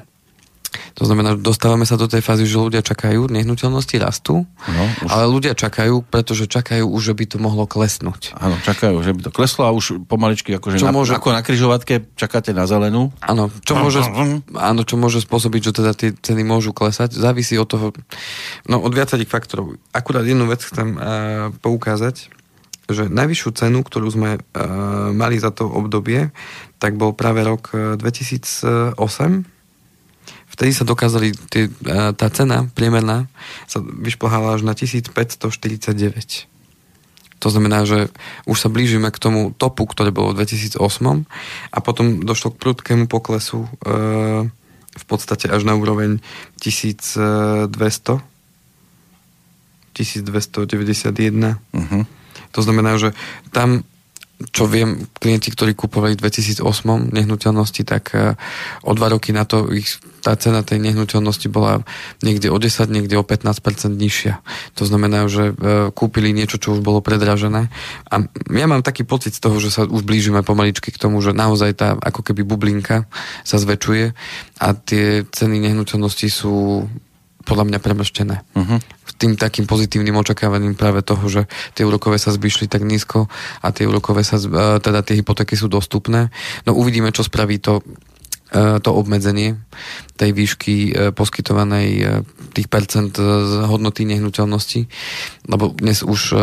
To 0.98 1.04
znamená, 1.10 1.38
dostávame 1.38 1.86
sa 1.86 1.98
do 1.98 2.06
tej 2.06 2.22
fázy, 2.22 2.46
že 2.46 2.62
ľudia 2.62 2.86
čakajú, 2.86 3.30
nehnuteľnosti 3.30 3.96
rastú, 3.98 4.46
no, 4.46 4.84
už... 5.06 5.10
ale 5.10 5.24
ľudia 5.30 5.54
čakajú, 5.58 6.06
pretože 6.06 6.46
čakajú 6.46 6.86
už, 6.86 7.02
že 7.02 7.14
by 7.18 7.26
to 7.30 7.38
mohlo 7.42 7.66
klesnúť. 7.66 8.38
Áno, 8.38 8.58
čakajú, 8.62 9.02
že 9.02 9.12
by 9.14 9.22
to 9.30 9.32
kleslo 9.34 9.66
a 9.66 9.72
už 9.74 10.06
pomaličky, 10.06 10.54
akože 10.58 10.82
čo 10.82 10.90
na, 10.90 10.96
môže... 10.96 11.14
ako 11.18 11.34
na 11.34 11.42
kryžovatke 11.42 12.14
čakáte 12.18 12.54
na 12.54 12.70
zelenú. 12.70 13.14
Áno, 13.22 13.50
čo 13.66 13.74
môže, 13.78 14.06
áno, 14.58 14.82
čo 14.86 14.96
môže 14.98 15.22
spôsobiť, 15.22 15.62
že 15.70 15.72
teda 15.74 15.92
tie 15.98 16.10
ceny 16.14 16.46
môžu 16.46 16.74
klesať, 16.74 17.18
závisí 17.18 17.58
od 17.58 17.70
toho, 17.70 17.88
no 18.70 18.82
od 18.82 18.94
viacerých 18.94 19.30
faktorov. 19.30 19.78
Akurát 19.94 20.26
jednu 20.26 20.50
vec 20.50 20.62
chcem 20.62 20.96
uh, 20.96 21.50
poukázať, 21.62 22.30
že 22.92 23.08
najvyššiu 23.08 23.50
cenu, 23.56 23.80
ktorú 23.82 24.08
sme 24.12 24.30
uh, 24.38 24.42
mali 25.16 25.40
za 25.40 25.56
to 25.56 25.70
obdobie, 25.72 26.36
tak 26.84 27.00
bol 27.00 27.16
práve 27.16 27.48
rok 27.48 27.72
2008, 27.72 29.00
vtedy 30.54 30.72
sa 30.72 30.86
dokázali, 30.86 31.34
tie, 31.50 31.68
tá 32.14 32.28
cena 32.30 32.70
priemerná 32.78 33.26
sa 33.66 33.82
vyšplhala 33.82 34.56
až 34.56 34.62
na 34.62 34.78
1549. 34.78 35.50
To 37.44 37.52
znamená, 37.52 37.84
že 37.84 38.08
už 38.48 38.56
sa 38.56 38.72
blížime 38.72 39.12
k 39.12 39.20
tomu 39.20 39.52
topu, 39.52 39.84
ktoré 39.84 40.16
bolo 40.16 40.32
v 40.32 40.48
2008 40.48 40.80
a 41.74 41.78
potom 41.84 42.24
došlo 42.24 42.56
k 42.56 42.60
prudkému 42.62 43.12
poklesu 43.12 43.68
e, 43.84 44.48
v 44.94 45.06
podstate 45.10 45.52
až 45.52 45.68
na 45.68 45.76
úroveň 45.76 46.24
1200 46.64 48.24
1291. 49.94 51.62
Uh-huh. 51.70 52.04
To 52.54 52.60
znamená, 52.66 52.98
že 52.98 53.14
tam 53.54 53.86
čo 54.52 54.68
viem, 54.68 55.08
klienti, 55.22 55.54
ktorí 55.54 55.78
kupovali 55.78 56.20
v 56.20 56.28
2008 56.28 57.14
nehnuteľnosti, 57.14 57.82
tak 57.88 58.04
e, 58.12 58.36
o 58.84 58.92
dva 58.92 59.08
roky 59.14 59.32
na 59.32 59.48
to 59.48 59.72
ich, 59.72 60.02
tá 60.20 60.36
cena 60.36 60.66
tej 60.66 60.84
nehnuteľnosti 60.84 61.48
bola 61.48 61.86
niekde 62.26 62.52
o 62.52 62.58
10, 62.58 62.90
niekde 62.92 63.16
o 63.16 63.24
15% 63.24 63.94
nižšia. 63.94 64.44
To 64.76 64.84
znamená, 64.84 65.30
že 65.32 65.52
e, 65.52 65.94
kúpili 65.96 66.36
niečo, 66.36 66.60
čo 66.60 66.76
už 66.76 66.84
bolo 66.84 67.00
predražené. 67.00 67.72
A 68.12 68.16
ja 68.52 68.66
mám 68.68 68.84
taký 68.84 69.08
pocit 69.08 69.38
z 69.38 69.44
toho, 69.44 69.62
že 69.62 69.72
sa 69.72 69.88
už 69.88 70.04
blížime 70.04 70.44
pomaličky 70.44 70.92
k 70.92 71.00
tomu, 71.00 71.24
že 71.24 71.32
naozaj 71.32 71.72
tá 71.78 71.90
ako 72.00 72.26
keby 72.26 72.44
bublinka 72.44 73.08
sa 73.48 73.62
zväčšuje 73.62 74.06
a 74.60 74.68
tie 74.76 75.24
ceny 75.30 75.60
nehnuteľnosti 75.70 76.28
sú 76.28 76.88
podľa 77.44 77.66
mňa 77.70 77.80
premrštené. 77.84 78.36
Uh-huh. 78.56 78.80
Tým 79.20 79.36
takým 79.36 79.68
pozitívnym 79.68 80.16
očakávaním 80.16 80.80
práve 80.80 81.04
toho, 81.04 81.24
že 81.28 81.42
tie 81.76 81.84
úrokové 81.84 82.16
sa 82.16 82.32
zbyšli 82.32 82.72
tak 82.72 82.88
nízko 82.88 83.28
a 83.62 83.68
tie 83.76 83.88
úrokové 83.88 84.24
sa, 84.24 84.40
e, 84.40 84.80
teda 84.80 85.04
tie 85.04 85.20
hypotéky 85.20 85.60
sú 85.60 85.68
dostupné. 85.68 86.32
No 86.64 86.74
uvidíme, 86.76 87.12
čo 87.12 87.24
spraví 87.24 87.60
to 87.60 87.84
e, 88.52 88.80
to 88.80 88.90
obmedzenie 88.96 89.60
tej 90.16 90.32
výšky 90.32 90.76
e, 90.76 90.92
poskytovanej 91.12 91.88
tých 92.56 92.68
percent 92.72 93.12
z 93.20 93.54
hodnoty 93.68 94.08
nehnuteľnosti, 94.08 94.88
lebo 95.52 95.76
dnes 95.76 96.06
už 96.06 96.38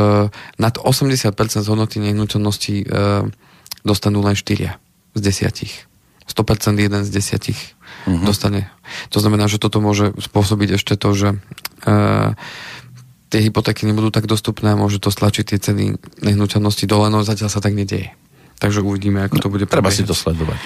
nad 0.59 0.75
80% 0.75 1.33
z 1.63 1.69
hodnoty 1.71 2.03
nehnuteľnosti 2.03 2.83
dostanú 3.87 4.21
len 4.27 4.35
4 4.35 4.75
z 5.15 5.21
desiatich. 5.23 5.90
100% 6.31 6.79
jeden 6.79 7.03
z 7.03 7.11
desiatich 7.11 7.59
uh-huh. 8.07 8.23
dostane. 8.23 8.71
To 9.11 9.19
znamená, 9.19 9.51
že 9.51 9.59
toto 9.59 9.83
môže 9.83 10.15
spôsobiť 10.17 10.79
ešte 10.79 10.95
to, 10.95 11.11
že 11.13 11.29
uh, 11.87 12.39
tie 13.31 13.41
hypotéky 13.47 13.87
nebudú 13.87 14.11
tak 14.15 14.27
dostupné 14.27 14.75
a 14.75 14.81
môže 14.81 15.03
to 15.03 15.11
stlačiť 15.11 15.45
tie 15.55 15.59
ceny 15.59 15.85
nehnuteľnosti 16.23 16.85
dole, 16.87 17.11
no 17.11 17.23
zatiaľ 17.23 17.51
sa 17.51 17.63
tak 17.63 17.75
nedieje. 17.75 18.15
Takže 18.61 18.85
uvidíme, 18.85 19.25
ako 19.25 19.37
to 19.41 19.49
bude 19.49 19.67
Treba 19.67 19.89
prebiehať. 19.89 20.05
si 20.05 20.09
to 20.09 20.13
sledovať. 20.13 20.61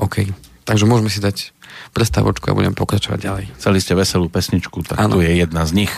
OK. 0.00 0.26
Takže 0.66 0.84
môžeme 0.84 1.08
si 1.08 1.22
dať 1.22 1.56
prestávočku 1.96 2.50
a 2.50 2.56
budeme 2.56 2.74
pokračovať 2.74 3.18
ďalej. 3.22 3.44
Chceli 3.56 3.78
ste 3.80 3.92
veselú 3.94 4.28
pesničku, 4.28 4.84
tak 4.84 5.00
ano. 5.00 5.16
tu 5.16 5.24
je 5.24 5.32
jedna 5.32 5.64
z 5.64 5.84
nich. 5.84 5.92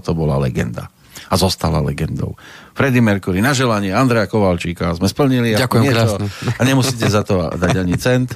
Toto 0.00 0.16
bola 0.16 0.40
legenda. 0.40 0.88
A 1.30 1.36
zostala 1.36 1.84
legendou. 1.84 2.34
Freddie 2.74 3.04
Mercury 3.04 3.44
na 3.44 3.52
želanie 3.52 3.92
Andreja 3.92 4.26
Kovalčíka 4.26 4.90
sme 4.96 5.06
splnili. 5.06 5.54
Ďakujem 5.54 5.82
niečo, 5.84 5.94
krásne. 5.94 6.26
A 6.56 6.62
nemusíte 6.64 7.06
za 7.06 7.22
to 7.22 7.52
dať 7.54 7.76
ani 7.76 7.94
cent. 8.00 8.32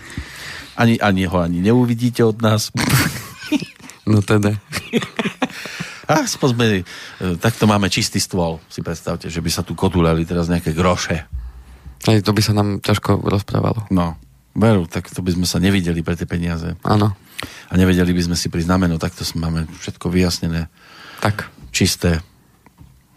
Ani, 0.76 1.00
ani 1.00 1.24
ho 1.24 1.38
ani 1.40 1.64
neuvidíte 1.64 2.22
od 2.22 2.38
nás. 2.44 2.68
No 4.04 4.20
teda. 4.20 4.52
A 6.04 6.28
sme, 6.28 6.84
e, 6.84 7.36
takto 7.40 7.64
máme 7.64 7.88
čistý 7.88 8.20
stôl. 8.20 8.60
Si 8.68 8.84
predstavte, 8.84 9.32
že 9.32 9.40
by 9.40 9.48
sa 9.48 9.64
tu 9.64 9.72
kotulali 9.72 10.28
teraz 10.28 10.52
nejaké 10.52 10.76
groše. 10.76 11.24
Aj 12.04 12.18
to 12.20 12.36
by 12.36 12.42
sa 12.44 12.52
nám 12.52 12.84
ťažko 12.84 13.24
rozprávalo. 13.24 13.88
No, 13.88 14.20
veru, 14.52 14.84
tak 14.84 15.08
to 15.08 15.24
by 15.24 15.32
sme 15.32 15.48
sa 15.48 15.56
nevideli 15.56 16.04
pre 16.04 16.20
tie 16.20 16.28
peniaze. 16.28 16.76
Áno. 16.84 17.16
A 17.68 17.80
nevedeli 17.80 18.12
by 18.12 18.22
sme 18.28 18.36
si 18.36 18.52
prísť 18.52 18.68
na 18.68 18.76
meno, 18.76 19.00
takto 19.00 19.24
máme 19.40 19.64
všetko 19.80 20.12
vyjasnené. 20.12 20.68
Tak. 21.24 21.48
Čisté. 21.72 22.20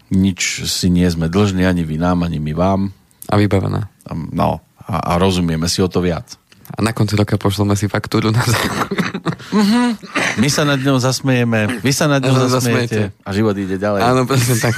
Nič 0.08 0.64
si 0.64 0.88
nie 0.88 1.04
sme 1.12 1.28
dlžní, 1.28 1.68
ani 1.68 1.84
vy 1.84 2.00
nám, 2.00 2.24
ani 2.24 2.40
my 2.40 2.56
vám. 2.56 2.80
A 3.28 3.36
vybavené. 3.36 3.84
A, 4.08 4.10
no, 4.16 4.64
a, 4.80 5.12
a 5.12 5.20
rozumieme 5.20 5.68
si 5.68 5.84
o 5.84 5.88
to 5.92 6.00
viac. 6.00 6.40
A 6.72 6.80
na 6.80 6.96
konci 6.96 7.16
roka 7.16 7.36
pošleme 7.36 7.76
si 7.76 7.88
faktúru 7.88 8.32
na 8.32 8.40
mm-hmm. 8.44 9.88
My 10.40 10.48
sa 10.52 10.68
nad 10.68 10.80
ňou 10.80 11.00
zasmejeme, 11.00 11.80
vy 11.80 11.92
sa 11.96 12.08
nad 12.08 12.20
ňou 12.20 12.48
zasmejete 12.48 13.12
a 13.24 13.30
život 13.32 13.56
ide 13.56 13.80
ďalej. 13.80 14.00
Áno, 14.04 14.28
presne 14.28 14.56
tak. 14.60 14.76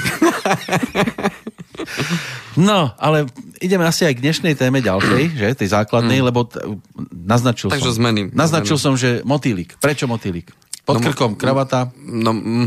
No, 2.55 2.95
ale 2.99 3.27
ideme 3.59 3.87
asi 3.87 4.07
aj 4.07 4.15
k 4.19 4.23
dnešnej 4.23 4.55
téme 4.55 4.83
ďalšej, 4.83 5.23
že? 5.35 5.49
Tej 5.55 5.69
základnej, 5.71 6.23
mm. 6.23 6.27
lebo 6.31 6.47
t- 6.47 6.63
naznačil 7.11 7.71
Takže 7.71 7.91
som. 7.95 7.99
zmeny. 8.03 8.31
Naznačil 8.35 8.79
zmeny. 8.79 8.85
som, 8.87 8.95
že 8.99 9.23
motýlik. 9.23 9.79
Prečo 9.79 10.07
motýlik? 10.11 10.51
Pod 10.87 10.99
no, 10.99 11.05
krkom 11.07 11.39
kravata? 11.39 11.95
No, 12.03 12.35
mm, 12.35 12.67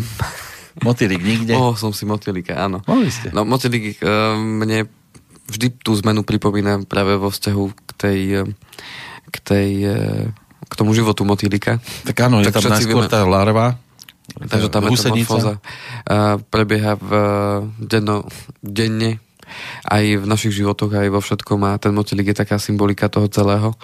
motýlik 0.82 1.22
nikde? 1.22 1.54
Mohol 1.54 1.76
som 1.78 1.92
si 1.94 2.08
motýlika, 2.10 2.58
áno. 2.58 2.82
Mohli 2.90 3.14
ste. 3.14 3.28
No, 3.30 3.46
motýlik 3.46 4.02
uh, 4.02 4.34
mne 4.40 4.90
vždy 5.52 5.84
tú 5.84 5.94
zmenu 6.02 6.26
pripomína 6.26 6.88
práve 6.90 7.20
vo 7.20 7.30
vzťahu 7.30 7.64
k 7.70 7.92
tej 7.94 8.20
k 9.34 9.38
tej, 9.42 9.70
e, 9.90 9.98
k 10.70 10.74
tomu 10.78 10.94
životu 10.94 11.26
motýlika. 11.26 11.82
Tak 12.06 12.30
áno, 12.30 12.46
je 12.46 12.54
tak 12.54 12.62
tam 12.62 12.78
najskôr 12.78 13.10
tá 13.10 13.26
larva, 13.26 13.82
Takže 14.24 14.72
tá 14.72 14.80
metamorfóza 14.80 15.60
prebieha 16.48 16.96
v 16.96 17.12
denno, 17.76 18.24
denne 18.64 19.20
aj 19.86 20.24
v 20.24 20.26
našich 20.26 20.56
životoch, 20.56 20.90
aj 20.96 21.12
vo 21.12 21.20
všetkom 21.20 21.60
a 21.68 21.78
ten 21.78 21.92
motýlik 21.92 22.32
je 22.32 22.42
taká 22.42 22.58
symbolika 22.58 23.12
toho 23.12 23.28
celého, 23.28 23.76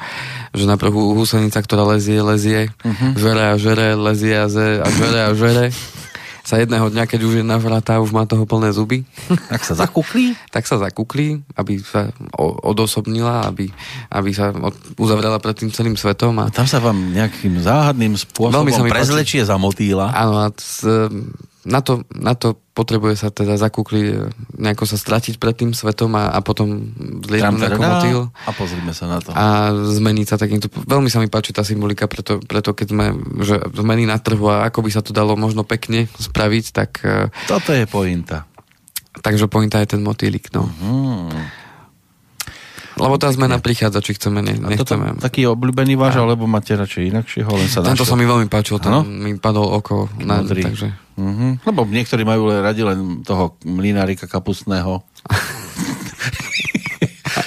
že 0.55 0.65
najprv 0.65 0.95
húsenica, 1.13 1.59
ktorá 1.59 1.83
lezie, 1.85 2.23
lezie, 2.23 2.71
uh-huh. 2.71 3.13
žere 3.19 3.43
a 3.53 3.55
žere, 3.59 3.93
lezie 3.99 4.33
a, 4.39 4.47
ze, 4.47 4.79
a 4.79 4.87
žere 4.87 5.19
a 5.27 5.31
žere 5.35 5.65
sa 6.49 6.57
jedného 6.57 6.89
dňa, 6.89 7.05
keď 7.05 7.19
už 7.29 7.33
je 7.37 7.45
navratá, 7.45 8.01
už 8.01 8.09
má 8.09 8.25
toho 8.25 8.49
plné 8.49 8.73
zuby. 8.73 9.05
Tak 9.53 9.61
sa 9.61 9.73
zakuklí? 9.77 10.33
tak 10.55 10.65
sa 10.65 10.81
zakuklí, 10.81 11.45
aby 11.53 11.77
sa 11.81 12.09
odosobnila, 12.65 13.45
aby, 13.45 13.69
aby 14.09 14.29
sa 14.33 14.49
uzavrela 14.97 15.37
pred 15.37 15.53
tým 15.53 15.69
celým 15.69 15.93
svetom. 15.93 16.33
A... 16.41 16.49
a 16.49 16.53
tam 16.53 16.65
sa 16.65 16.81
vám 16.81 16.97
nejakým 17.13 17.61
záhadným 17.61 18.17
spôsobom 18.17 18.89
prezlečie 18.89 19.45
za 19.45 19.57
motýla. 19.61 20.09
Áno, 20.13 20.41
a 20.41 20.49
na 21.69 21.85
to, 21.85 22.01
na 22.09 22.33
to 22.33 22.57
potrebuje 22.73 23.15
sa 23.21 23.29
teda 23.29 23.55
zakúkli, 23.61 24.01
e, 24.09 24.13
nejako 24.57 24.89
sa 24.89 24.97
stratiť 24.97 25.37
pred 25.37 25.53
tým 25.53 25.71
svetom 25.77 26.09
a, 26.17 26.33
a 26.33 26.39
potom 26.41 26.89
zlietnúť 27.21 27.61
ako 27.69 27.81
motýl. 27.81 28.19
A 28.49 28.51
pozrime 28.57 28.91
sa 28.97 29.05
na 29.05 29.21
to. 29.21 29.29
A 29.31 29.69
zmeniť 29.71 30.25
sa 30.25 30.41
takýmto... 30.41 30.73
Veľmi 30.73 31.13
sa 31.13 31.21
mi 31.21 31.29
páči 31.29 31.53
tá 31.53 31.61
symbolika, 31.61 32.09
preto, 32.09 32.41
preto 32.41 32.73
keď 32.73 32.87
sme, 32.89 33.05
že 33.45 33.61
zmeny 33.77 34.09
na 34.09 34.17
trhu 34.17 34.49
a 34.49 34.65
ako 34.67 34.81
by 34.81 34.89
sa 34.89 35.05
to 35.05 35.13
dalo 35.13 35.37
možno 35.37 35.61
pekne 35.61 36.09
spraviť, 36.17 36.65
tak... 36.73 36.89
E, 37.05 37.29
Toto 37.45 37.69
je 37.69 37.85
pointa. 37.85 38.49
Takže 39.19 39.45
pointa 39.45 39.77
je 39.83 39.93
ten 39.93 40.01
motýlik, 40.01 40.49
no. 40.55 40.65
Uh-huh. 40.65 41.29
Lebo 42.99 43.15
tá 43.15 43.31
zmena 43.31 43.57
prichádza, 43.63 44.03
či 44.03 44.19
chceme, 44.19 44.43
ne, 44.43 44.59
nechceme. 44.59 45.15
Toto, 45.15 45.23
taký 45.23 45.47
obľúbený 45.47 45.95
váš, 45.95 46.19
alebo 46.19 46.45
máte 46.45 46.75
radšej 46.75 47.03
inakšieho, 47.15 47.49
len 47.49 47.67
sa 47.71 47.79
Tento 47.81 48.03
sa 48.03 48.19
mi 48.19 48.27
veľmi 48.27 48.51
páčil, 48.51 48.77
ten 48.83 48.91
mi 49.07 49.39
padol 49.39 49.71
oko. 49.79 50.11
Na, 50.19 50.43
takže... 50.43 50.91
Uh-huh. 51.19 51.59
Lebo 51.67 51.83
niektorí 51.83 52.23
majú 52.23 52.47
radi 52.47 52.79
len 52.83 53.23
toho 53.27 53.59
mlinárika 53.67 54.27
kapustného. 54.27 55.03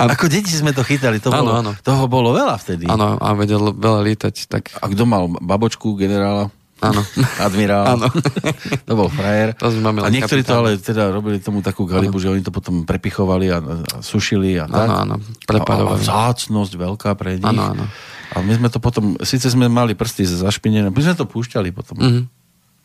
A... 0.01 0.09
Ako 0.13 0.27
deti 0.27 0.51
sme 0.51 0.75
to 0.75 0.83
chytali, 0.83 1.23
to 1.23 1.31
ano, 1.31 1.39
bolo, 1.45 1.53
ano. 1.53 1.71
toho 1.79 2.05
bolo 2.11 2.29
veľa 2.35 2.57
vtedy. 2.59 2.91
Áno, 2.91 3.21
a 3.21 3.29
vedel 3.39 3.71
veľa 3.77 4.01
lietať. 4.03 4.35
Tak... 4.51 4.63
A 4.83 4.91
kto 4.91 5.05
mal 5.07 5.31
babočku 5.31 5.95
generála? 5.95 6.51
Áno. 6.83 7.01
Admirál. 7.39 7.95
Áno. 7.95 8.11
to 8.89 8.93
bol 8.99 9.07
frajer. 9.07 9.55
To 9.63 9.71
sme 9.71 10.03
a 10.03 10.11
niektorí 10.11 10.43
to 10.43 10.59
ale 10.59 10.75
teda 10.83 11.15
robili 11.15 11.39
tomu 11.39 11.63
takú 11.63 11.87
galibu, 11.87 12.19
ano. 12.19 12.23
že 12.27 12.29
oni 12.35 12.43
to 12.43 12.51
potom 12.51 12.83
prepichovali 12.83 13.47
a, 13.55 13.63
a 13.63 13.75
sušili 14.03 14.59
a 14.59 14.67
tak. 14.67 14.91
Áno, 14.91 14.95
áno. 14.99 15.15
Preparovali. 15.47 16.03
A, 16.03 16.03
a 16.03 16.03
vzácnosť 16.03 16.73
veľká 16.75 17.15
pre 17.15 17.39
nich. 17.39 17.47
Áno, 17.47 17.79
áno. 17.79 17.85
A 18.35 18.43
my 18.43 18.53
sme 18.59 18.69
to 18.73 18.83
potom, 18.83 19.15
síce 19.23 19.47
sme 19.47 19.71
mali 19.71 19.95
prsty 19.95 20.27
zašpinené, 20.27 20.91
my 20.91 21.03
sme 21.05 21.15
to 21.15 21.29
púšťali 21.29 21.71
potom. 21.71 21.97
Mm-hmm. 22.03 22.25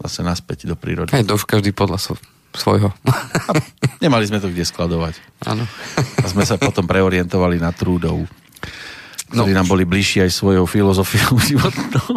Zase 0.06 0.22
naspäť 0.22 0.70
do 0.70 0.78
prírody. 0.78 1.10
Hej, 1.10 1.26
to 1.26 1.34
už 1.34 1.50
každý 1.50 1.74
podľa 1.74 2.22
svojho. 2.54 2.94
A 3.50 3.52
nemali 3.98 4.30
sme 4.30 4.38
to 4.38 4.54
kde 4.54 4.62
skladovať. 4.62 5.18
Áno. 5.50 5.66
A 6.22 6.26
sme 6.30 6.46
sa 6.46 6.62
potom 6.62 6.86
preorientovali 6.86 7.58
na 7.58 7.74
trúdov 7.74 8.30
ktorí 9.28 9.52
no, 9.52 9.60
nám 9.60 9.68
boli 9.68 9.84
bližší 9.84 10.24
aj 10.24 10.32
svojou 10.32 10.64
filozofiou 10.64 11.36
životnou. 11.52 12.16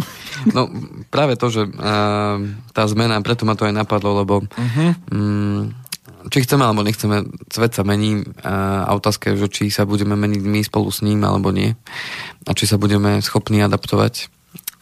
No 0.49 0.73
práve 1.13 1.37
to, 1.37 1.53
že 1.53 1.69
uh, 1.69 2.37
tá 2.73 2.83
zmena, 2.89 3.21
preto 3.21 3.45
ma 3.45 3.59
to 3.59 3.69
aj 3.69 3.75
napadlo, 3.77 4.25
lebo 4.25 4.35
uh-huh. 4.45 4.91
um, 5.13 5.73
či 6.29 6.45
chceme 6.45 6.65
alebo 6.65 6.85
nechceme, 6.85 7.25
svet 7.49 7.73
sa 7.73 7.85
mení 7.85 8.25
a 8.45 8.93
otázka 8.93 9.33
je, 9.33 9.47
že 9.47 9.49
či 9.49 9.65
sa 9.73 9.89
budeme 9.89 10.17
meniť 10.17 10.43
my 10.45 10.61
spolu 10.61 10.93
s 10.93 11.01
ním 11.01 11.25
alebo 11.25 11.49
nie 11.49 11.73
a 12.45 12.51
či 12.53 12.69
sa 12.69 12.77
budeme 12.77 13.25
schopní 13.25 13.65
adaptovať. 13.65 14.29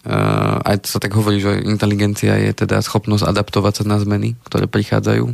Uh, 0.09 0.63
aj 0.63 0.89
sa 0.89 0.99
tak 1.03 1.15
hovorí, 1.15 1.43
že 1.43 1.63
inteligencia 1.63 2.39
je 2.39 2.55
teda 2.55 2.81
schopnosť 2.83 3.27
adaptovať 3.27 3.83
sa 3.83 3.85
na 3.87 3.99
zmeny, 3.99 4.39
ktoré 4.47 4.71
prichádzajú. 4.71 5.27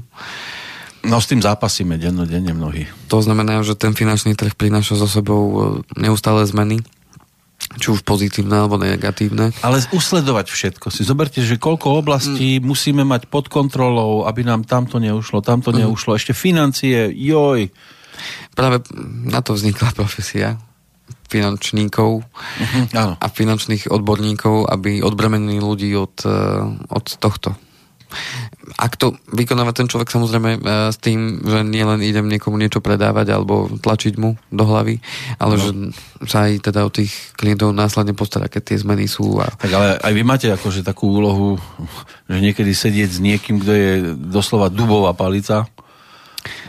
No 1.04 1.20
s 1.20 1.28
tým 1.28 1.44
zápasíme 1.44 2.00
dennodenne 2.00 2.56
mnohí. 2.56 2.88
To 3.12 3.20
znamená, 3.20 3.60
že 3.60 3.76
ten 3.76 3.92
finančný 3.92 4.32
trh 4.32 4.56
prináša 4.56 4.96
so 4.96 5.04
sebou 5.04 5.84
neustále 6.00 6.48
zmeny, 6.48 6.80
či 7.80 7.88
už 7.90 8.04
pozitívne 8.04 8.64
alebo 8.64 8.76
negatívne. 8.78 9.50
Ale 9.64 9.80
usledovať 9.90 10.46
všetko. 10.52 10.92
Si 10.92 11.02
zoberte, 11.02 11.40
že 11.42 11.58
koľko 11.58 12.00
oblastí 12.00 12.60
mm. 12.60 12.64
musíme 12.64 13.02
mať 13.02 13.26
pod 13.26 13.48
kontrolou, 13.50 14.28
aby 14.28 14.46
nám 14.46 14.68
tamto 14.68 15.00
neušlo, 15.00 15.40
tamto 15.40 15.72
mm. 15.72 15.84
neušlo. 15.84 16.14
Ešte 16.14 16.36
financie, 16.36 17.10
joj. 17.10 17.72
Práve 18.54 18.84
na 19.26 19.42
to 19.42 19.58
vznikla 19.58 19.90
profesia 19.96 20.60
finančníkov 21.24 22.22
uh-huh, 22.22 23.18
a 23.18 23.26
finančných 23.26 23.90
odborníkov, 23.90 24.70
aby 24.70 25.02
odbremenili 25.02 25.58
ľudí 25.58 25.90
od, 25.98 26.22
e, 26.22 26.38
od 26.94 27.06
tohto 27.18 27.58
ak 28.74 28.92
to 28.98 29.14
vykonáva 29.30 29.76
ten 29.76 29.86
človek 29.86 30.10
samozrejme 30.10 30.50
e, 30.56 30.60
s 30.90 30.98
tým, 30.98 31.42
že 31.44 31.60
nielen 31.62 32.00
idem 32.00 32.26
niekomu 32.26 32.58
niečo 32.58 32.80
predávať 32.80 33.34
alebo 33.34 33.68
tlačiť 33.80 34.14
mu 34.16 34.36
do 34.50 34.64
hlavy, 34.64 34.98
ale 35.38 35.54
no. 35.56 35.60
že 35.60 35.70
sa 36.26 36.48
aj 36.48 36.70
teda 36.70 36.86
o 36.86 36.90
tých 36.90 37.12
klientov 37.36 37.76
následne 37.76 38.16
postará, 38.16 38.48
keď 38.48 38.74
tie 38.74 38.82
zmeny 38.82 39.06
sú. 39.06 39.38
A... 39.38 39.52
Tak 39.54 39.72
ale 39.72 39.88
aj 40.00 40.12
vy 40.12 40.22
máte 40.22 40.48
akože 40.50 40.86
takú 40.86 41.10
úlohu, 41.10 41.60
že 42.26 42.38
niekedy 42.40 42.72
sedieť 42.72 43.10
s 43.10 43.20
niekým, 43.20 43.60
kto 43.60 43.72
je 43.72 43.90
doslova 44.16 44.72
dubová 44.72 45.12
palica 45.12 45.68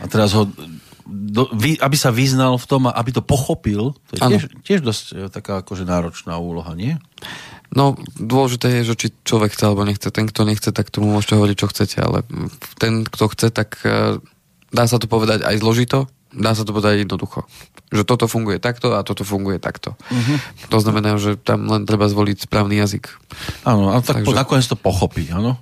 a 0.00 0.04
teraz 0.08 0.32
ho 0.36 0.48
do, 1.06 1.46
vy, 1.54 1.78
aby 1.78 1.96
sa 1.96 2.10
vyznal 2.10 2.58
v 2.58 2.66
tom 2.66 2.90
a 2.90 2.96
aby 2.98 3.14
to 3.14 3.22
pochopil, 3.22 3.94
to 4.10 4.12
je 4.18 4.20
tiež, 4.26 4.42
tiež 4.66 4.80
dosť 4.82 5.04
e, 5.14 5.14
taká 5.30 5.62
akože 5.62 5.86
náročná 5.86 6.34
úloha, 6.34 6.74
nie? 6.74 6.98
No, 7.74 7.98
dôležité 8.20 8.80
je, 8.80 8.92
že 8.92 8.94
či 8.94 9.06
človek 9.26 9.50
chce 9.56 9.64
alebo 9.66 9.82
nechce. 9.82 10.06
Ten, 10.14 10.30
kto 10.30 10.46
nechce, 10.46 10.70
tak 10.70 10.92
tomu 10.94 11.10
môžete 11.10 11.34
hovoriť, 11.34 11.56
čo 11.58 11.70
chcete, 11.70 11.98
ale 11.98 12.22
ten, 12.78 13.02
kto 13.02 13.24
chce, 13.32 13.50
tak 13.50 13.82
e, 13.82 14.22
dá 14.70 14.84
sa 14.86 15.02
to 15.02 15.10
povedať 15.10 15.42
aj 15.42 15.58
zložito, 15.58 16.06
dá 16.30 16.54
sa 16.54 16.62
to 16.62 16.70
povedať 16.70 17.02
jednoducho. 17.02 17.48
Že 17.90 18.02
toto 18.06 18.26
funguje 18.30 18.58
takto 18.58 18.94
a 18.94 19.02
toto 19.02 19.22
funguje 19.22 19.62
takto. 19.62 19.94
Uh-huh. 19.94 20.38
To 20.70 20.78
znamená, 20.78 21.18
že 21.18 21.38
tam 21.38 21.66
len 21.70 21.86
treba 21.86 22.06
zvoliť 22.10 22.46
správny 22.46 22.78
jazyk. 22.82 23.10
Áno, 23.66 23.94
a 23.94 23.98
tak 24.02 24.22
Takže... 24.22 24.34
nakoniec 24.34 24.66
to 24.66 24.78
pochopí, 24.78 25.30
áno? 25.30 25.58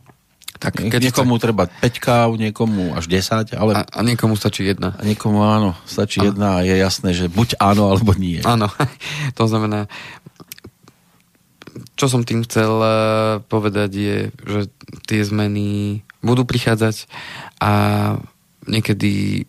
Tak 0.65 0.81
keď 0.81 1.13
niekomu 1.13 1.37
chce... 1.37 1.45
treba 1.45 1.63
5 1.69 1.99
káv, 2.01 2.29
niekomu 2.41 2.97
až 2.97 3.11
10, 3.11 3.53
ale... 3.53 3.73
A, 3.77 3.83
a 3.85 4.01
niekomu 4.01 4.33
stačí 4.33 4.65
jedna. 4.65 4.97
A 4.97 5.03
niekomu 5.05 5.45
áno, 5.45 5.77
stačí 5.85 6.25
áno. 6.25 6.33
jedna 6.33 6.49
a 6.57 6.65
je 6.65 6.75
jasné, 6.79 7.11
že 7.13 7.29
buď 7.29 7.61
áno, 7.61 7.93
alebo 7.93 8.17
nie. 8.17 8.41
Áno, 8.47 8.73
to 9.39 9.45
znamená, 9.45 9.91
čo 11.95 12.07
som 12.07 12.23
tým 12.23 12.47
chcel 12.47 12.73
eh, 12.81 12.93
povedať 13.47 13.91
je, 13.95 14.17
že 14.47 14.61
tie 15.07 15.21
zmeny 15.23 16.01
budú 16.25 16.47
prichádzať 16.49 17.11
a 17.61 17.73
niekedy 18.65 19.45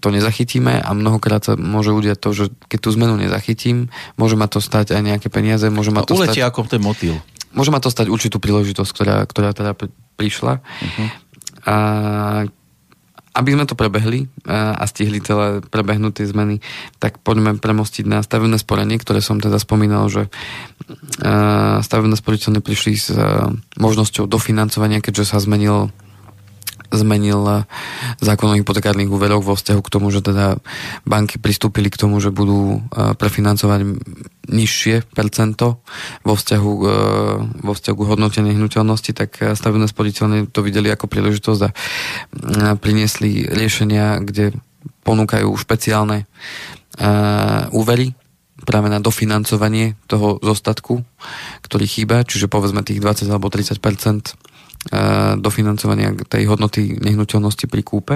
to 0.00 0.08
nezachytíme 0.12 0.76
a 0.76 0.90
mnohokrát 0.92 1.40
sa 1.40 1.52
môže 1.56 1.92
udiať 1.92 2.18
to, 2.20 2.30
že 2.36 2.44
keď 2.68 2.78
tú 2.78 2.90
zmenu 3.00 3.16
nezachytím, 3.16 3.88
môže 4.20 4.36
ma 4.36 4.44
to 4.46 4.60
stať 4.60 4.92
aj 4.92 5.02
nejaké 5.02 5.28
peniaze, 5.32 5.64
môže 5.72 5.88
ma 5.92 6.04
to 6.04 6.16
uletí 6.16 6.40
stať... 6.40 6.48
ako 6.52 6.68
ten 6.68 6.82
motýl. 6.84 7.16
môže 7.56 7.72
ma 7.72 7.80
to 7.80 7.88
stať 7.88 8.12
určitú 8.12 8.36
príležitosť, 8.36 8.90
ktorá, 8.92 9.16
ktorá 9.24 9.56
teda 9.56 9.72
prišla. 10.20 10.60
Uh-huh. 10.60 11.06
A 11.66 11.76
aby 13.36 13.52
sme 13.52 13.68
to 13.68 13.76
prebehli 13.76 14.32
a 14.48 14.80
stihli 14.88 15.20
celé 15.20 15.60
prebehnúť 15.60 16.24
tie 16.24 16.26
zmeny, 16.32 16.64
tak 16.96 17.20
poďme 17.20 17.60
premostiť 17.60 18.08
na 18.08 18.24
stavebné 18.24 18.56
sporenie, 18.56 18.96
ktoré 18.96 19.20
som 19.20 19.36
teda 19.36 19.60
spomínal, 19.60 20.08
že 20.08 20.32
stavebné 21.82 22.14
sporiteľne 22.14 22.62
prišli 22.62 22.94
s 22.94 23.10
možnosťou 23.74 24.30
dofinancovania, 24.30 25.02
keďže 25.02 25.34
sa 25.34 25.42
zmenil 25.42 25.90
zmenil 26.94 27.40
eh, 27.46 27.58
zákon 28.22 28.52
o 28.52 28.58
hypotekárnych 28.58 29.10
úveroch 29.10 29.42
vo 29.42 29.54
vzťahu 29.58 29.80
k 29.82 29.92
tomu, 29.92 30.10
že 30.14 30.22
teda 30.22 30.58
banky 31.02 31.42
pristúpili 31.42 31.90
k 31.90 31.98
tomu, 31.98 32.18
že 32.22 32.30
budú 32.30 32.78
eh, 32.78 33.14
prefinancovať 33.16 33.80
nižšie 34.46 35.10
percento 35.10 35.82
vo 36.22 36.38
vzťahu, 36.38 36.72
vo 37.66 37.72
vzťahu 37.74 37.96
k 37.98 38.06
hodnoteniu 38.06 38.54
nehnuteľnosti, 38.54 39.10
tak 39.10 39.42
stavebné 39.42 39.90
spoditeľne 39.90 40.46
to 40.46 40.62
videli 40.62 40.86
ako 40.86 41.10
príležitosť 41.10 41.60
a 41.66 41.74
priniesli 42.78 43.42
riešenia, 43.42 44.22
kde 44.22 44.54
ponúkajú 45.02 45.50
špeciálne 45.50 46.30
úvery 47.74 48.14
práve 48.66 48.90
na 48.90 48.98
dofinancovanie 48.98 49.94
toho 50.10 50.42
zostatku, 50.42 51.06
ktorý 51.62 51.86
chýba, 51.86 52.26
čiže 52.26 52.50
povedzme 52.50 52.82
tých 52.82 52.98
20 52.98 53.30
alebo 53.30 53.46
30 53.46 53.78
do 55.36 55.50
financovania 55.50 56.14
tej 56.14 56.46
hodnoty 56.46 56.98
nehnuteľnosti 57.02 57.66
pri 57.66 57.82
kúpe. 57.82 58.14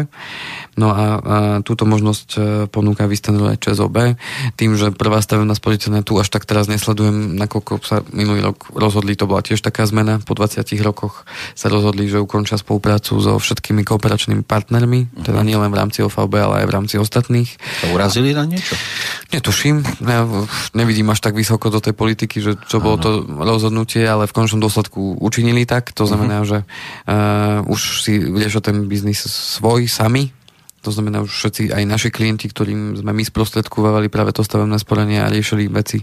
No 0.78 0.94
a, 0.94 1.04
a 1.18 1.36
túto 1.66 1.84
možnosť 1.84 2.28
e, 2.34 2.40
ponúka 2.70 3.10
Vistenro 3.10 3.50
aj 3.50 3.58
ČSOB. 3.58 4.14
Tým, 4.54 4.78
že 4.78 4.94
prvá 4.94 5.18
stavebná 5.18 5.52
sporiteľňa 5.58 6.06
tu 6.06 6.16
až 6.16 6.30
tak 6.30 6.46
teraz 6.46 6.70
nesledujem, 6.70 7.34
nakoľko 7.36 7.72
sa 7.82 8.06
minulý 8.14 8.46
rok 8.46 8.70
rozhodli, 8.70 9.18
to 9.18 9.26
bola 9.26 9.42
tiež 9.42 9.58
taká 9.60 9.84
zmena. 9.84 10.22
Po 10.22 10.38
20 10.38 10.62
rokoch 10.80 11.26
sa 11.58 11.66
rozhodli, 11.66 12.06
že 12.06 12.22
ukončia 12.22 12.56
spoluprácu 12.56 13.18
so 13.18 13.36
všetkými 13.36 13.82
kooperačnými 13.82 14.46
partnermi, 14.46 15.00
uh-huh. 15.10 15.26
teda 15.26 15.40
nie 15.42 15.58
len 15.58 15.74
v 15.74 15.78
rámci 15.78 16.06
OVB, 16.06 16.34
ale 16.38 16.54
aj 16.64 16.66
v 16.70 16.74
rámci 16.74 16.94
ostatných. 16.96 17.50
To 17.84 17.86
urazili 17.92 18.30
na 18.30 18.46
niečo? 18.46 18.78
Netuším. 19.34 19.82
Ja 20.06 20.26
nevidím 20.72 21.10
až 21.10 21.20
tak 21.22 21.34
vysoko 21.34 21.68
do 21.70 21.82
tej 21.82 21.94
politiky, 21.94 22.38
že 22.38 22.56
čo 22.70 22.78
bolo 22.78 22.96
to 22.98 23.26
rozhodnutie, 23.26 24.02
ale 24.06 24.30
v 24.30 24.34
končnom 24.34 24.62
dôsledku 24.62 25.18
učinili 25.18 25.66
tak. 25.66 25.92
To 25.98 26.06
znamená, 26.06 26.42
uh-huh. 26.42 26.59
že 26.59 26.59
uh, 26.64 27.64
už 27.66 28.04
si 28.04 28.20
riešia 28.20 28.60
ten 28.64 28.86
biznis 28.86 29.24
svoj 29.26 29.86
sami, 29.86 30.32
to 30.80 30.88
znamená 30.88 31.20
už 31.20 31.28
všetci, 31.28 31.76
aj 31.76 31.84
naši 31.84 32.08
klienti, 32.08 32.48
ktorým 32.48 32.96
sme 33.04 33.12
my 33.12 33.24
sprostredkovali 33.24 34.08
práve 34.08 34.32
to 34.32 34.40
stavebné 34.40 34.80
sporenie 34.80 35.20
a 35.20 35.28
riešili 35.28 35.68
veci, 35.68 36.00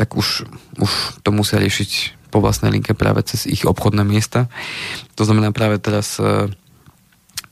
tak 0.00 0.16
už, 0.16 0.48
už 0.80 0.90
to 1.20 1.28
musia 1.28 1.60
riešiť 1.60 2.24
po 2.32 2.40
vlastnej 2.40 2.72
linke 2.72 2.96
práve 2.96 3.22
cez 3.22 3.44
ich 3.44 3.68
obchodné 3.68 4.02
miesta. 4.02 4.48
To 5.20 5.28
znamená 5.28 5.52
práve 5.52 5.76
teraz 5.76 6.16
uh, 6.16 6.48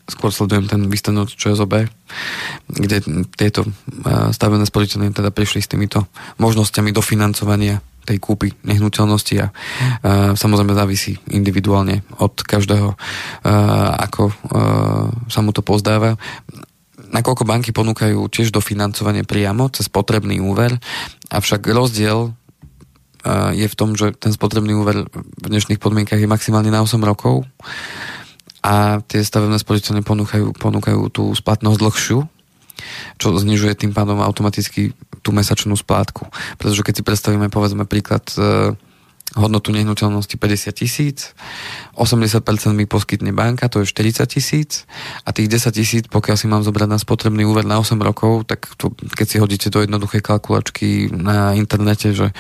skôr 0.09 0.33
sledujem 0.33 0.67
ten 0.67 0.89
výstanok 0.89 1.31
ČSOB, 1.31 1.87
kde 2.73 2.97
tieto 3.37 3.69
uh, 3.69 4.33
stavebné 4.33 4.65
sporiteľne 4.65 5.13
teda 5.13 5.29
prišli 5.29 5.61
s 5.61 5.71
týmito 5.71 6.09
možnosťami 6.41 6.91
dofinancovania 6.91 7.85
tej 8.03 8.19
kúpy 8.19 8.51
nehnuteľnosti 8.67 9.35
a 9.39 9.47
uh, 9.49 10.33
samozrejme 10.35 10.75
závisí 10.75 11.19
individuálne 11.31 12.03
od 12.19 12.35
každého, 12.43 12.95
uh, 12.95 12.99
ako 14.03 14.23
uh, 14.29 14.35
sa 15.31 15.41
mu 15.41 15.55
to 15.55 15.63
pozdáva. 15.63 16.19
Nakoľko 17.13 17.45
banky 17.45 17.71
ponúkajú 17.71 18.27
tiež 18.33 18.51
dofinancovanie 18.51 19.23
priamo 19.23 19.69
cez 19.71 19.87
potrebný 19.93 20.41
úver, 20.41 20.77
avšak 21.29 21.69
rozdiel 21.69 22.33
je 23.55 23.71
v 23.71 23.79
tom, 23.79 23.95
že 23.95 24.11
ten 24.19 24.35
spotrebný 24.35 24.75
úver 24.75 25.07
v 25.15 25.47
dnešných 25.47 25.79
podmienkach 25.79 26.19
je 26.19 26.27
maximálne 26.27 26.75
na 26.75 26.83
8 26.83 26.99
rokov 27.07 27.47
a 28.63 29.03
tie 29.03 29.23
stavebné 29.23 29.59
sporiteľne 29.59 30.07
ponúkajú, 30.07 30.55
ponúkajú 30.55 31.01
tú 31.11 31.35
splatnosť 31.35 31.79
dlhšiu, 31.83 32.19
čo 33.19 33.35
znižuje 33.35 33.75
tým 33.79 33.93
pádom 33.95 34.21
automaticky 34.21 34.93
tú 35.23 35.31
mesačnú 35.31 35.79
splátku. 35.79 36.27
Pretože 36.59 36.83
keď 36.83 36.95
si 36.99 37.07
predstavíme, 37.07 37.47
povedzme 37.49 37.87
príklad, 37.87 38.27
e, 38.35 38.75
hodnotu 39.33 39.73
nehnuteľnosti 39.73 40.37
50 40.37 40.77
tisíc, 40.77 41.33
80% 41.97 42.77
mi 42.77 42.85
poskytne 42.85 43.33
banka, 43.33 43.69
to 43.73 43.81
je 43.81 43.89
40 43.89 44.29
tisíc 44.29 44.85
a 45.25 45.33
tých 45.33 45.49
10 45.49 45.73
tisíc, 45.73 46.05
pokiaľ 46.13 46.37
si 46.37 46.47
mám 46.49 46.61
zobrať 46.61 46.89
na 46.89 46.99
spotrebný 47.01 47.49
úver 47.49 47.65
na 47.65 47.81
8 47.81 47.97
rokov, 47.97 48.45
tak 48.45 48.69
to, 48.77 48.93
keď 48.93 49.27
si 49.27 49.41
hodíte 49.41 49.69
do 49.73 49.81
jednoduchej 49.81 50.21
kalkulačky 50.21 51.09
na 51.17 51.57
internete, 51.57 52.13
že 52.13 52.37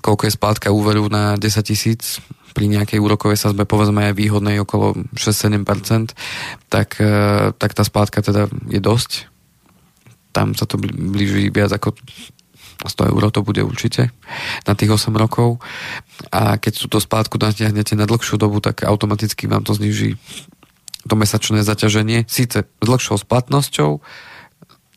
koľko 0.00 0.28
je 0.28 0.36
splátka 0.36 0.72
úveru 0.72 1.12
na 1.12 1.36
10 1.36 1.60
tisíc, 1.60 2.24
pri 2.50 2.66
nejakej 2.66 2.98
úrokovej 2.98 3.38
sazbe 3.38 3.62
povedzme 3.62 4.10
aj 4.10 4.18
výhodnej 4.18 4.58
okolo 4.58 4.98
6-7%, 5.14 6.18
tak, 6.66 6.98
e, 6.98 7.54
tak 7.54 7.70
tá 7.78 7.86
splátka 7.86 8.26
teda 8.26 8.50
je 8.66 8.82
dosť 8.82 9.29
tam 10.30 10.54
sa 10.54 10.64
to 10.66 10.78
blíži 10.78 11.50
viac 11.50 11.74
ako 11.74 11.94
100 12.80 13.12
eur 13.12 13.22
to 13.28 13.44
bude 13.44 13.60
určite 13.60 14.08
na 14.64 14.72
tých 14.72 14.96
8 14.96 15.12
rokov. 15.12 15.60
A 16.32 16.56
keď 16.56 16.88
tú 16.88 16.96
splátku 16.96 17.36
natiahnete 17.36 17.92
na 17.92 18.08
dlhšiu 18.08 18.40
dobu, 18.40 18.64
tak 18.64 18.88
automaticky 18.88 19.44
vám 19.44 19.68
to 19.68 19.76
zniží 19.76 20.16
to 21.08 21.14
mesačné 21.16 21.64
zaťaženie, 21.64 22.28
síce 22.28 22.64
s 22.64 22.84
dlhšou 22.84 23.16
splatnosťou, 23.24 24.04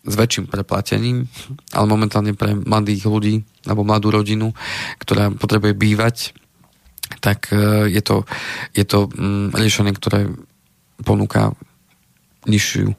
s 0.04 0.14
väčším 0.20 0.52
preplatením, 0.52 1.32
ale 1.72 1.86
momentálne 1.88 2.36
pre 2.36 2.60
mladých 2.60 3.08
ľudí 3.08 3.36
alebo 3.64 3.88
mladú 3.88 4.12
rodinu, 4.12 4.52
ktorá 5.00 5.32
potrebuje 5.32 5.72
bývať, 5.80 6.16
tak 7.24 7.48
e, 7.56 7.88
je 7.88 8.04
to, 8.04 8.28
je 8.76 8.84
to 8.84 9.08
mm, 9.08 9.56
riešenie, 9.56 9.96
ktoré 9.96 10.28
ponúka 11.08 11.56
nižšiu 12.44 12.92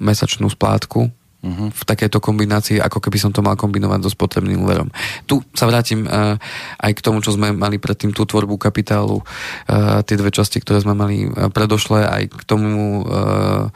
mesačnú 0.00 0.48
splátku 0.48 1.12
uh-huh. 1.42 1.68
v 1.74 1.82
takejto 1.82 2.22
kombinácii, 2.22 2.78
ako 2.78 3.02
keby 3.02 3.18
som 3.18 3.34
to 3.34 3.42
mal 3.42 3.58
kombinovať 3.58 4.06
so 4.06 4.10
spotrebným 4.14 4.62
úverom. 4.62 4.88
Tu 5.26 5.42
sa 5.52 5.66
vrátim 5.66 6.06
uh, 6.06 6.38
aj 6.78 6.92
k 6.94 7.04
tomu, 7.04 7.20
čo 7.20 7.34
sme 7.34 7.50
mali 7.52 7.82
predtým, 7.82 8.14
tú 8.14 8.22
tvorbu 8.24 8.56
kapitálu, 8.56 9.20
uh, 9.20 10.00
tie 10.06 10.16
dve 10.16 10.30
časti, 10.30 10.62
ktoré 10.62 10.80
sme 10.80 10.94
mali 10.94 11.26
uh, 11.26 11.50
predošle, 11.50 12.06
aj 12.06 12.22
k 12.30 12.42
tomu 12.46 13.02
uh, 13.04 13.68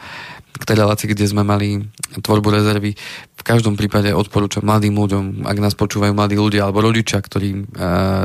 k 0.57 0.63
tej 0.65 0.77
relácii, 0.81 1.13
kde 1.13 1.29
sme 1.29 1.45
mali 1.45 1.85
tvorbu 2.17 2.49
rezervy. 2.49 2.97
V 3.37 3.43
každom 3.45 3.77
prípade 3.77 4.09
odporúčam 4.17 4.65
mladým 4.65 4.97
ľuďom, 4.97 5.25
ak 5.45 5.59
nás 5.61 5.77
počúvajú 5.77 6.17
mladí 6.17 6.41
ľudia 6.41 6.65
alebo 6.65 6.81
rodičia, 6.83 7.21
ktorí 7.21 7.49
e, 7.53 7.59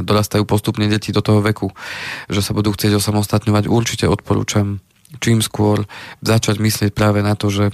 dorastajú 0.01 0.47
postupne 0.47 0.87
deti 0.87 1.11
do 1.11 1.19
toho 1.19 1.43
veku, 1.43 1.69
že 2.31 2.41
sa 2.41 2.55
budú 2.55 2.71
chcieť 2.71 2.97
osamostatňovať, 2.97 3.67
určite 3.67 4.05
odporúčam 4.07 4.79
čím 5.19 5.43
skôr 5.43 5.83
začať 6.23 6.61
myslieť 6.63 6.91
práve 6.95 7.19
na 7.19 7.35
to, 7.35 7.51
že 7.51 7.73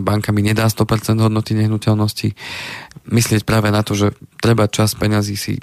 banka 0.00 0.32
mi 0.32 0.40
nedá 0.40 0.64
100% 0.70 1.20
hodnoty 1.20 1.52
nehnuteľnosti, 1.58 2.32
myslieť 3.12 3.42
práve 3.44 3.68
na 3.68 3.84
to, 3.84 3.92
že 3.92 4.16
treba 4.40 4.70
čas 4.70 4.96
peňazí 4.96 5.36
si 5.36 5.54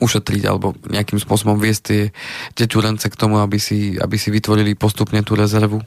ušetriť 0.00 0.42
alebo 0.48 0.72
nejakým 0.88 1.20
spôsobom 1.20 1.60
viesť 1.60 1.82
tie, 1.84 2.02
tie 2.56 2.66
turence 2.66 3.04
k 3.06 3.18
tomu, 3.18 3.38
aby 3.44 3.60
si, 3.60 4.00
aby 4.00 4.16
si 4.16 4.32
vytvorili 4.32 4.72
postupne 4.72 5.20
tú 5.20 5.36
rezervu 5.36 5.84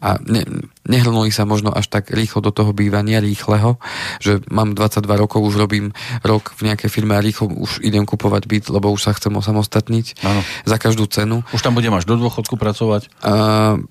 a 0.00 0.20
ne, 0.22 0.42
nehrnuli 0.86 1.30
sa 1.30 1.48
možno 1.48 1.72
až 1.72 1.88
tak 1.90 2.12
rýchlo 2.12 2.42
do 2.42 2.52
toho 2.52 2.70
bývania, 2.76 3.22
rýchleho, 3.22 3.76
že 4.20 4.40
mám 4.50 4.74
22 4.74 5.06
rokov, 5.16 5.42
už 5.42 5.56
robím 5.56 5.92
rok 6.22 6.54
v 6.56 6.72
nejakej 6.72 6.90
firme 6.90 7.16
a 7.16 7.24
rýchlo 7.24 7.50
už 7.50 7.82
idem 7.82 8.04
kupovať 8.04 8.46
byt, 8.46 8.64
lebo 8.72 8.92
už 8.92 9.08
sa 9.08 9.12
chcem 9.16 9.32
osamostatniť 9.34 10.06
Áno. 10.22 10.40
za 10.64 10.76
každú 10.76 11.06
cenu. 11.08 11.42
Už 11.52 11.62
tam 11.62 11.74
budem 11.74 11.94
až 11.94 12.04
do 12.04 12.16
dôchodku 12.16 12.58
pracovať? 12.58 13.08
Uh, 13.24 13.82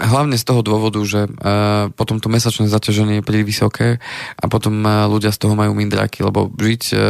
hlavne 0.00 0.34
z 0.40 0.44
toho 0.44 0.64
dôvodu, 0.64 0.98
že 1.04 1.28
uh, 1.28 1.92
potom 1.94 2.18
to 2.18 2.32
mesačné 2.32 2.66
zaťaženie 2.66 3.20
je 3.20 3.26
príliš 3.26 3.46
vysoké 3.56 3.88
a 4.38 4.44
potom 4.48 4.82
uh, 4.82 5.06
ľudia 5.06 5.30
z 5.30 5.38
toho 5.42 5.54
majú 5.54 5.76
mindráky, 5.76 6.24
lebo 6.24 6.50
žiť 6.52 6.82
uh, 6.92 7.00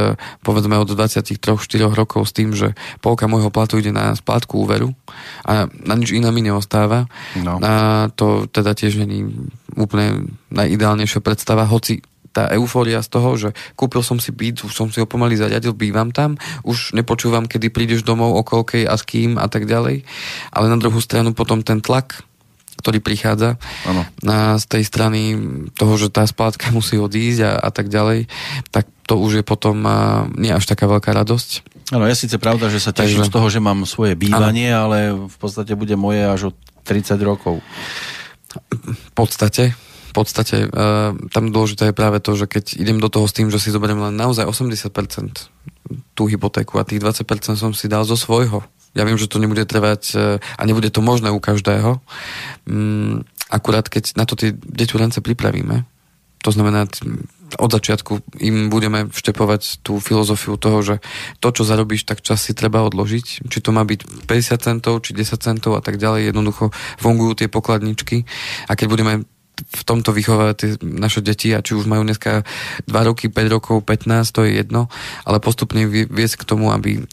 povedzme 0.42 0.76
od 0.76 0.90
23-4 0.90 1.58
rokov 1.92 2.28
s 2.28 2.32
tým, 2.34 2.52
že 2.52 2.74
polka 3.00 3.30
môjho 3.30 3.48
platu 3.48 3.78
ide 3.78 3.94
na 3.94 4.12
splátku 4.12 4.62
úveru 4.66 4.92
a 5.46 5.70
na 5.70 5.94
nič 5.94 6.12
iné 6.12 6.28
mi 6.34 6.44
neostáva, 6.44 7.06
no. 7.38 7.60
a 7.62 7.72
to 8.12 8.50
teda 8.50 8.76
tiež 8.76 9.00
není 9.00 9.28
úplne 9.72 10.28
najideálnejšia 10.52 11.24
predstava, 11.24 11.64
hoci 11.64 12.04
tá 12.32 12.48
eufória 12.56 12.98
z 13.04 13.08
toho, 13.12 13.30
že 13.36 13.48
kúpil 13.76 14.00
som 14.00 14.16
si 14.16 14.32
byt, 14.32 14.64
už 14.64 14.72
som 14.72 14.88
si 14.88 14.98
ho 14.98 15.06
pomaly 15.06 15.36
zariadil, 15.36 15.76
bývam 15.76 16.08
tam, 16.08 16.40
už 16.64 16.96
nepočúvam, 16.96 17.44
kedy 17.44 17.68
prídeš 17.68 18.00
domov, 18.02 18.32
o 18.32 18.42
koľkej 18.42 18.88
a 18.88 18.96
s 18.96 19.04
kým 19.04 19.36
a 19.36 19.46
tak 19.46 19.68
ďalej. 19.68 20.02
Ale 20.48 20.66
na 20.72 20.80
druhú 20.80 20.98
stranu 20.98 21.36
potom 21.36 21.60
ten 21.60 21.84
tlak 21.84 22.24
ktorý 22.80 22.98
prichádza 23.04 23.60
ano. 23.84 24.02
Na, 24.24 24.56
z 24.56 24.64
tej 24.66 24.82
strany 24.86 25.20
toho, 25.76 25.94
že 26.00 26.08
tá 26.08 26.24
splátka 26.24 26.72
musí 26.76 26.96
odísť 26.96 27.40
a, 27.44 27.52
a 27.58 27.70
tak 27.70 27.92
ďalej, 27.92 28.26
tak 28.72 28.88
to 29.06 29.18
už 29.18 29.42
je 29.42 29.44
potom 29.44 29.82
a, 29.84 30.26
nie 30.34 30.50
až 30.50 30.64
taká 30.64 30.88
veľká 30.88 31.12
radosť. 31.12 31.72
Áno, 31.92 32.08
je 32.08 32.16
síce 32.16 32.40
pravda, 32.40 32.72
že 32.72 32.80
sa 32.80 32.96
teším 32.96 33.26
Takže... 33.26 33.30
z 33.30 33.34
toho, 33.34 33.46
že 33.52 33.60
mám 33.60 33.84
svoje 33.84 34.16
bývanie, 34.16 34.72
ano. 34.72 34.80
ale 34.88 34.96
v 35.28 35.36
podstate 35.36 35.76
bude 35.76 35.92
moje 35.98 36.24
až 36.24 36.54
od 36.54 36.56
30 36.88 37.20
rokov. 37.20 37.60
V 38.80 39.12
podstate, 39.12 39.76
v 40.08 40.12
podstate 40.16 40.68
uh, 40.68 41.12
tam 41.28 41.52
dôležité 41.52 41.92
je 41.92 41.96
práve 41.96 42.20
to, 42.24 42.32
že 42.32 42.48
keď 42.48 42.80
idem 42.80 42.96
do 42.96 43.12
toho 43.12 43.28
s 43.28 43.36
tým, 43.36 43.52
že 43.52 43.60
si 43.60 43.68
zoberiem 43.68 44.00
len 44.00 44.16
naozaj 44.16 44.48
80% 44.48 44.88
tú 46.16 46.22
hypotéku 46.28 46.80
a 46.80 46.88
tých 46.88 47.00
20% 47.00 47.56
som 47.56 47.72
si 47.76 47.86
dal 47.88 48.04
zo 48.08 48.16
svojho. 48.16 48.64
Ja 48.92 49.08
viem, 49.08 49.16
že 49.16 49.28
to 49.28 49.40
nebude 49.40 49.64
trvať 49.64 50.02
uh, 50.14 50.20
a 50.38 50.62
nebude 50.68 50.92
to 50.92 51.00
možné 51.00 51.32
u 51.32 51.40
každého. 51.40 52.00
Um, 52.68 53.24
akurát 53.52 53.88
keď 53.88 54.16
na 54.16 54.24
to 54.24 54.36
tie 54.36 54.52
deťurence 54.52 55.20
pripravíme, 55.20 55.84
to 56.42 56.50
znamená, 56.50 56.90
od 57.60 57.70
začiatku 57.70 58.42
im 58.42 58.66
budeme 58.66 59.06
vštepovať 59.06 59.84
tú 59.86 60.02
filozofiu 60.02 60.58
toho, 60.58 60.82
že 60.82 60.94
to, 61.38 61.54
čo 61.54 61.62
zarobíš, 61.62 62.02
tak 62.02 62.24
čas 62.24 62.42
si 62.42 62.56
treba 62.56 62.82
odložiť. 62.82 63.46
Či 63.46 63.58
to 63.62 63.70
má 63.70 63.86
byť 63.86 64.26
50 64.26 64.58
centov, 64.58 65.04
či 65.06 65.14
10 65.14 65.38
centov 65.38 65.78
a 65.78 65.82
tak 65.84 66.00
ďalej. 66.00 66.32
Jednoducho 66.32 66.74
fungujú 66.98 67.44
tie 67.44 67.48
pokladničky 67.52 68.24
a 68.66 68.72
keď 68.74 68.86
budeme 68.90 69.14
v 69.62 69.82
tomto 69.86 70.10
vychovávať 70.10 70.54
tie 70.58 70.70
naše 70.82 71.20
deti 71.22 71.54
a 71.54 71.62
či 71.62 71.76
už 71.78 71.86
majú 71.86 72.02
dneska 72.02 72.42
2 72.88 73.08
roky, 73.08 73.30
5 73.30 73.54
rokov, 73.54 73.76
15, 73.84 74.34
to 74.34 74.42
je 74.44 74.58
jedno, 74.58 74.90
ale 75.22 75.38
postupne 75.38 75.86
viesť 75.88 76.42
k 76.42 76.48
tomu, 76.48 76.74
aby 76.74 77.04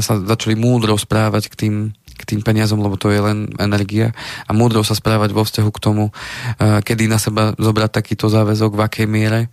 sa 0.00 0.14
začali 0.16 0.56
múdro 0.56 0.96
správať 0.96 1.52
k 1.52 1.56
tým 1.56 1.76
k 2.18 2.34
tým 2.34 2.42
peniazom, 2.42 2.82
lebo 2.82 2.98
to 2.98 3.14
je 3.14 3.22
len 3.22 3.46
energia 3.62 4.10
a 4.42 4.50
múdro 4.50 4.82
sa 4.82 4.98
správať 4.98 5.30
vo 5.30 5.46
vzťahu 5.46 5.70
k 5.70 5.78
tomu, 5.78 6.10
kedy 6.58 7.06
na 7.06 7.14
seba 7.14 7.54
zobrať 7.54 7.94
takýto 7.94 8.26
záväzok, 8.26 8.74
v 8.74 8.82
akej 8.82 9.06
miere 9.06 9.46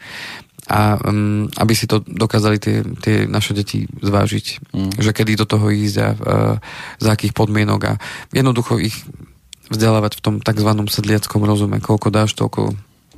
a 0.66 0.98
um, 0.98 1.46
aby 1.62 1.74
si 1.78 1.86
to 1.86 2.02
dokázali 2.02 2.58
tie, 2.58 2.82
tie 3.06 3.30
naše 3.30 3.54
deti 3.54 3.86
zvážiť, 3.86 4.74
mm. 4.74 4.92
že 4.98 5.14
kedy 5.14 5.38
do 5.38 5.46
toho 5.46 5.70
ísť 5.70 5.98
a 6.02 6.10
uh, 6.10 6.18
za 6.98 7.14
akých 7.14 7.38
podmienok 7.38 7.82
a 7.86 7.94
jednoducho 8.34 8.82
ich 8.82 8.98
vzdelávať 9.70 10.20
v 10.20 10.24
tom 10.24 10.36
tzv. 10.42 10.70
sedliackom 10.90 11.42
rozume, 11.44 11.82
koľko 11.82 12.08
dáš, 12.14 12.38
toľko, 12.38 12.76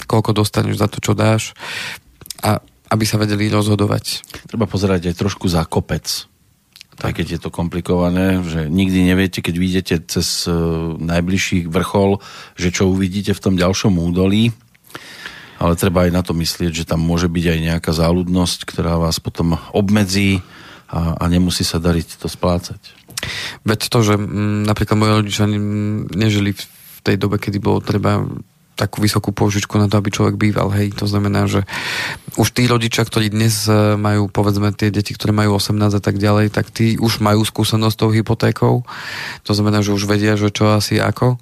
koľko 0.07 0.31
dostaneš 0.31 0.79
za 0.79 0.87
to, 0.87 1.03
čo 1.03 1.13
dáš 1.17 1.57
a 2.43 2.61
aby 2.87 3.03
sa 3.03 3.19
vedeli 3.19 3.51
rozhodovať. 3.51 4.23
Treba 4.47 4.63
pozerať 4.63 5.11
aj 5.11 5.19
trošku 5.19 5.51
za 5.51 5.67
kopec 5.67 6.27
aj 6.97 7.13
keď 7.13 7.27
je 7.37 7.39
to 7.45 7.53
komplikované, 7.53 8.41
že 8.41 8.65
nikdy 8.65 9.05
neviete, 9.05 9.45
keď 9.45 9.55
vidíte 9.57 9.95
cez 10.09 10.49
uh, 10.49 10.97
najbližší 10.97 11.69
vrchol, 11.69 12.17
že 12.57 12.73
čo 12.73 12.89
uvidíte 12.89 13.37
v 13.37 13.43
tom 13.43 13.53
ďalšom 13.53 13.93
údolí, 14.01 14.49
ale 15.61 15.77
treba 15.77 16.09
aj 16.09 16.11
na 16.13 16.21
to 16.25 16.33
myslieť, 16.33 16.73
že 16.73 16.89
tam 16.89 17.01
môže 17.01 17.29
byť 17.29 17.45
aj 17.53 17.59
nejaká 17.73 17.91
záľudnosť, 17.93 18.59
ktorá 18.65 18.97
vás 18.97 19.21
potom 19.21 19.61
obmedzí 19.77 20.41
a, 20.89 21.17
a 21.17 21.23
nemusí 21.29 21.61
sa 21.61 21.77
dariť 21.77 22.17
to 22.17 22.25
splácať. 22.25 22.96
Veď 23.63 23.80
to, 23.89 23.99
že 24.03 24.13
m, 24.15 24.23
mm, 24.23 24.61
napríklad 24.67 24.97
moji 24.97 25.11
rodičia 25.23 25.45
nežili 26.13 26.51
v 26.53 26.99
tej 27.03 27.15
dobe, 27.15 27.39
kedy 27.39 27.57
bolo 27.61 27.80
treba 27.80 28.25
takú 28.78 29.01
vysokú 29.01 29.34
pôžičku 29.34 29.82
na 29.82 29.89
to, 29.89 29.97
aby 29.97 30.13
človek 30.13 30.38
býval, 30.38 30.69
hej. 30.69 30.93
To 31.01 31.09
znamená, 31.09 31.49
že 31.49 31.65
už 32.38 32.53
tí 32.53 32.69
rodičia, 32.69 33.01
ktorí 33.01 33.34
dnes 33.34 33.65
e, 33.65 33.97
majú, 33.97 34.30
povedzme, 34.30 34.69
tie 34.78 34.93
deti, 34.93 35.17
ktoré 35.17 35.34
majú 35.34 35.57
18 35.57 35.97
a 35.97 36.01
tak 36.01 36.21
ďalej, 36.21 36.53
tak 36.53 36.69
tí 36.69 37.01
už 37.01 37.17
majú 37.17 37.41
skúsenosť 37.41 37.95
s 37.97 37.99
tou 37.99 38.09
hypotékou. 38.13 38.86
To 39.49 39.51
znamená, 39.51 39.82
že 39.82 39.97
už 39.97 40.05
vedia, 40.05 40.38
že 40.38 40.53
čo 40.53 40.69
asi 40.78 41.01
ako. 41.01 41.41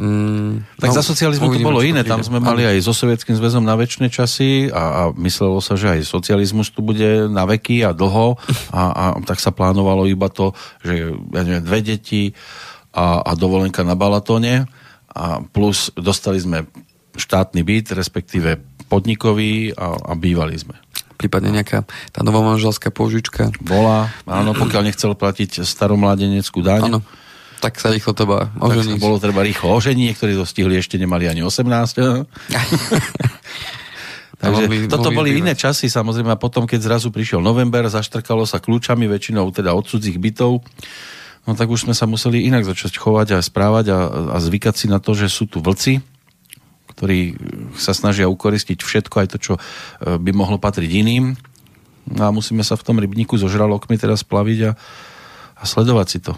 Mm, 0.00 0.64
tak 0.80 0.88
no, 0.88 0.96
za 0.96 1.04
socializmu 1.04 1.52
to 1.52 1.60
bolo 1.60 1.84
iné. 1.84 2.00
Tam 2.00 2.24
sme 2.24 2.40
mali 2.40 2.64
aj 2.64 2.80
so 2.80 2.96
Sovietským 2.96 3.36
zväzom 3.36 3.60
na 3.60 3.76
väčšie 3.76 4.08
časy 4.08 4.50
a, 4.72 4.82
a 4.82 5.00
myslelo 5.20 5.60
sa, 5.60 5.76
že 5.76 6.00
aj 6.00 6.08
socializmus 6.08 6.72
tu 6.72 6.80
bude 6.80 7.28
na 7.28 7.44
veky 7.44 7.84
a 7.84 7.92
dlho 7.92 8.40
a, 8.72 8.82
a 8.88 9.04
tak 9.28 9.36
sa 9.36 9.52
plánovalo 9.52 10.08
iba 10.08 10.32
to, 10.32 10.56
že 10.80 11.12
ja 11.12 11.42
neviem, 11.44 11.60
dve 11.60 11.84
deti 11.84 12.32
a, 12.96 13.20
a 13.20 13.36
dovolenka 13.36 13.84
na 13.84 13.92
Balatóne 13.92 14.64
a 15.12 15.44
plus 15.44 15.92
dostali 15.94 16.40
sme 16.40 16.64
štátny 17.16 17.60
byt, 17.60 17.92
respektíve 17.92 18.56
podnikový 18.88 19.76
a, 19.76 20.12
a 20.12 20.12
bývali 20.16 20.56
sme. 20.56 20.76
Prípadne 21.20 21.54
nejaká 21.54 21.86
tá 22.10 22.20
novomanželská 22.26 22.90
požička. 22.90 23.52
Bola, 23.62 24.10
áno, 24.26 24.56
pokiaľ 24.58 24.90
nechcel 24.90 25.14
platiť 25.14 25.62
staromládeneckú 25.62 26.64
daň. 26.64 26.90
Áno, 26.90 27.00
tak 27.62 27.78
sa 27.78 27.94
rýchlo 27.94 28.10
treba 28.10 28.50
oženiť. 28.58 28.98
Tak 28.98 29.00
sa 29.00 29.04
bolo 29.06 29.16
treba 29.22 29.40
rýchlo 29.46 29.70
oženiť, 29.78 30.04
niektorí 30.12 30.34
to 30.34 30.42
stihli, 30.42 30.74
ešte 30.74 30.98
nemali 30.98 31.30
ani 31.30 31.46
18. 31.46 31.62
Takže 34.42 34.66
boli, 34.66 34.90
toto 34.90 35.14
boli, 35.14 35.30
boli 35.30 35.46
iné 35.46 35.54
časy, 35.54 35.86
samozrejme, 35.86 36.34
a 36.34 36.38
potom, 36.40 36.66
keď 36.66 36.90
zrazu 36.90 37.14
prišiel 37.14 37.38
november, 37.38 37.86
zaštrkalo 37.86 38.42
sa 38.42 38.58
kľúčami, 38.58 39.06
väčšinou 39.06 39.46
teda 39.54 39.70
od 39.70 39.86
cudzích 39.86 40.18
bytov, 40.18 40.66
no 41.46 41.52
tak 41.58 41.68
už 41.70 41.88
sme 41.88 41.94
sa 41.94 42.06
museli 42.06 42.46
inak 42.46 42.62
začať 42.62 42.94
chovať 42.98 43.38
a 43.38 43.44
správať 43.44 43.86
a, 43.90 43.98
a 44.34 44.36
zvykať 44.38 44.74
si 44.74 44.86
na 44.86 45.02
to, 45.02 45.14
že 45.14 45.26
sú 45.26 45.50
tu 45.50 45.58
vlci, 45.58 46.02
ktorí 46.94 47.34
sa 47.74 47.96
snažia 47.96 48.30
ukoristiť 48.30 48.78
všetko, 48.78 49.14
aj 49.24 49.28
to, 49.34 49.38
čo 49.40 49.52
e, 49.56 49.60
by 50.20 50.30
mohlo 50.30 50.60
patriť 50.60 50.90
iným. 50.92 51.34
No 52.06 52.22
a 52.28 52.30
musíme 52.34 52.62
sa 52.62 52.78
v 52.78 52.86
tom 52.86 52.98
rybníku 52.98 53.38
so 53.38 53.50
žralokmi 53.50 53.98
teraz 53.98 54.22
plaviť 54.22 54.58
a, 54.68 54.70
a 55.58 55.62
sledovať 55.64 56.06
si 56.06 56.18
to. 56.22 56.34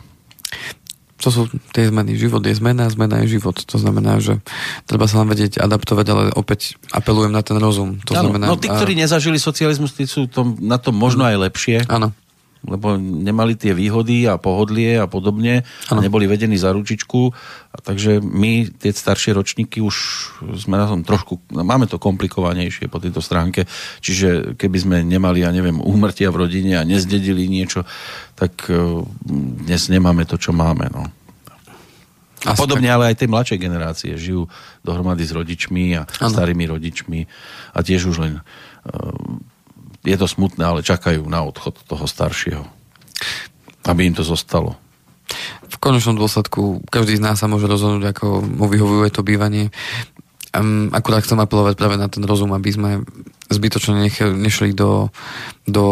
To 1.25 1.29
sú 1.33 1.43
tie 1.73 1.89
zmeny. 1.89 2.21
Život 2.21 2.45
je 2.45 2.53
zmena, 2.53 2.85
zmena 2.93 3.25
je 3.25 3.41
život. 3.41 3.57
To 3.57 3.77
znamená, 3.81 4.21
že 4.21 4.45
treba 4.85 5.09
sa 5.09 5.25
len 5.25 5.33
vedieť 5.33 5.57
adaptovať, 5.57 6.07
ale 6.13 6.23
opäť 6.37 6.77
apelujem 6.93 7.33
na 7.33 7.41
ten 7.41 7.57
rozum. 7.57 7.97
To 8.05 8.13
ano, 8.13 8.29
znamená, 8.29 8.45
no 8.53 8.61
tí, 8.61 8.69
ktorí 8.69 8.93
nezažili 8.93 9.41
socializmus, 9.41 9.97
tí 9.97 10.05
sú 10.05 10.29
tom, 10.29 10.61
na 10.61 10.77
tom 10.77 10.93
možno 10.93 11.25
aj 11.25 11.49
lepšie. 11.49 11.89
Áno 11.89 12.13
lebo 12.65 12.97
nemali 12.99 13.55
tie 13.55 13.77
výhody 13.77 14.25
a 14.25 14.41
pohodlie 14.41 14.97
a 14.97 15.07
podobne 15.07 15.65
ano. 15.93 16.01
a 16.01 16.03
neboli 16.03 16.25
vedení 16.25 16.57
za 16.57 16.73
ručičku. 16.73 17.21
A 17.75 17.77
takže 17.79 18.25
my, 18.25 18.73
tie 18.81 18.91
staršie 18.91 19.37
ročníky, 19.37 19.85
už 19.85 19.97
sme 20.57 20.81
na 20.81 20.89
tom 20.89 21.05
trošku, 21.05 21.45
no, 21.53 21.63
máme 21.63 21.85
to 21.85 22.01
komplikovanejšie 22.01 22.89
po 22.89 22.99
tejto 22.99 23.21
stránke. 23.21 23.69
Čiže 24.01 24.57
keby 24.57 24.79
sme 24.81 24.97
nemali, 25.05 25.45
ja 25.45 25.53
neviem, 25.53 25.81
úmrtia 25.81 26.33
v 26.33 26.49
rodine 26.49 26.81
a 26.81 26.89
nezdedili 26.89 27.45
niečo, 27.47 27.85
tak 28.35 28.67
e, 28.73 29.05
dnes 29.65 29.93
nemáme 29.93 30.25
to, 30.25 30.41
čo 30.41 30.57
máme. 30.57 30.89
No. 30.89 31.05
A 32.45 32.53
podobne 32.53 32.93
ale 32.93 33.13
aj 33.13 33.25
tie 33.25 33.29
mladšie 33.29 33.57
generácie 33.57 34.13
žijú 34.21 34.45
dohromady 34.85 35.25
s 35.25 35.33
rodičmi 35.33 35.97
a 35.97 36.05
ano. 36.05 36.29
starými 36.29 36.69
rodičmi 36.69 37.25
a 37.73 37.79
tiež 37.81 38.13
už 38.13 38.17
len 38.21 38.33
uh, 38.41 39.41
je 40.05 40.17
to 40.21 40.29
smutné, 40.29 40.63
ale 40.63 40.87
čakajú 40.87 41.25
na 41.27 41.43
odchod 41.43 41.81
toho 41.89 42.05
staršieho. 42.05 42.65
Aby 43.89 44.13
im 44.13 44.15
to 44.17 44.25
zostalo. 44.25 44.77
V 45.65 45.77
konečnom 45.81 46.15
dôsledku 46.15 46.85
každý 46.93 47.17
z 47.17 47.25
nás 47.25 47.41
sa 47.41 47.49
môže 47.49 47.65
rozhodnúť, 47.65 48.13
ako 48.13 48.45
mu 48.45 48.69
vyhovuje 48.69 49.09
to 49.11 49.25
bývanie. 49.25 49.73
Um, 50.55 50.93
akurát 50.95 51.25
chcem 51.25 51.41
apelovať 51.41 51.75
práve 51.75 51.97
na 51.99 52.07
ten 52.07 52.23
rozum, 52.23 52.53
aby 52.55 52.71
sme 52.71 52.91
zbytočne 53.51 54.07
nešli 54.39 54.77
do, 54.77 55.11
do 55.67 55.85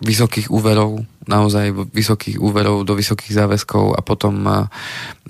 vysokých 0.00 0.48
úverov, 0.48 1.04
naozaj 1.26 1.74
vysokých 1.92 2.40
úverov, 2.40 2.86
do 2.86 2.96
vysokých 2.96 3.32
záväzkov 3.34 3.98
a 3.98 4.00
potom 4.00 4.34
a, 4.46 4.58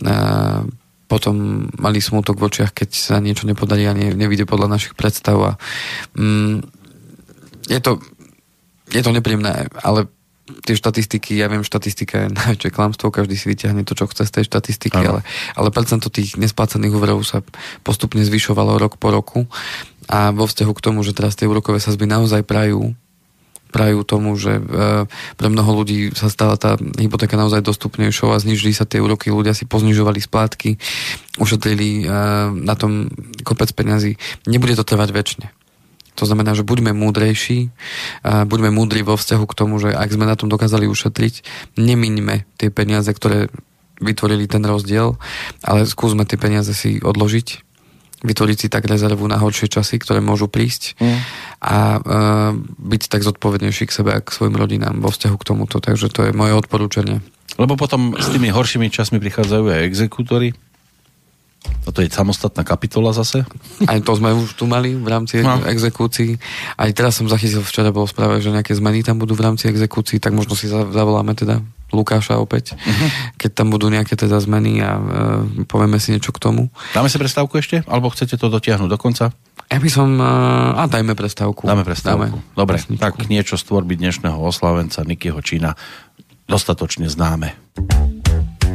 a, 0.06 0.62
potom 1.06 1.66
mali 1.78 2.02
smutok 2.02 2.38
v 2.38 2.46
očiach, 2.50 2.74
keď 2.74 2.90
sa 2.94 3.22
niečo 3.22 3.46
nepodarí 3.46 3.86
a 3.86 3.94
ne, 3.94 4.10
nevíde 4.10 4.42
podľa 4.42 4.74
našich 4.74 4.98
predstav 4.98 5.38
a 5.38 5.52
um, 6.18 6.62
je 7.66 7.80
to, 7.82 7.98
je 8.90 9.02
to 9.02 9.10
nepríjemné, 9.10 9.70
ale 9.82 10.06
tie 10.62 10.78
štatistiky, 10.78 11.34
ja 11.34 11.50
viem, 11.50 11.66
štatistika 11.66 12.26
je 12.26 12.34
najväčšie 12.38 12.70
klamstvo, 12.70 13.10
každý 13.10 13.34
si 13.34 13.50
vyťahne 13.50 13.82
to, 13.82 13.98
čo 13.98 14.06
chce 14.06 14.26
z 14.26 14.32
tej 14.40 14.44
štatistiky, 14.46 15.00
ale, 15.02 15.20
ale 15.58 15.68
percento 15.74 16.06
tých 16.06 16.38
nesplácaných 16.38 16.94
úverov 16.94 17.26
sa 17.26 17.42
postupne 17.82 18.22
zvyšovalo 18.22 18.78
rok 18.78 18.98
po 18.98 19.10
roku 19.10 19.50
a 20.06 20.30
vo 20.30 20.46
vzťahu 20.46 20.72
k 20.72 20.84
tomu, 20.84 21.02
že 21.02 21.16
teraz 21.16 21.34
tie 21.34 21.50
úrokové 21.50 21.82
sazby 21.82 22.06
naozaj 22.06 22.46
prajú 22.46 22.94
prajú 23.66 24.08
tomu, 24.08 24.32
že 24.40 24.56
e, 24.56 24.62
pre 25.36 25.48
mnoho 25.52 25.82
ľudí 25.82 26.14
sa 26.16 26.32
stala 26.32 26.56
tá 26.56 26.78
hypotéka 26.78 27.36
naozaj 27.36 27.60
dostupnejšou 27.60 28.32
a 28.32 28.40
znižili 28.40 28.72
sa 28.72 28.88
tie 28.88 29.02
úroky, 29.02 29.28
ľudia 29.28 29.52
si 29.52 29.68
poznižovali 29.68 30.22
splátky, 30.22 30.80
ušetrili 31.36 31.88
e, 32.00 32.14
na 32.56 32.72
tom 32.78 33.10
kopec 33.44 33.68
peňazí. 33.76 34.16
Nebude 34.48 34.78
to 34.78 34.86
trvať 34.86 35.10
väčšine. 35.12 35.46
To 36.16 36.24
znamená, 36.24 36.56
že 36.56 36.64
buďme 36.64 36.96
múdrejší, 36.96 37.68
buďme 38.24 38.72
múdri 38.72 39.04
vo 39.04 39.20
vzťahu 39.20 39.44
k 39.44 39.56
tomu, 39.56 39.76
že 39.76 39.92
ak 39.92 40.08
sme 40.08 40.24
na 40.24 40.34
tom 40.34 40.48
dokázali 40.48 40.88
ušetriť, 40.88 41.44
nemiňme 41.76 42.48
tie 42.56 42.72
peniaze, 42.72 43.12
ktoré 43.12 43.52
vytvorili 44.00 44.44
ten 44.48 44.64
rozdiel, 44.64 45.16
ale 45.64 45.88
skúsme 45.88 46.28
tie 46.28 46.36
peniaze 46.36 46.72
si 46.76 47.00
odložiť, 47.00 47.64
vytvoriť 48.24 48.56
si 48.56 48.68
tak 48.72 48.88
rezervu 48.88 49.24
na 49.28 49.36
horšie 49.36 49.68
časy, 49.68 50.00
ktoré 50.00 50.24
môžu 50.24 50.48
prísť 50.48 50.96
mm. 50.96 51.18
a 51.60 51.76
uh, 51.96 52.52
byť 52.80 53.02
tak 53.12 53.24
zodpovednejší 53.24 53.84
k 53.88 53.96
sebe 53.96 54.10
a 54.16 54.24
k 54.24 54.32
svojim 54.32 54.56
rodinám 54.56 55.00
vo 55.04 55.12
vzťahu 55.12 55.36
k 55.36 55.46
tomuto. 55.48 55.80
Takže 55.80 56.08
to 56.08 56.28
je 56.28 56.32
moje 56.32 56.56
odporúčanie. 56.56 57.20
Lebo 57.56 57.76
potom 57.76 58.12
s 58.16 58.28
tými 58.28 58.52
horšími 58.52 58.92
časmi 58.92 59.16
prichádzajú 59.16 59.64
aj 59.72 59.86
exekútory, 59.88 60.52
a 61.86 61.94
to 61.94 62.02
je 62.02 62.10
samostatná 62.10 62.66
kapitola 62.66 63.14
zase? 63.14 63.46
Aj 63.86 63.98
to 64.02 64.12
sme 64.18 64.34
už 64.34 64.58
tu 64.58 64.66
mali 64.66 64.98
v 64.98 65.06
rámci 65.06 65.38
no. 65.38 65.62
exekúcií. 65.66 66.34
Aj 66.74 66.90
teraz 66.90 67.18
som 67.18 67.30
zachytil, 67.30 67.62
včera 67.62 67.94
bolo 67.94 68.10
správe, 68.10 68.42
že 68.42 68.50
nejaké 68.50 68.74
zmeny 68.74 69.06
tam 69.06 69.22
budú 69.22 69.38
v 69.38 69.46
rámci 69.46 69.70
exekúcií, 69.70 70.18
tak 70.18 70.34
možno 70.34 70.58
si 70.58 70.66
zavoláme 70.70 71.38
teda 71.38 71.62
Lukáša 71.94 72.42
opäť, 72.42 72.74
uh-huh. 72.74 73.38
keď 73.38 73.62
tam 73.62 73.70
budú 73.70 73.86
nejaké 73.86 74.18
teda 74.18 74.42
zmeny 74.42 74.82
a 74.82 74.98
uh, 74.98 75.06
povieme 75.70 76.02
si 76.02 76.10
niečo 76.10 76.34
k 76.34 76.42
tomu. 76.42 76.66
Dáme 76.90 77.06
si 77.06 77.14
prestávku 77.14 77.54
ešte? 77.62 77.86
Alebo 77.86 78.10
chcete 78.10 78.34
to 78.34 78.50
dotiahnuť 78.50 78.90
do 78.90 78.98
konca? 78.98 79.30
Ja 79.70 79.78
by 79.78 79.90
som... 79.90 80.18
Uh, 80.18 80.82
a 80.82 80.90
dajme 80.90 81.14
prestávku. 81.14 81.62
Dáme 81.62 81.86
prestávku. 81.86 82.42
Dáme 82.42 82.58
Dobre, 82.58 82.82
presničku. 82.82 82.98
tak 82.98 83.30
niečo 83.30 83.54
z 83.54 83.70
tvorby 83.70 83.94
dnešného 84.02 84.34
oslavenca 84.34 85.06
Nikyho 85.06 85.38
Čína 85.38 85.78
dostatočne 86.50 87.06
známe. 87.06 87.54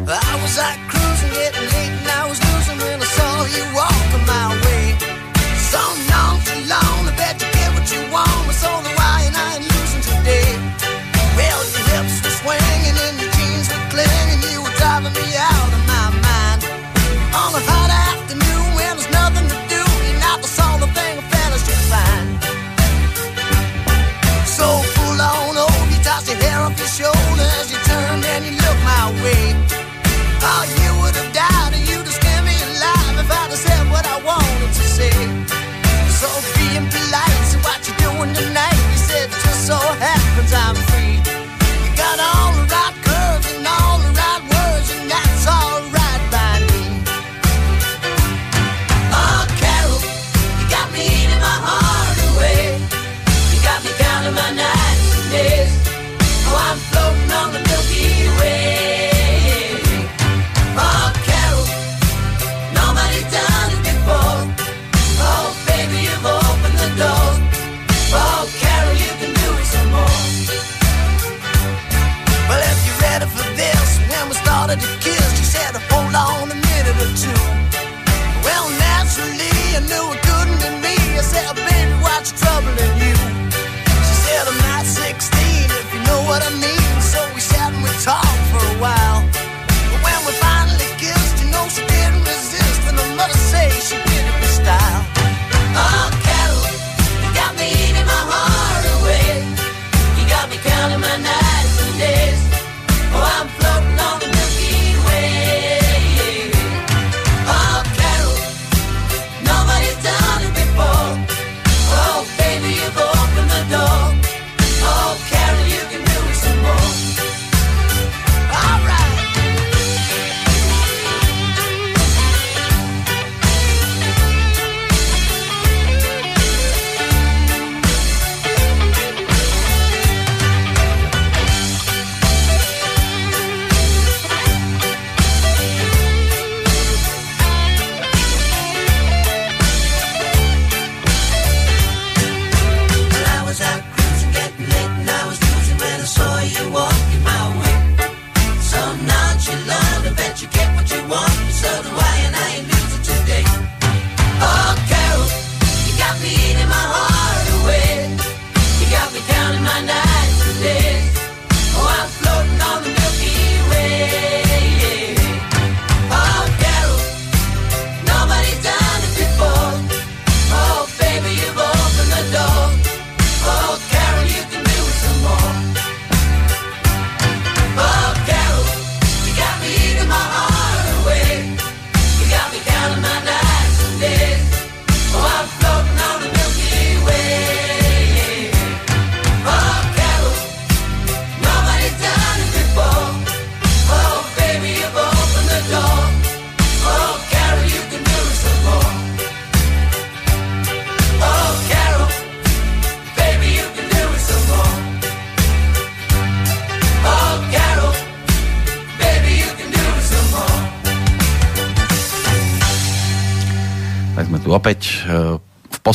I 0.08 0.36
was 0.40 0.56
like 0.56 1.11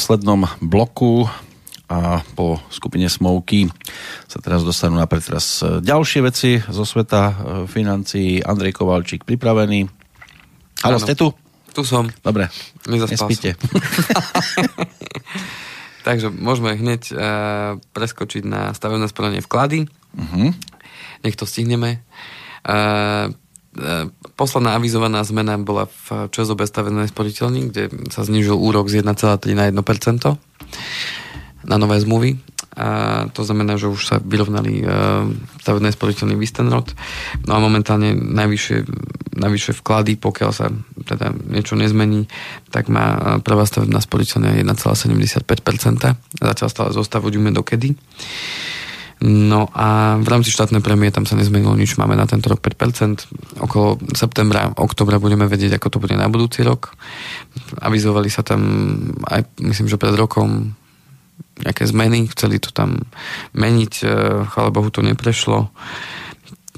poslednom 0.07 0.47
bloku 0.63 1.27
a 1.91 2.23
po 2.39 2.63
skupine 2.71 3.11
Smoky 3.11 3.67
sa 4.31 4.39
teraz 4.39 4.63
dostanú 4.63 5.03
na 5.03 5.11
pretras 5.11 5.67
e, 5.67 5.83
ďalšie 5.83 6.21
veci 6.23 6.63
zo 6.63 6.87
sveta 6.87 7.23
e, 7.27 7.35
financií. 7.67 8.39
Andrej 8.39 8.79
Kovalčík 8.79 9.27
pripravený. 9.27 9.83
Haló, 10.87 11.03
Áno. 11.03 11.03
ste 11.03 11.19
tu? 11.19 11.35
Tu 11.75 11.83
som. 11.83 12.07
Dobre, 12.23 12.47
nespíte. 12.87 13.59
Takže 16.07 16.31
môžeme 16.31 16.79
hneď 16.79 17.03
uh, 17.11 17.19
preskočiť 17.91 18.47
na 18.47 18.71
stavebné 18.79 19.11
sporenie 19.11 19.43
vklady. 19.43 19.91
Mhm. 20.15 20.55
Nech 21.27 21.35
to 21.35 21.51
stihneme. 21.51 22.07
Uh, 22.63 23.35
posledná 24.37 24.75
avizovaná 24.77 25.21
zmena 25.25 25.61
bola 25.61 25.87
v 25.87 26.33
ČSOB 26.33 26.65
stavebnej 26.65 27.09
sporiteľni, 27.13 27.69
kde 27.71 27.85
sa 28.09 28.25
znižil 28.25 28.57
úrok 28.57 28.89
z 28.89 29.05
1,3 29.05 29.53
na 29.53 29.69
1% 29.69 29.77
na 31.67 31.77
nové 31.77 31.99
zmluvy. 32.01 32.39
A 32.77 32.89
to 33.33 33.41
znamená, 33.41 33.81
že 33.81 33.89
už 33.89 34.01
sa 34.05 34.17
vyrovnali 34.21 34.85
stavebné 35.65 35.97
sporiteľný 35.97 36.37
Vistenrod. 36.37 36.93
No 37.49 37.57
a 37.57 37.59
momentálne 37.59 38.13
najvyššie, 38.13 38.79
najvyššie 39.33 39.73
vklady, 39.81 40.21
pokiaľ 40.21 40.51
sa 40.53 40.69
teda 41.09 41.33
niečo 41.49 41.73
nezmení, 41.73 42.29
tak 42.69 42.93
má 42.93 43.07
uh, 43.17 43.19
prvá 43.41 43.65
stavebná 43.65 43.97
sporiteľňa 43.97 44.61
1,75%. 44.61 46.37
Zatiaľ 46.37 46.69
stále 46.69 47.25
uvidíme 47.25 47.49
dokedy. 47.49 47.97
No 49.25 49.73
a 49.73 50.21
v 50.21 50.29
rámci 50.29 50.53
štátnej 50.53 50.85
prémie 50.85 51.09
tam 51.09 51.25
sa 51.25 51.41
nezmenilo 51.41 51.73
nič, 51.73 51.97
máme 51.97 52.13
na 52.13 52.29
tento 52.29 52.53
rok 52.53 52.61
5%, 52.61 53.65
okolo 53.65 53.97
septembra, 54.13 54.77
oktobra 54.77 55.17
budeme 55.17 55.49
vedieť, 55.49 55.81
ako 55.81 55.97
to 55.97 56.03
bude 56.05 56.13
na 56.13 56.29
budúci 56.29 56.61
rok. 56.61 56.93
Avizovali 57.81 58.29
sa 58.29 58.45
tam 58.45 58.61
aj, 59.25 59.49
myslím, 59.65 59.89
že 59.89 59.97
pred 59.97 60.13
rokom 60.13 60.77
nejaké 61.65 61.89
zmeny, 61.89 62.29
chceli 62.29 62.61
to 62.61 62.69
tam 62.69 63.09
meniť, 63.57 63.93
e, 64.05 64.07
chvála 64.53 64.69
Bohu 64.69 64.93
to 64.93 65.01
neprešlo. 65.01 65.73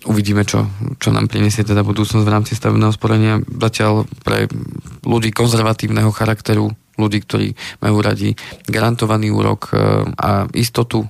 uvidíme, 0.06 0.46
čo, 0.46 0.70
čo 1.02 1.10
nám 1.10 1.26
prinesie 1.26 1.66
teda 1.66 1.82
budúcnosť 1.82 2.22
v 2.22 2.32
rámci 2.32 2.54
stavebného 2.54 2.94
sporenia. 2.94 3.42
Zatiaľ 3.44 4.06
pre 4.22 4.46
ľudí 5.02 5.34
konzervatívneho 5.34 6.14
charakteru, 6.14 6.70
ľudí, 6.98 7.22
ktorí 7.22 7.54
majú 7.80 8.02
radi 8.02 8.34
garantovaný 8.66 9.30
úrok 9.30 9.70
e, 9.70 9.78
a 10.18 10.50
istotu 10.52 11.06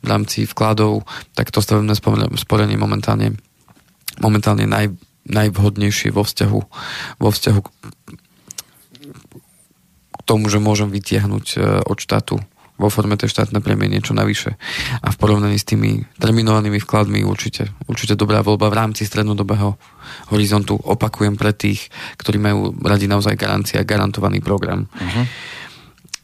v 0.00 0.06
rámci 0.06 0.46
vkladov, 0.46 1.02
tak 1.34 1.50
to 1.50 1.58
stavebné 1.58 1.98
sporenie 2.38 2.78
momentálne, 2.78 3.34
momentálne 4.22 4.64
naj, 4.64 4.94
najvhodnejšie 5.26 6.14
vo 6.14 6.22
vzťahu, 6.22 6.60
vo 7.18 7.30
vzťahu 7.30 7.60
k 7.60 7.70
tomu, 10.22 10.46
že 10.46 10.62
môžem 10.62 10.88
vytiahnuť 10.88 11.46
e, 11.58 11.82
od 11.82 11.98
štátu 11.98 12.38
vo 12.80 12.88
forme 12.88 13.20
tej 13.20 13.30
štátnej 13.30 13.60
prémie 13.60 13.86
niečo 13.86 14.16
navyše. 14.16 14.56
A 15.04 15.12
v 15.12 15.16
porovnaní 15.20 15.60
s 15.60 15.68
tými 15.68 16.02
terminovanými 16.18 16.80
vkladmi 16.82 17.22
určite, 17.22 17.70
určite 17.86 18.16
dobrá 18.16 18.40
voľba 18.40 18.72
v 18.72 18.78
rámci 18.80 19.04
strednodobého 19.04 19.76
horizontu. 20.32 20.80
Opakujem 20.80 21.36
pre 21.36 21.52
tých, 21.52 21.92
ktorí 22.18 22.40
majú 22.40 22.74
radi 22.82 23.06
naozaj 23.06 23.36
garancia, 23.38 23.86
garantovaný 23.86 24.40
program. 24.40 24.88
Uh-huh. 24.88 25.24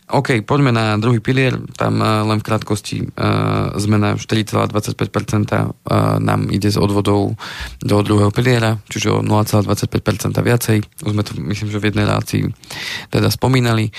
OK, 0.09 0.41
poďme 0.41 0.73
na 0.73 0.97
druhý 0.97 1.21
pilier. 1.21 1.61
Tam 1.77 2.01
uh, 2.01 2.25
len 2.25 2.41
v 2.41 2.47
krátkosti 2.49 3.05
uh, 3.05 3.77
zmena 3.77 4.17
4,25% 4.17 4.73
uh, 4.73 5.69
nám 6.17 6.49
ide 6.49 6.73
z 6.73 6.81
odvodov 6.81 7.37
do 7.85 7.97
druhého 8.01 8.33
piliera, 8.33 8.81
čiže 8.89 9.13
o 9.13 9.21
0,25% 9.21 10.33
viacej. 10.41 10.79
Už 11.05 11.13
sme 11.13 11.21
to, 11.21 11.37
myslím, 11.45 11.69
že 11.69 11.77
v 11.77 11.93
jednej 11.93 12.09
relácii 12.09 12.43
teda 13.13 13.29
spomínali. 13.29 13.93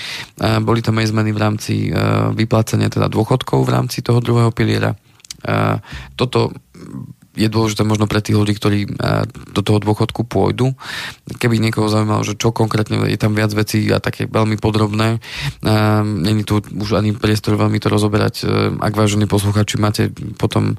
Boli 0.66 0.80
tam 0.82 0.98
aj 0.98 1.14
zmeny 1.14 1.30
v 1.30 1.38
rámci 1.38 1.74
vyplácania 2.34 2.90
teda 2.90 3.06
dôchodkov 3.06 3.62
v 3.62 3.70
rámci 3.70 4.02
toho 4.02 4.18
druhého 4.18 4.50
piliera. 4.50 4.92
Toto 6.18 6.52
je 7.40 7.48
dôležité 7.48 7.88
možno 7.88 8.04
pre 8.04 8.20
tých 8.20 8.36
ľudí, 8.36 8.52
ktorí 8.60 8.78
do 9.56 9.60
toho 9.64 9.80
dôchodku 9.80 10.28
pôjdu. 10.28 10.76
Keby 11.40 11.56
niekoho 11.56 11.88
zaujímalo, 11.88 12.20
že 12.20 12.36
čo 12.36 12.52
konkrétne 12.52 13.00
je 13.08 13.16
tam 13.16 13.32
viac 13.32 13.48
vecí 13.56 13.88
a 13.88 13.96
také 13.96 14.28
veľmi 14.28 14.60
podrobné, 14.60 15.16
není 16.04 16.44
tu 16.44 16.60
už 16.60 17.00
ani 17.00 17.16
priestor 17.16 17.56
veľmi 17.56 17.80
to 17.80 17.88
rozoberať. 17.88 18.34
E, 18.42 18.44
ak 18.76 18.92
vážení 18.92 19.24
posluchači 19.30 19.80
máte 19.80 20.12
potom 20.36 20.76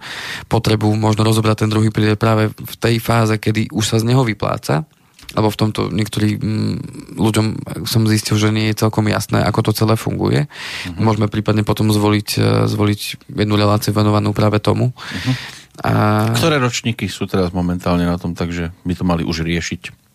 potrebu 0.52 0.92
možno 0.94 1.26
rozoberať 1.26 1.66
ten 1.66 1.72
druhý 1.72 1.90
pilier 1.90 2.20
práve 2.20 2.52
v 2.52 2.76
tej 2.78 3.02
fáze, 3.02 3.34
kedy 3.40 3.72
už 3.72 3.86
sa 3.88 3.98
z 3.98 4.12
neho 4.12 4.22
vypláca, 4.22 4.86
lebo 5.32 5.48
v 5.48 5.60
tomto 5.60 5.88
niektorým 5.88 6.38
mm, 6.38 6.76
ľuďom 7.16 7.46
som 7.88 8.04
zistil, 8.04 8.36
že 8.36 8.52
nie 8.52 8.68
je 8.72 8.82
celkom 8.84 9.08
jasné, 9.08 9.40
ako 9.40 9.72
to 9.72 9.72
celé 9.72 9.96
funguje. 9.96 10.46
Uh-huh. 10.46 11.00
Môžeme 11.00 11.32
prípadne 11.32 11.64
potom 11.64 11.88
zvoliť, 11.88 12.30
zvoliť 12.68 13.32
jednu 13.32 13.56
reláciu 13.56 13.96
venovanú 13.96 14.36
práve 14.36 14.60
tomu. 14.60 14.92
Uh-huh. 14.92 15.34
A... 15.80 16.28
Ktoré 16.36 16.60
ročníky 16.60 17.08
sú 17.08 17.32
teraz 17.32 17.56
momentálne 17.56 18.04
na 18.04 18.20
tom, 18.20 18.36
takže 18.36 18.76
by 18.84 18.94
to 18.94 19.04
mali 19.08 19.24
už 19.24 19.48
riešiť? 19.48 20.12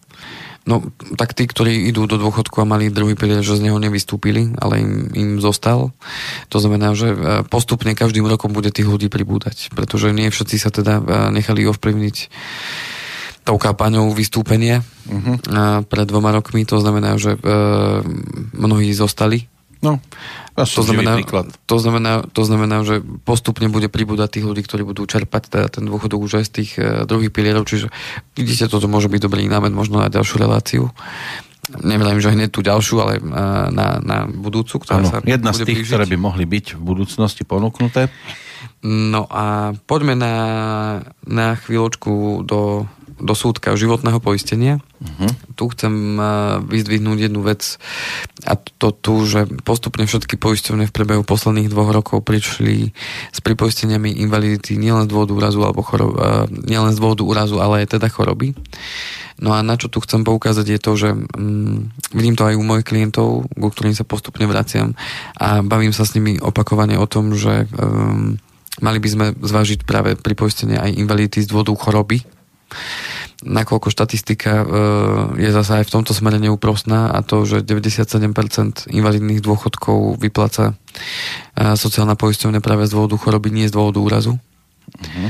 No, 0.66 0.82
tak 1.14 1.30
tí, 1.30 1.46
ktorí 1.46 1.86
idú 1.86 2.10
do 2.10 2.18
dôchodku 2.18 2.58
a 2.58 2.66
mali 2.66 2.90
druhý 2.90 3.14
pilier, 3.14 3.38
že 3.38 3.54
z 3.54 3.70
neho 3.70 3.78
nevystúpili, 3.78 4.50
ale 4.58 4.82
im, 4.82 4.92
im 5.14 5.30
zostal. 5.38 5.94
To 6.50 6.58
znamená, 6.58 6.90
že 6.98 7.14
e, 7.14 7.16
postupne 7.46 7.94
každým 7.94 8.26
rokom 8.26 8.50
bude 8.50 8.74
tých 8.74 8.90
ľudí 8.90 9.06
pribúdať, 9.06 9.70
pretože 9.78 10.10
nie 10.10 10.26
všetci 10.26 10.56
sa 10.58 10.74
teda 10.74 10.98
e, 10.98 11.02
nechali 11.38 11.62
ovplyvniť 11.70 12.16
tou 13.46 13.62
kampaňou 13.62 14.10
vystúpenie 14.10 14.82
uh-huh. 15.06 15.86
pred 15.86 16.02
dvoma 16.10 16.34
rokmi. 16.34 16.66
To 16.66 16.82
znamená, 16.82 17.14
že 17.14 17.38
mnohí 18.58 18.90
zostali 18.90 19.46
No, 19.86 20.02
to 20.56 20.82
znamená, 20.82 21.22
to, 21.68 21.76
znamená, 21.78 22.12
to 22.26 22.42
znamená, 22.42 22.76
že 22.82 23.04
postupne 23.22 23.70
bude 23.70 23.86
pribúdať 23.86 24.40
tých 24.40 24.46
ľudí, 24.50 24.66
ktorí 24.66 24.82
budú 24.82 25.06
čerpať 25.06 25.42
teda 25.46 25.66
ten 25.70 25.84
dôchodok 25.86 26.26
už 26.26 26.42
aj 26.42 26.44
z 26.48 26.52
tých 26.58 26.70
uh, 26.80 27.06
druhých 27.06 27.30
pilierov, 27.30 27.68
čiže 27.70 27.86
vidíte, 28.34 28.66
toto 28.66 28.90
môže 28.90 29.06
byť 29.06 29.20
dobrý 29.22 29.46
námed 29.46 29.70
možno 29.70 30.02
na 30.02 30.10
ďalšiu 30.10 30.36
reláciu. 30.42 30.90
Neviem, 31.86 32.18
že 32.22 32.34
hneď 32.34 32.50
tú 32.50 32.66
ďalšiu, 32.66 32.96
ale 32.98 33.14
uh, 33.22 33.70
na, 33.70 34.02
na 34.02 34.18
budúcu, 34.26 34.82
ktorá 34.82 35.06
ano, 35.06 35.10
sa 35.12 35.18
jedna 35.22 35.54
z 35.54 35.68
tých, 35.68 35.86
blížiť. 35.86 35.92
ktoré 35.92 36.04
by 36.10 36.18
mohli 36.18 36.44
byť 36.48 36.78
v 36.78 36.82
budúcnosti 36.82 37.46
ponúknuté. 37.46 38.10
No 38.86 39.26
a 39.28 39.74
poďme 39.86 40.14
na, 40.16 40.34
na 41.26 41.58
chvíľočku 41.58 42.46
do 42.46 42.86
do 43.16 43.32
súdka 43.32 43.72
životného 43.76 44.20
poistenia. 44.20 44.80
Uh-huh. 45.00 45.28
Tu 45.56 45.64
chcem 45.76 45.92
vyzdvihnúť 46.68 47.28
jednu 47.28 47.40
vec 47.44 47.80
a 48.44 48.56
to 48.56 48.92
tu, 48.92 49.24
že 49.24 49.44
postupne 49.64 50.04
všetky 50.04 50.36
poisťovne 50.36 50.88
v 50.88 50.94
priebehu 50.94 51.24
posledných 51.24 51.72
dvoch 51.72 51.92
rokov 51.92 52.24
prišli 52.24 52.92
s 53.32 53.38
pripoisteniami 53.40 54.20
invalidity 54.20 54.76
nielen 54.76 55.08
z 55.08 55.10
dôvodu 55.12 55.32
úrazu, 55.36 55.60
alebo 55.64 55.80
chorob, 55.84 56.16
nielen 56.48 56.92
z 56.92 57.00
dôvodu 57.00 57.24
úrazu, 57.24 57.56
ale 57.60 57.84
aj 57.84 57.96
teda 57.96 58.08
choroby. 58.08 58.56
No 59.36 59.52
a 59.52 59.60
na 59.60 59.76
čo 59.76 59.92
tu 59.92 60.00
chcem 60.00 60.24
poukázať 60.24 60.64
je 60.64 60.80
to, 60.80 60.92
že 60.96 61.08
mm, 61.12 61.76
vidím 62.16 62.36
to 62.40 62.48
aj 62.48 62.56
u 62.56 62.64
mojich 62.64 62.88
klientov, 62.88 63.44
ku 63.52 63.68
ktorým 63.68 63.92
sa 63.92 64.08
postupne 64.08 64.48
vraciam 64.48 64.96
a 65.36 65.60
bavím 65.60 65.92
sa 65.92 66.08
s 66.08 66.16
nimi 66.16 66.40
opakovane 66.40 66.96
o 66.96 67.04
tom, 67.04 67.36
že 67.36 67.68
um, 67.76 68.40
mali 68.80 68.98
by 69.00 69.08
sme 69.08 69.26
zvážiť 69.36 69.84
práve 69.84 70.16
pripoistenie 70.16 70.80
aj 70.80 70.96
invalidity 70.96 71.44
z 71.44 71.52
dôvodu 71.52 71.76
choroby, 71.76 72.24
nakoľko 73.44 73.92
štatistika 73.92 74.52
e, 74.52 74.64
je 75.38 75.50
zase 75.52 75.82
aj 75.82 75.84
v 75.86 75.94
tomto 76.00 76.16
smere 76.16 76.40
neúprostná 76.40 77.12
a 77.12 77.20
to, 77.20 77.44
že 77.44 77.62
97% 77.62 78.88
invalidných 78.90 79.44
dôchodkov 79.44 80.16
vypláca 80.18 80.72
e, 80.72 80.74
sociálna 81.76 82.16
poisťovňa 82.16 82.60
práve 82.64 82.88
z 82.88 82.96
dôvodu 82.96 83.16
choroby, 83.20 83.52
nie 83.52 83.68
z 83.68 83.76
dôvodu 83.76 84.00
úrazu. 84.00 84.32
Uh-huh. 84.40 85.28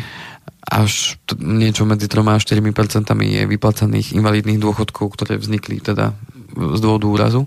Až 0.66 1.18
t- 1.26 1.38
niečo 1.38 1.82
medzi 1.82 2.06
3 2.06 2.22
a 2.26 2.38
4 2.38 2.62
percentami 2.70 3.26
je 3.36 3.42
vyplacaných 3.50 4.14
invalidných 4.14 4.62
dôchodkov, 4.62 5.18
ktoré 5.18 5.38
vznikli 5.38 5.82
teda 5.82 6.14
z 6.54 6.80
dôvodu 6.80 7.06
úrazu. 7.10 7.42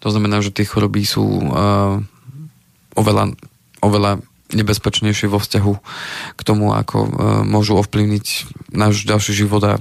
To 0.00 0.08
znamená, 0.08 0.40
že 0.40 0.54
tie 0.54 0.64
choroby 0.64 1.02
sú 1.02 1.26
uh, 1.26 1.98
oveľa, 2.94 3.34
oveľa 3.82 4.22
nebezpečnejšie 4.54 5.26
vo 5.26 5.42
vzťahu 5.42 5.72
k 6.38 6.40
tomu, 6.46 6.70
ako 6.70 6.98
uh, 7.02 7.08
môžu 7.42 7.74
ovplyvniť 7.82 8.26
náš 8.70 9.02
ďalší 9.02 9.32
život 9.34 9.62
a 9.66 9.74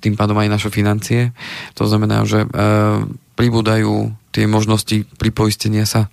tým 0.00 0.18
pádom 0.18 0.34
aj 0.40 0.48
naše 0.48 0.68
financie. 0.72 1.30
To 1.76 1.86
znamená, 1.86 2.24
že 2.24 2.48
uh, 2.48 3.04
pribúdajú 3.38 4.16
tie 4.34 4.48
možnosti 4.48 5.06
pripoistenia 5.20 5.86
sa 5.86 6.10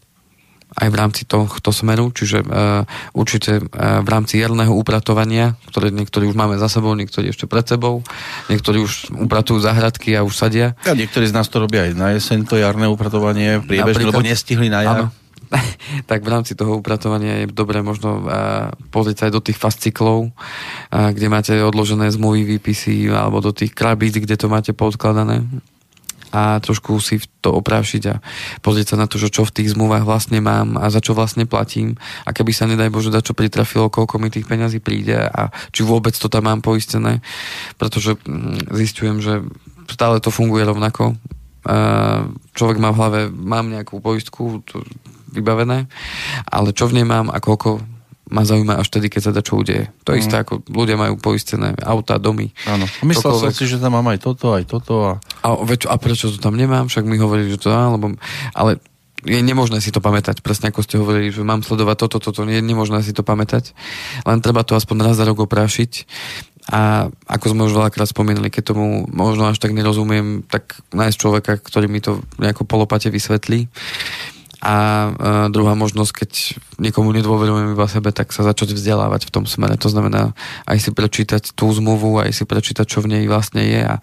aj 0.76 0.91
v 0.91 0.99
rámci 0.99 1.24
tohto 1.24 1.72
smeru, 1.72 2.11
čiže 2.11 2.43
uh, 2.43 2.84
určite 3.16 3.63
uh, 3.63 4.03
v 4.03 4.07
rámci 4.11 4.43
jarného 4.43 4.76
upratovania, 4.76 5.55
ktoré 5.72 5.88
niektorí 5.88 6.28
už 6.28 6.36
máme 6.36 6.59
za 6.59 6.68
sebou, 6.68 6.91
niektorí 6.99 7.32
ešte 7.32 7.47
pred 7.47 7.63
sebou, 7.63 8.03
niektorí 8.51 8.84
už 8.84 9.16
upratujú 9.16 9.63
záhradky 9.63 10.20
a 10.20 10.28
už 10.28 10.36
sadia. 10.36 10.76
A 10.84 10.91
niektorí 10.91 11.32
z 11.32 11.34
nás 11.34 11.47
to 11.47 11.63
robia 11.63 11.88
aj 11.88 11.95
na 11.95 12.11
jeseň, 12.11 12.43
to 12.43 12.59
jarné 12.59 12.91
upratovanie 12.91 13.63
priebežne, 13.63 14.11
lebo 14.11 14.20
nestihli 14.20 14.68
na 14.68 14.84
jar. 14.84 14.97
Áno, 14.99 15.05
tak 16.09 16.25
v 16.25 16.31
rámci 16.31 16.53
toho 16.57 16.79
upratovania 16.79 17.43
je 17.43 17.51
dobré 17.51 17.81
možno 17.81 18.25
pozrieť 18.89 19.15
sa 19.17 19.25
aj 19.29 19.33
do 19.33 19.41
tých 19.43 19.57
fasciklov, 19.59 20.31
kde 20.91 21.27
máte 21.27 21.53
odložené 21.61 22.09
zmluvy, 22.11 22.57
výpisy, 22.57 23.09
alebo 23.11 23.41
do 23.41 23.51
tých 23.51 23.73
krabíc, 23.73 24.17
kde 24.17 24.35
to 24.35 24.47
máte 24.51 24.71
podkladané. 24.73 25.45
A 26.35 26.59
trošku 26.59 26.99
si 26.99 27.23
to 27.39 27.55
oprášiť 27.55 28.03
a 28.11 28.19
pozrieť 28.59 28.91
sa 28.91 28.99
na 28.99 29.07
to, 29.07 29.15
že 29.15 29.31
čo 29.31 29.47
v 29.47 29.55
tých 29.55 29.71
zmluvách 29.71 30.03
vlastne 30.03 30.43
mám 30.43 30.75
a 30.75 30.91
za 30.91 30.99
čo 30.99 31.15
vlastne 31.15 31.47
platím. 31.47 31.95
A 32.27 32.35
keby 32.35 32.51
sa 32.51 32.67
nedaj 32.67 32.91
Bože 32.91 33.07
čo 33.23 33.31
pritrafilo, 33.31 33.87
koľko 33.87 34.19
mi 34.19 34.27
tých 34.27 34.43
peňazí 34.43 34.83
príde 34.83 35.15
a 35.15 35.47
či 35.71 35.87
vôbec 35.87 36.11
to 36.11 36.27
tam 36.27 36.51
mám 36.51 36.59
poistené, 36.59 37.23
pretože 37.79 38.19
mm, 38.19 38.67
zistujem, 38.67 39.23
že 39.23 39.47
stále 39.87 40.19
to 40.19 40.27
funguje 40.27 40.67
rovnako. 40.67 41.15
Človek 42.53 42.77
má 42.77 42.93
v 42.93 42.99
hlave, 42.99 43.19
mám 43.31 43.71
nejakú 43.71 43.97
poistku, 43.97 44.61
vybavené, 45.36 45.91
ale 46.47 46.71
čo 46.71 46.88
v 46.88 47.01
nej 47.01 47.05
mám 47.05 47.27
a 47.27 47.43
koľko 47.43 47.83
ma 48.25 48.41
zaujíma 48.41 48.81
až 48.81 48.89
tedy, 48.89 49.07
keď 49.13 49.21
sa 49.21 49.31
čo 49.38 49.61
udeje. 49.61 49.93
To 50.07 50.15
mm. 50.15 50.17
isté, 50.17 50.36
ako 50.41 50.65
ľudia 50.65 50.97
majú 50.97 51.21
poistené 51.21 51.77
auta, 51.86 52.17
domy. 52.17 52.49
Áno. 52.65 52.89
Myslel 53.05 53.38
som 53.38 53.53
si, 53.53 53.69
že 53.69 53.77
tam 53.77 53.93
mám 53.93 54.09
aj 54.09 54.19
toto, 54.25 54.57
aj 54.57 54.65
toto. 54.65 54.93
A... 55.05 55.11
A, 55.45 55.47
več, 55.61 55.86
a 55.86 55.93
prečo 56.01 56.33
to 56.33 56.41
tam 56.41 56.57
nemám? 56.57 56.89
Však 56.89 57.05
mi 57.05 57.21
hovorí, 57.21 57.45
že 57.45 57.61
to 57.61 57.69
mám, 57.69 58.01
lebo... 58.01 58.05
Ale 58.57 58.81
je 59.25 59.41
nemožné 59.41 59.81
si 59.81 59.89
to 59.89 60.01
pamätať, 60.01 60.45
presne 60.45 60.69
ako 60.69 60.86
ste 60.86 61.01
hovorili, 61.01 61.33
že 61.33 61.41
mám 61.41 61.65
sledovať 61.65 61.97
toto, 62.05 62.17
toto, 62.21 62.45
je 62.45 62.61
nemožné 62.61 63.01
si 63.01 63.09
to 63.09 63.25
pamätať, 63.25 63.73
len 64.21 64.38
treba 64.38 64.61
to 64.61 64.77
aspoň 64.77 65.01
raz 65.01 65.17
za 65.17 65.25
rok 65.25 65.49
oprášiť 65.49 66.05
a 66.69 67.09
ako 67.25 67.45
sme 67.53 67.65
už 67.65 67.73
veľakrát 67.73 68.09
spomínali, 68.09 68.53
keď 68.53 68.73
tomu 68.73 69.09
možno 69.09 69.49
až 69.49 69.57
tak 69.57 69.73
nerozumiem, 69.73 70.45
tak 70.45 70.77
nájsť 70.93 71.17
človeka, 71.17 71.57
ktorý 71.57 71.89
mi 71.89 72.05
to 72.05 72.21
nejako 72.38 72.69
polopate 72.69 73.09
vysvetlí 73.09 73.65
A 74.63 74.73
uh, 74.75 75.13
druhá 75.51 75.75
možnosť, 75.75 76.11
keď 76.11 76.31
niekomu 76.79 77.11
nedôverujem 77.15 77.75
iba 77.75 77.87
sebe, 77.87 78.11
tak 78.11 78.31
sa 78.31 78.43
začať 78.43 78.75
vzdelávať 78.75 79.27
v 79.27 79.33
tom 79.33 79.45
smere. 79.47 79.79
To 79.79 79.91
znamená 79.91 80.35
aj 80.67 80.77
si 80.79 80.89
prečítať 80.91 81.55
tú 81.55 81.71
zmluvu, 81.71 82.19
aj 82.19 82.31
si 82.35 82.43
prečítať, 82.43 82.85
čo 82.87 83.03
v 83.03 83.15
nej 83.15 83.23
vlastne 83.27 83.63
je 83.63 83.81
a 83.83 83.95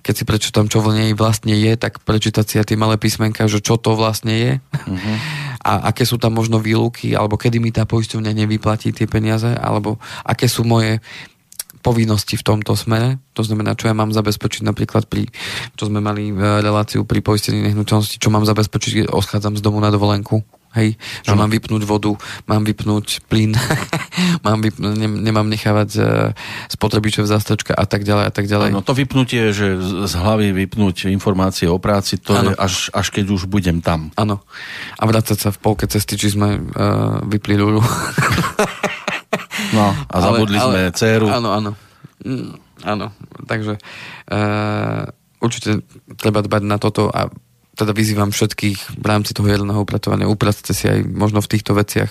keď 0.00 0.14
si 0.14 0.24
prečítam, 0.24 0.66
čo 0.68 0.80
v 0.80 0.92
nej 0.96 1.10
vlastne 1.12 1.52
je, 1.56 1.72
tak 1.76 2.00
prečítať 2.04 2.44
si 2.44 2.54
aj 2.60 2.72
tie 2.72 2.80
malé 2.80 2.96
písmenka, 2.96 3.48
že 3.48 3.60
čo 3.60 3.76
to 3.76 3.96
vlastne 3.96 4.32
je 4.32 4.52
uh-huh. 4.60 5.16
a 5.64 5.92
aké 5.92 6.08
sú 6.08 6.16
tam 6.16 6.36
možno 6.36 6.60
výluky, 6.60 7.12
alebo 7.12 7.36
kedy 7.36 7.60
mi 7.60 7.72
tá 7.72 7.84
poisťovňa 7.84 8.32
nevyplatí 8.32 8.92
tie 8.92 9.04
peniaze, 9.04 9.52
alebo 9.52 10.00
aké 10.24 10.48
sú 10.48 10.64
moje 10.64 11.00
povinnosti 11.84 12.40
v 12.40 12.46
tomto 12.48 12.72
smere. 12.72 13.20
To 13.36 13.44
znamená, 13.44 13.76
čo 13.76 13.92
ja 13.92 13.94
mám 13.94 14.08
zabezpečiť 14.08 14.64
napríklad 14.64 15.04
pri, 15.04 15.28
čo 15.76 15.92
sme 15.92 16.00
mali 16.00 16.32
e, 16.32 16.34
reláciu 16.64 17.04
pri 17.04 17.20
poistení 17.20 17.60
nehnuteľnosti, 17.60 18.16
čo 18.16 18.32
mám 18.32 18.48
zabezpečiť, 18.48 18.90
keď 19.04 19.06
odchádzam 19.12 19.60
z 19.60 19.62
domu 19.62 19.84
na 19.84 19.92
dovolenku. 19.92 20.40
Hej, 20.74 20.98
že 21.22 21.30
ano. 21.30 21.46
mám 21.46 21.54
vypnúť 21.54 21.86
vodu, 21.86 22.18
mám 22.50 22.66
vypnúť 22.66 23.22
plyn, 23.30 23.54
mám 24.46 24.58
vypnúť, 24.58 24.98
ne, 24.98 25.06
nemám 25.06 25.46
nechávať 25.46 25.90
uh, 26.02 26.34
spotrebičov 26.66 27.30
zastačka 27.30 27.78
a 27.78 27.86
tak 27.86 28.02
ďalej 28.02 28.24
a 28.26 28.32
tak 28.34 28.50
ďalej. 28.50 28.74
No 28.74 28.82
to 28.82 28.90
vypnutie, 28.90 29.54
že 29.54 29.78
z 29.78 30.14
hlavy 30.18 30.50
vypnúť 30.50 31.06
informácie 31.14 31.70
o 31.70 31.78
práci, 31.78 32.18
to 32.18 32.34
ano. 32.34 32.50
je 32.50 32.58
až, 32.58 32.90
až 32.90 33.06
keď 33.14 33.38
už 33.38 33.46
budem 33.46 33.86
tam. 33.86 34.10
Áno. 34.18 34.42
A 34.98 35.06
vrácať 35.06 35.46
sa 35.46 35.54
v 35.54 35.62
polke 35.62 35.86
cesty, 35.86 36.18
či 36.18 36.34
sme 36.34 36.58
uh, 36.58 37.22
vypli 37.22 37.54
ľulu. 37.54 37.78
No, 39.76 39.94
a 40.12 40.16
zabudli 40.20 40.58
ale, 40.58 40.66
sme 40.66 40.80
ale, 40.88 40.94
dceru. 40.94 41.26
Áno, 41.30 41.48
áno. 41.52 41.70
Mm, 42.24 42.56
áno, 42.84 43.06
takže 43.44 43.76
uh, 44.32 45.02
určite 45.44 45.84
treba 46.16 46.40
dbať 46.40 46.62
na 46.64 46.80
toto 46.80 47.12
a 47.12 47.28
teda 47.74 47.90
vyzývam 47.90 48.30
všetkých 48.30 49.02
v 49.02 49.06
rámci 49.06 49.34
toho 49.34 49.50
jedného 49.50 49.82
upratovania, 49.82 50.30
upracte 50.30 50.70
si 50.70 50.86
aj 50.86 51.02
možno 51.10 51.42
v 51.42 51.50
týchto 51.50 51.74
veciach 51.74 52.10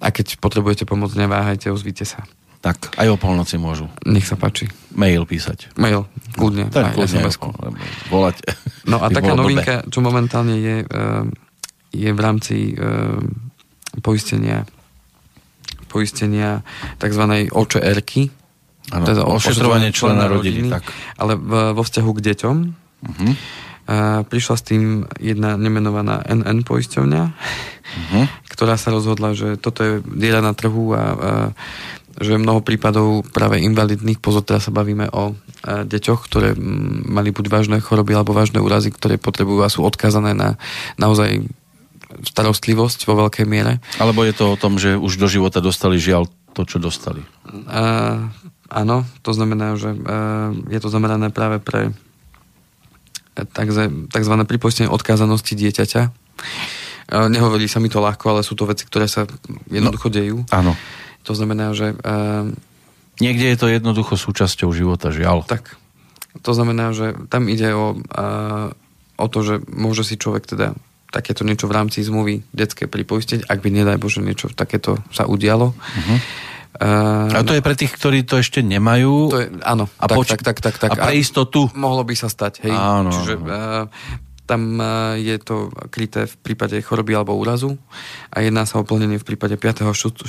a 0.00 0.08
keď 0.14 0.38
potrebujete 0.38 0.86
pomoc, 0.86 1.10
neváhajte, 1.18 1.68
ozvíte 1.74 2.06
sa. 2.06 2.22
Tak, 2.64 2.96
aj 2.96 3.12
o 3.12 3.20
polnoci 3.20 3.60
môžu. 3.60 3.92
Nech 4.08 4.24
sa 4.24 4.40
páči. 4.40 4.64
Mail 4.96 5.28
písať. 5.28 5.76
Mail, 5.76 6.08
kľudne. 6.32 6.72
Tak 6.72 6.96
kľudne, 6.96 7.28
volať. 8.08 8.40
No 8.88 9.04
a 9.04 9.10
taká 9.12 9.36
novinka, 9.36 9.84
blbé. 9.84 9.92
čo 9.92 10.00
momentálne 10.00 10.56
je, 10.56 10.76
uh, 10.88 11.28
je 11.92 12.08
v 12.08 12.20
rámci 12.24 12.72
uh, 12.72 13.20
poistenia 14.00 14.64
poistenia 15.94 16.66
tzv. 16.98 17.22
OČR-ky. 17.54 18.34
Ano, 18.90 19.06
teda 19.06 19.22
ošetrovanie 19.24 19.94
člena 19.94 20.26
rodiny, 20.28 20.68
rodiny 20.68 20.74
tak. 20.74 20.84
ale 21.16 21.38
vo 21.72 21.82
vzťahu 21.86 22.10
k 22.18 22.24
deťom. 22.34 22.56
Uh-huh. 23.04 23.32
A 23.84 23.96
prišla 24.28 24.54
s 24.60 24.64
tým 24.66 24.82
jedna 25.22 25.56
nemenovaná 25.56 26.20
NN 26.26 26.68
poisťovňa, 26.68 27.22
uh-huh. 27.24 28.24
ktorá 28.50 28.76
sa 28.76 28.92
rozhodla, 28.92 29.32
že 29.32 29.56
toto 29.56 29.80
je 29.80 29.92
diera 30.04 30.44
na 30.44 30.52
trhu 30.52 30.92
a, 30.92 31.00
a 31.00 31.02
že 32.20 32.38
mnoho 32.38 32.62
prípadov 32.62 33.26
práve 33.34 33.58
invalidných, 33.64 34.22
pozor, 34.22 34.46
teraz 34.46 34.68
sa 34.68 34.72
bavíme 34.72 35.10
o 35.10 35.32
a, 35.64 35.82
deťoch, 35.82 36.20
ktoré 36.28 36.52
m, 36.54 37.08
mali 37.08 37.32
buď 37.32 37.44
vážne 37.50 37.78
choroby 37.80 38.14
alebo 38.14 38.36
vážne 38.36 38.60
úrazy, 38.60 38.92
ktoré 38.92 39.16
potrebujú 39.16 39.64
a 39.64 39.72
sú 39.72 39.80
odkázané 39.82 40.36
na 40.36 40.60
naozaj 41.00 41.48
starostlivosť 42.22 43.10
vo 43.10 43.26
veľkej 43.26 43.46
miere. 43.48 43.82
Alebo 43.98 44.22
je 44.22 44.34
to 44.36 44.54
o 44.54 44.60
tom, 44.60 44.78
že 44.78 44.94
už 44.94 45.18
do 45.18 45.26
života 45.26 45.58
dostali 45.58 45.98
žiaľ 45.98 46.30
to, 46.54 46.62
čo 46.62 46.78
dostali? 46.78 47.26
Uh, 47.50 48.30
áno, 48.70 49.02
to 49.26 49.34
znamená, 49.34 49.74
že 49.74 49.90
uh, 49.90 50.54
je 50.70 50.78
to 50.78 50.86
zamerané 50.86 51.34
práve 51.34 51.58
pre 51.58 51.90
tzv. 53.34 54.34
pripustenie 54.46 54.86
odkázanosti 54.86 55.58
dieťaťa. 55.58 56.02
Uh, 57.10 57.26
nehovorí 57.26 57.66
sa 57.66 57.82
mi 57.82 57.90
to 57.90 57.98
ľahko, 57.98 58.30
ale 58.30 58.46
sú 58.46 58.54
to 58.54 58.70
veci, 58.70 58.86
ktoré 58.86 59.10
sa 59.10 59.26
jednoducho 59.66 60.08
no, 60.08 60.14
dejú. 60.14 60.36
Áno. 60.54 60.72
To 61.26 61.32
znamená, 61.34 61.74
že... 61.74 61.98
Uh, 62.06 62.54
Niekde 63.18 63.50
je 63.50 63.58
to 63.58 63.66
jednoducho 63.70 64.14
súčasťou 64.14 64.70
života, 64.70 65.10
žiaľ. 65.10 65.46
Tak. 65.46 65.78
To 66.42 66.50
znamená, 66.50 66.90
že 66.94 67.14
tam 67.30 67.46
ide 67.46 67.70
o, 67.74 67.94
uh, 67.94 68.70
o 69.18 69.26
to, 69.30 69.38
že 69.42 69.54
môže 69.70 70.02
si 70.02 70.18
človek 70.18 70.46
teda 70.50 70.74
takéto 71.14 71.46
niečo 71.46 71.70
v 71.70 71.78
rámci 71.78 72.02
zmluvy 72.02 72.42
detské 72.50 72.90
pripoistiť, 72.90 73.46
ak 73.46 73.62
by 73.62 73.68
nedaj 73.70 74.02
Bože 74.02 74.18
niečo 74.18 74.50
takéto 74.50 74.98
sa 75.14 75.30
udialo. 75.30 75.70
Uh-huh. 75.70 76.18
Uh, 76.74 77.30
a 77.30 77.46
to 77.46 77.54
je 77.54 77.62
pre 77.62 77.78
tých, 77.78 77.94
ktorí 77.94 78.26
to 78.26 78.42
ešte 78.42 78.58
nemajú? 78.58 79.30
To 79.30 79.38
je, 79.38 79.46
áno. 79.62 79.86
A, 79.94 80.10
tak, 80.10 80.16
poč- 80.18 80.34
tak, 80.34 80.42
tak, 80.42 80.58
tak, 80.58 80.74
tak, 80.82 80.90
a 80.90 81.06
pre 81.06 81.14
istotu? 81.14 81.70
Mohlo 81.78 82.02
by 82.02 82.14
sa 82.18 82.26
stať, 82.26 82.66
hej. 82.66 82.74
Áno. 82.74 83.14
Čiže 83.14 83.38
uh, 83.38 83.86
tam 84.42 84.82
uh, 84.82 85.14
je 85.14 85.38
to 85.38 85.70
kryté 85.94 86.26
v 86.26 86.34
prípade 86.42 86.74
choroby 86.82 87.14
alebo 87.14 87.38
úrazu 87.38 87.78
a 88.34 88.42
jedná 88.42 88.66
sa 88.66 88.82
o 88.82 88.84
plnenie 88.84 89.22
v 89.22 89.26
prípade 89.26 89.54
5. 89.54 89.86
a 89.86 89.94
6. 89.94 90.26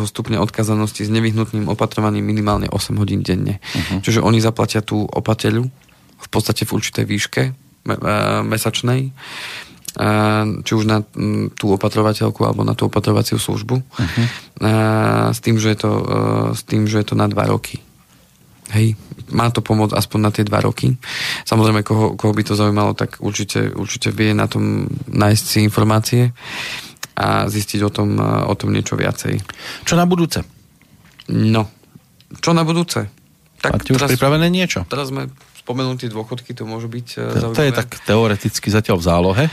stupňa 0.00 0.40
odkazanosti 0.40 1.04
s 1.04 1.12
nevyhnutným 1.12 1.68
opatrovaním 1.68 2.24
minimálne 2.24 2.72
8 2.72 2.96
hodín 2.96 3.20
denne. 3.20 3.60
Uh-huh. 3.60 4.00
Čiže 4.00 4.24
oni 4.24 4.40
zaplatia 4.40 4.80
tú 4.80 5.04
opateľu 5.04 5.68
v 6.22 6.28
podstate 6.32 6.64
v 6.64 6.72
určitej 6.72 7.04
výške 7.04 7.42
mesačnej 8.46 9.10
či 10.64 10.72
už 10.72 10.84
na 10.88 11.04
tú 11.52 11.76
opatrovateľku 11.76 12.40
alebo 12.48 12.64
na 12.64 12.72
tú 12.72 12.88
opatrovaciu 12.88 13.36
službu 13.36 13.76
uh-huh. 13.76 14.24
s, 15.28 15.38
tým, 15.44 15.60
že 15.60 15.76
je 15.76 15.78
to, 15.84 15.92
e, 15.92 16.04
s 16.56 16.62
tým, 16.64 16.88
že 16.88 17.04
je 17.04 17.06
to 17.12 17.14
na 17.14 17.28
dva 17.28 17.44
roky. 17.44 17.76
Hej, 18.72 18.96
má 19.28 19.52
to 19.52 19.60
pomôcť 19.60 19.92
aspoň 19.92 20.20
na 20.24 20.30
tie 20.32 20.48
dva 20.48 20.64
roky. 20.64 20.96
Samozrejme, 21.44 21.84
koho, 21.84 22.16
koho 22.16 22.32
by 22.32 22.40
to 22.40 22.56
zaujímalo, 22.56 22.96
tak 22.96 23.20
určite, 23.20 23.68
určite 23.76 24.08
vie 24.16 24.32
na 24.32 24.48
tom 24.48 24.88
nájsť 25.12 25.44
si 25.44 25.58
informácie 25.60 26.32
a 27.12 27.44
zistiť 27.52 27.80
o 27.84 27.90
tom, 27.92 28.16
e, 28.16 28.48
o 28.48 28.54
tom 28.56 28.72
niečo 28.72 28.96
viacej. 28.96 29.44
Čo 29.84 29.94
na 30.00 30.08
budúce? 30.08 30.40
No, 31.28 31.68
čo 32.40 32.56
na 32.56 32.64
budúce? 32.64 33.12
Tak 33.60 33.76
Máte 33.76 33.92
teraz, 33.92 34.08
už 34.08 34.16
pripravené 34.16 34.48
niečo? 34.48 34.88
Teraz 34.88 35.12
sme 35.12 35.28
spomenutí 35.62 36.10
dôchodky, 36.10 36.58
to 36.58 36.66
môžu 36.66 36.90
byť 36.90 37.06
to, 37.06 37.38
zaujímavé. 37.38 37.58
To 37.58 37.62
je 37.62 37.72
tak 37.72 37.88
teoreticky 38.02 38.66
zatiaľ 38.66 38.96
v 38.98 39.04
zálohe? 39.06 39.44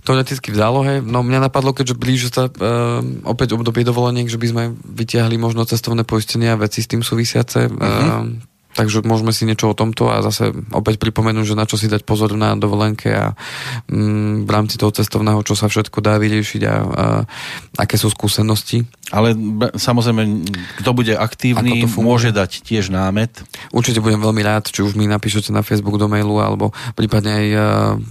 Teoreticky 0.00 0.48
v 0.48 0.56
zálohe. 0.56 0.94
No 1.04 1.20
mňa 1.20 1.44
napadlo, 1.44 1.76
keďže 1.76 1.94
blíži 2.00 2.32
sa 2.32 2.48
uh, 2.48 3.04
opäť 3.28 3.52
obdobie 3.52 3.84
dovoleniek, 3.84 4.24
že 4.32 4.40
by 4.40 4.46
sme 4.48 4.62
vytiahli 4.80 5.36
možno 5.36 5.68
cestovné 5.68 6.08
poistenia 6.08 6.56
a 6.56 6.60
veci 6.60 6.80
s 6.80 6.88
tým 6.88 7.04
súvisiace. 7.04 7.68
Uh-huh. 7.68 8.32
Uh, 8.32 8.57
Takže 8.76 9.00
môžeme 9.02 9.32
si 9.32 9.48
niečo 9.48 9.72
o 9.72 9.78
tomto 9.78 10.12
a 10.12 10.20
zase 10.20 10.52
opäť 10.76 11.00
pripomenúť, 11.00 11.54
že 11.54 11.58
na 11.58 11.64
čo 11.64 11.80
si 11.80 11.88
dať 11.88 12.04
pozor 12.04 12.36
na 12.36 12.52
dovolenke 12.54 13.10
a 13.10 13.32
mm, 13.88 14.44
v 14.44 14.50
rámci 14.50 14.76
toho 14.76 14.92
cestovného, 14.92 15.40
čo 15.42 15.56
sa 15.56 15.72
všetko 15.72 15.98
dá 16.04 16.20
vyriešiť 16.20 16.62
a, 16.68 16.74
a 16.76 17.04
aké 17.80 17.96
sú 17.96 18.12
skúsenosti. 18.12 18.84
Ale 19.08 19.32
samozrejme, 19.72 20.52
kto 20.84 20.90
bude 20.92 21.16
aktívny, 21.16 21.88
môže 21.96 22.28
dať 22.28 22.60
tiež 22.60 22.92
námet. 22.92 23.32
Určite 23.72 24.04
budem 24.04 24.20
veľmi 24.20 24.44
rád, 24.44 24.68
či 24.68 24.84
už 24.84 25.00
mi 25.00 25.08
napíšete 25.08 25.48
na 25.48 25.64
Facebook 25.64 25.96
do 25.96 26.12
mailu, 26.12 26.36
alebo 26.44 26.76
prípadne 26.92 27.32
aj 27.32 27.46
uh, 27.48 27.62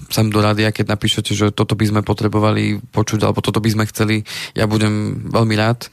sem 0.09 0.33
do 0.33 0.41
rádia, 0.41 0.73
keď 0.73 0.97
napíšete, 0.97 1.37
že 1.37 1.53
toto 1.53 1.77
by 1.77 1.85
sme 1.85 2.01
potrebovali 2.01 2.81
počuť, 2.89 3.29
alebo 3.29 3.45
toto 3.45 3.61
by 3.61 3.69
sme 3.69 3.85
chceli. 3.93 4.25
Ja 4.57 4.65
budem 4.65 5.21
veľmi 5.29 5.53
rád, 5.53 5.85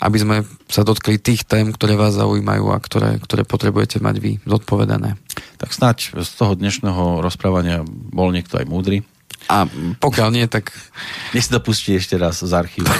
aby 0.00 0.16
sme 0.16 0.36
sa 0.64 0.80
dotkli 0.80 1.20
tých 1.20 1.44
tém, 1.44 1.68
ktoré 1.68 2.00
vás 2.00 2.16
zaujímajú 2.16 2.72
a 2.72 2.80
ktoré, 2.80 3.20
ktoré 3.20 3.44
potrebujete 3.44 4.00
mať 4.00 4.07
vy 4.16 4.40
zodpovedané. 4.48 5.20
Tak 5.60 5.76
snáď 5.76 6.16
z 6.24 6.32
toho 6.32 6.56
dnešného 6.56 7.20
rozprávania 7.20 7.84
bol 7.88 8.32
niekto 8.32 8.56
aj 8.56 8.64
múdry. 8.64 9.04
A 9.46 9.64
pokiaľ 10.02 10.28
nie, 10.34 10.44
tak... 10.50 10.74
Nech 11.32 11.46
si 11.46 11.52
to 11.52 11.60
pustí 11.62 11.94
ešte 11.94 12.18
raz 12.18 12.40
z 12.42 12.52
archívu. 12.52 12.90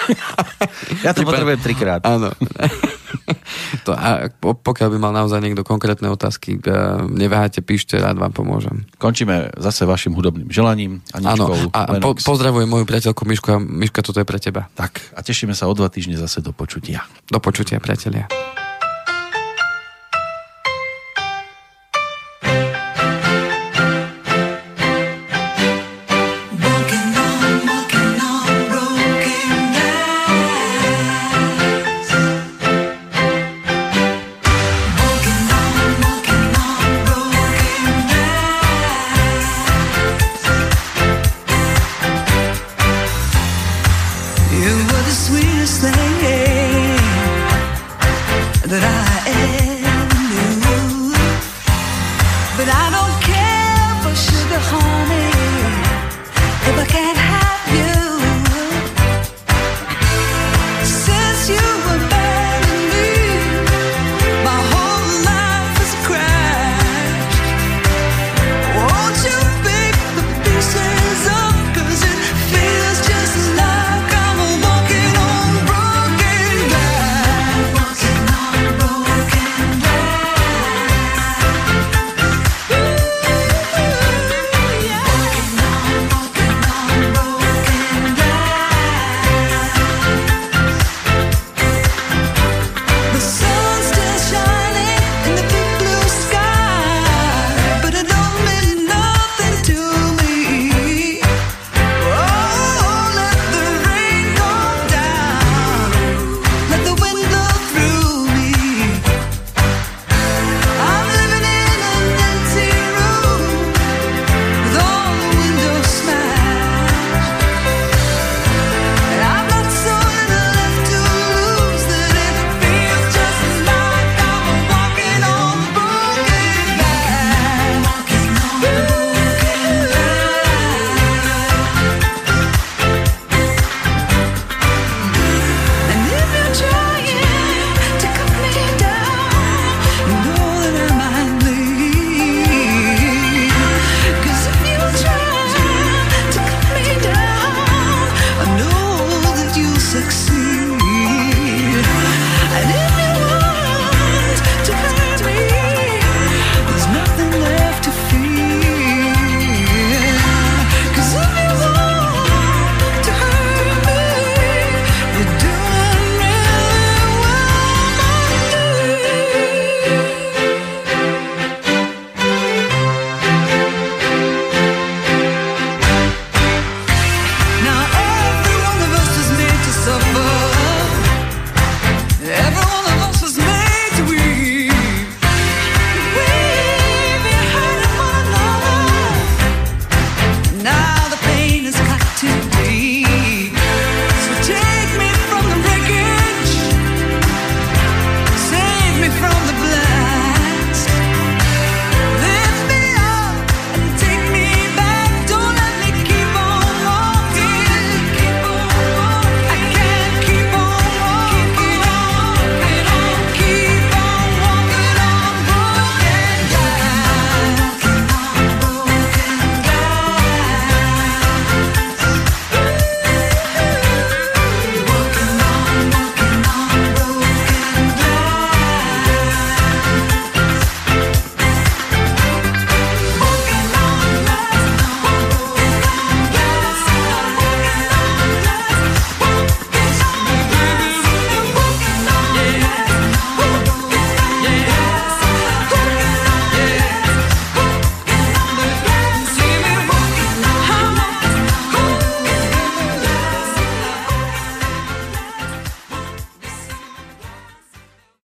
ja 1.06 1.12
to 1.12 1.26
potrebujem 1.26 1.60
trikrát. 1.60 2.02
Áno. 2.02 2.32
to, 3.86 3.92
a 3.92 4.32
pokiaľ 4.40 4.88
by 4.96 4.98
mal 4.98 5.12
naozaj 5.12 5.38
niekto 5.38 5.62
konkrétne 5.62 6.08
otázky, 6.10 6.58
e, 6.58 6.72
neváhajte, 7.06 7.62
píšte, 7.62 8.00
rád 8.00 8.18
vám 8.18 8.32
pomôžem. 8.32 8.88
Končíme 8.96 9.54
zase 9.60 9.84
vašim 9.84 10.16
hudobným 10.16 10.48
želaním. 10.50 11.04
Áno, 11.14 11.52
a 11.70 12.00
po, 12.00 12.16
pozdravujem 12.16 12.66
moju 12.66 12.84
priateľku 12.88 13.22
Mišku 13.28 13.48
a 13.52 13.58
Miška, 13.60 14.02
toto 14.02 14.18
je 14.18 14.26
pre 14.26 14.40
teba. 14.42 14.66
Tak, 14.74 15.14
a 15.14 15.20
tešíme 15.22 15.52
sa 15.52 15.70
o 15.70 15.74
dva 15.76 15.92
týždne 15.92 16.18
zase 16.18 16.42
do 16.42 16.50
počutia. 16.50 17.06
Do 17.28 17.38
počutia, 17.38 17.78
priatelia. 17.78 18.26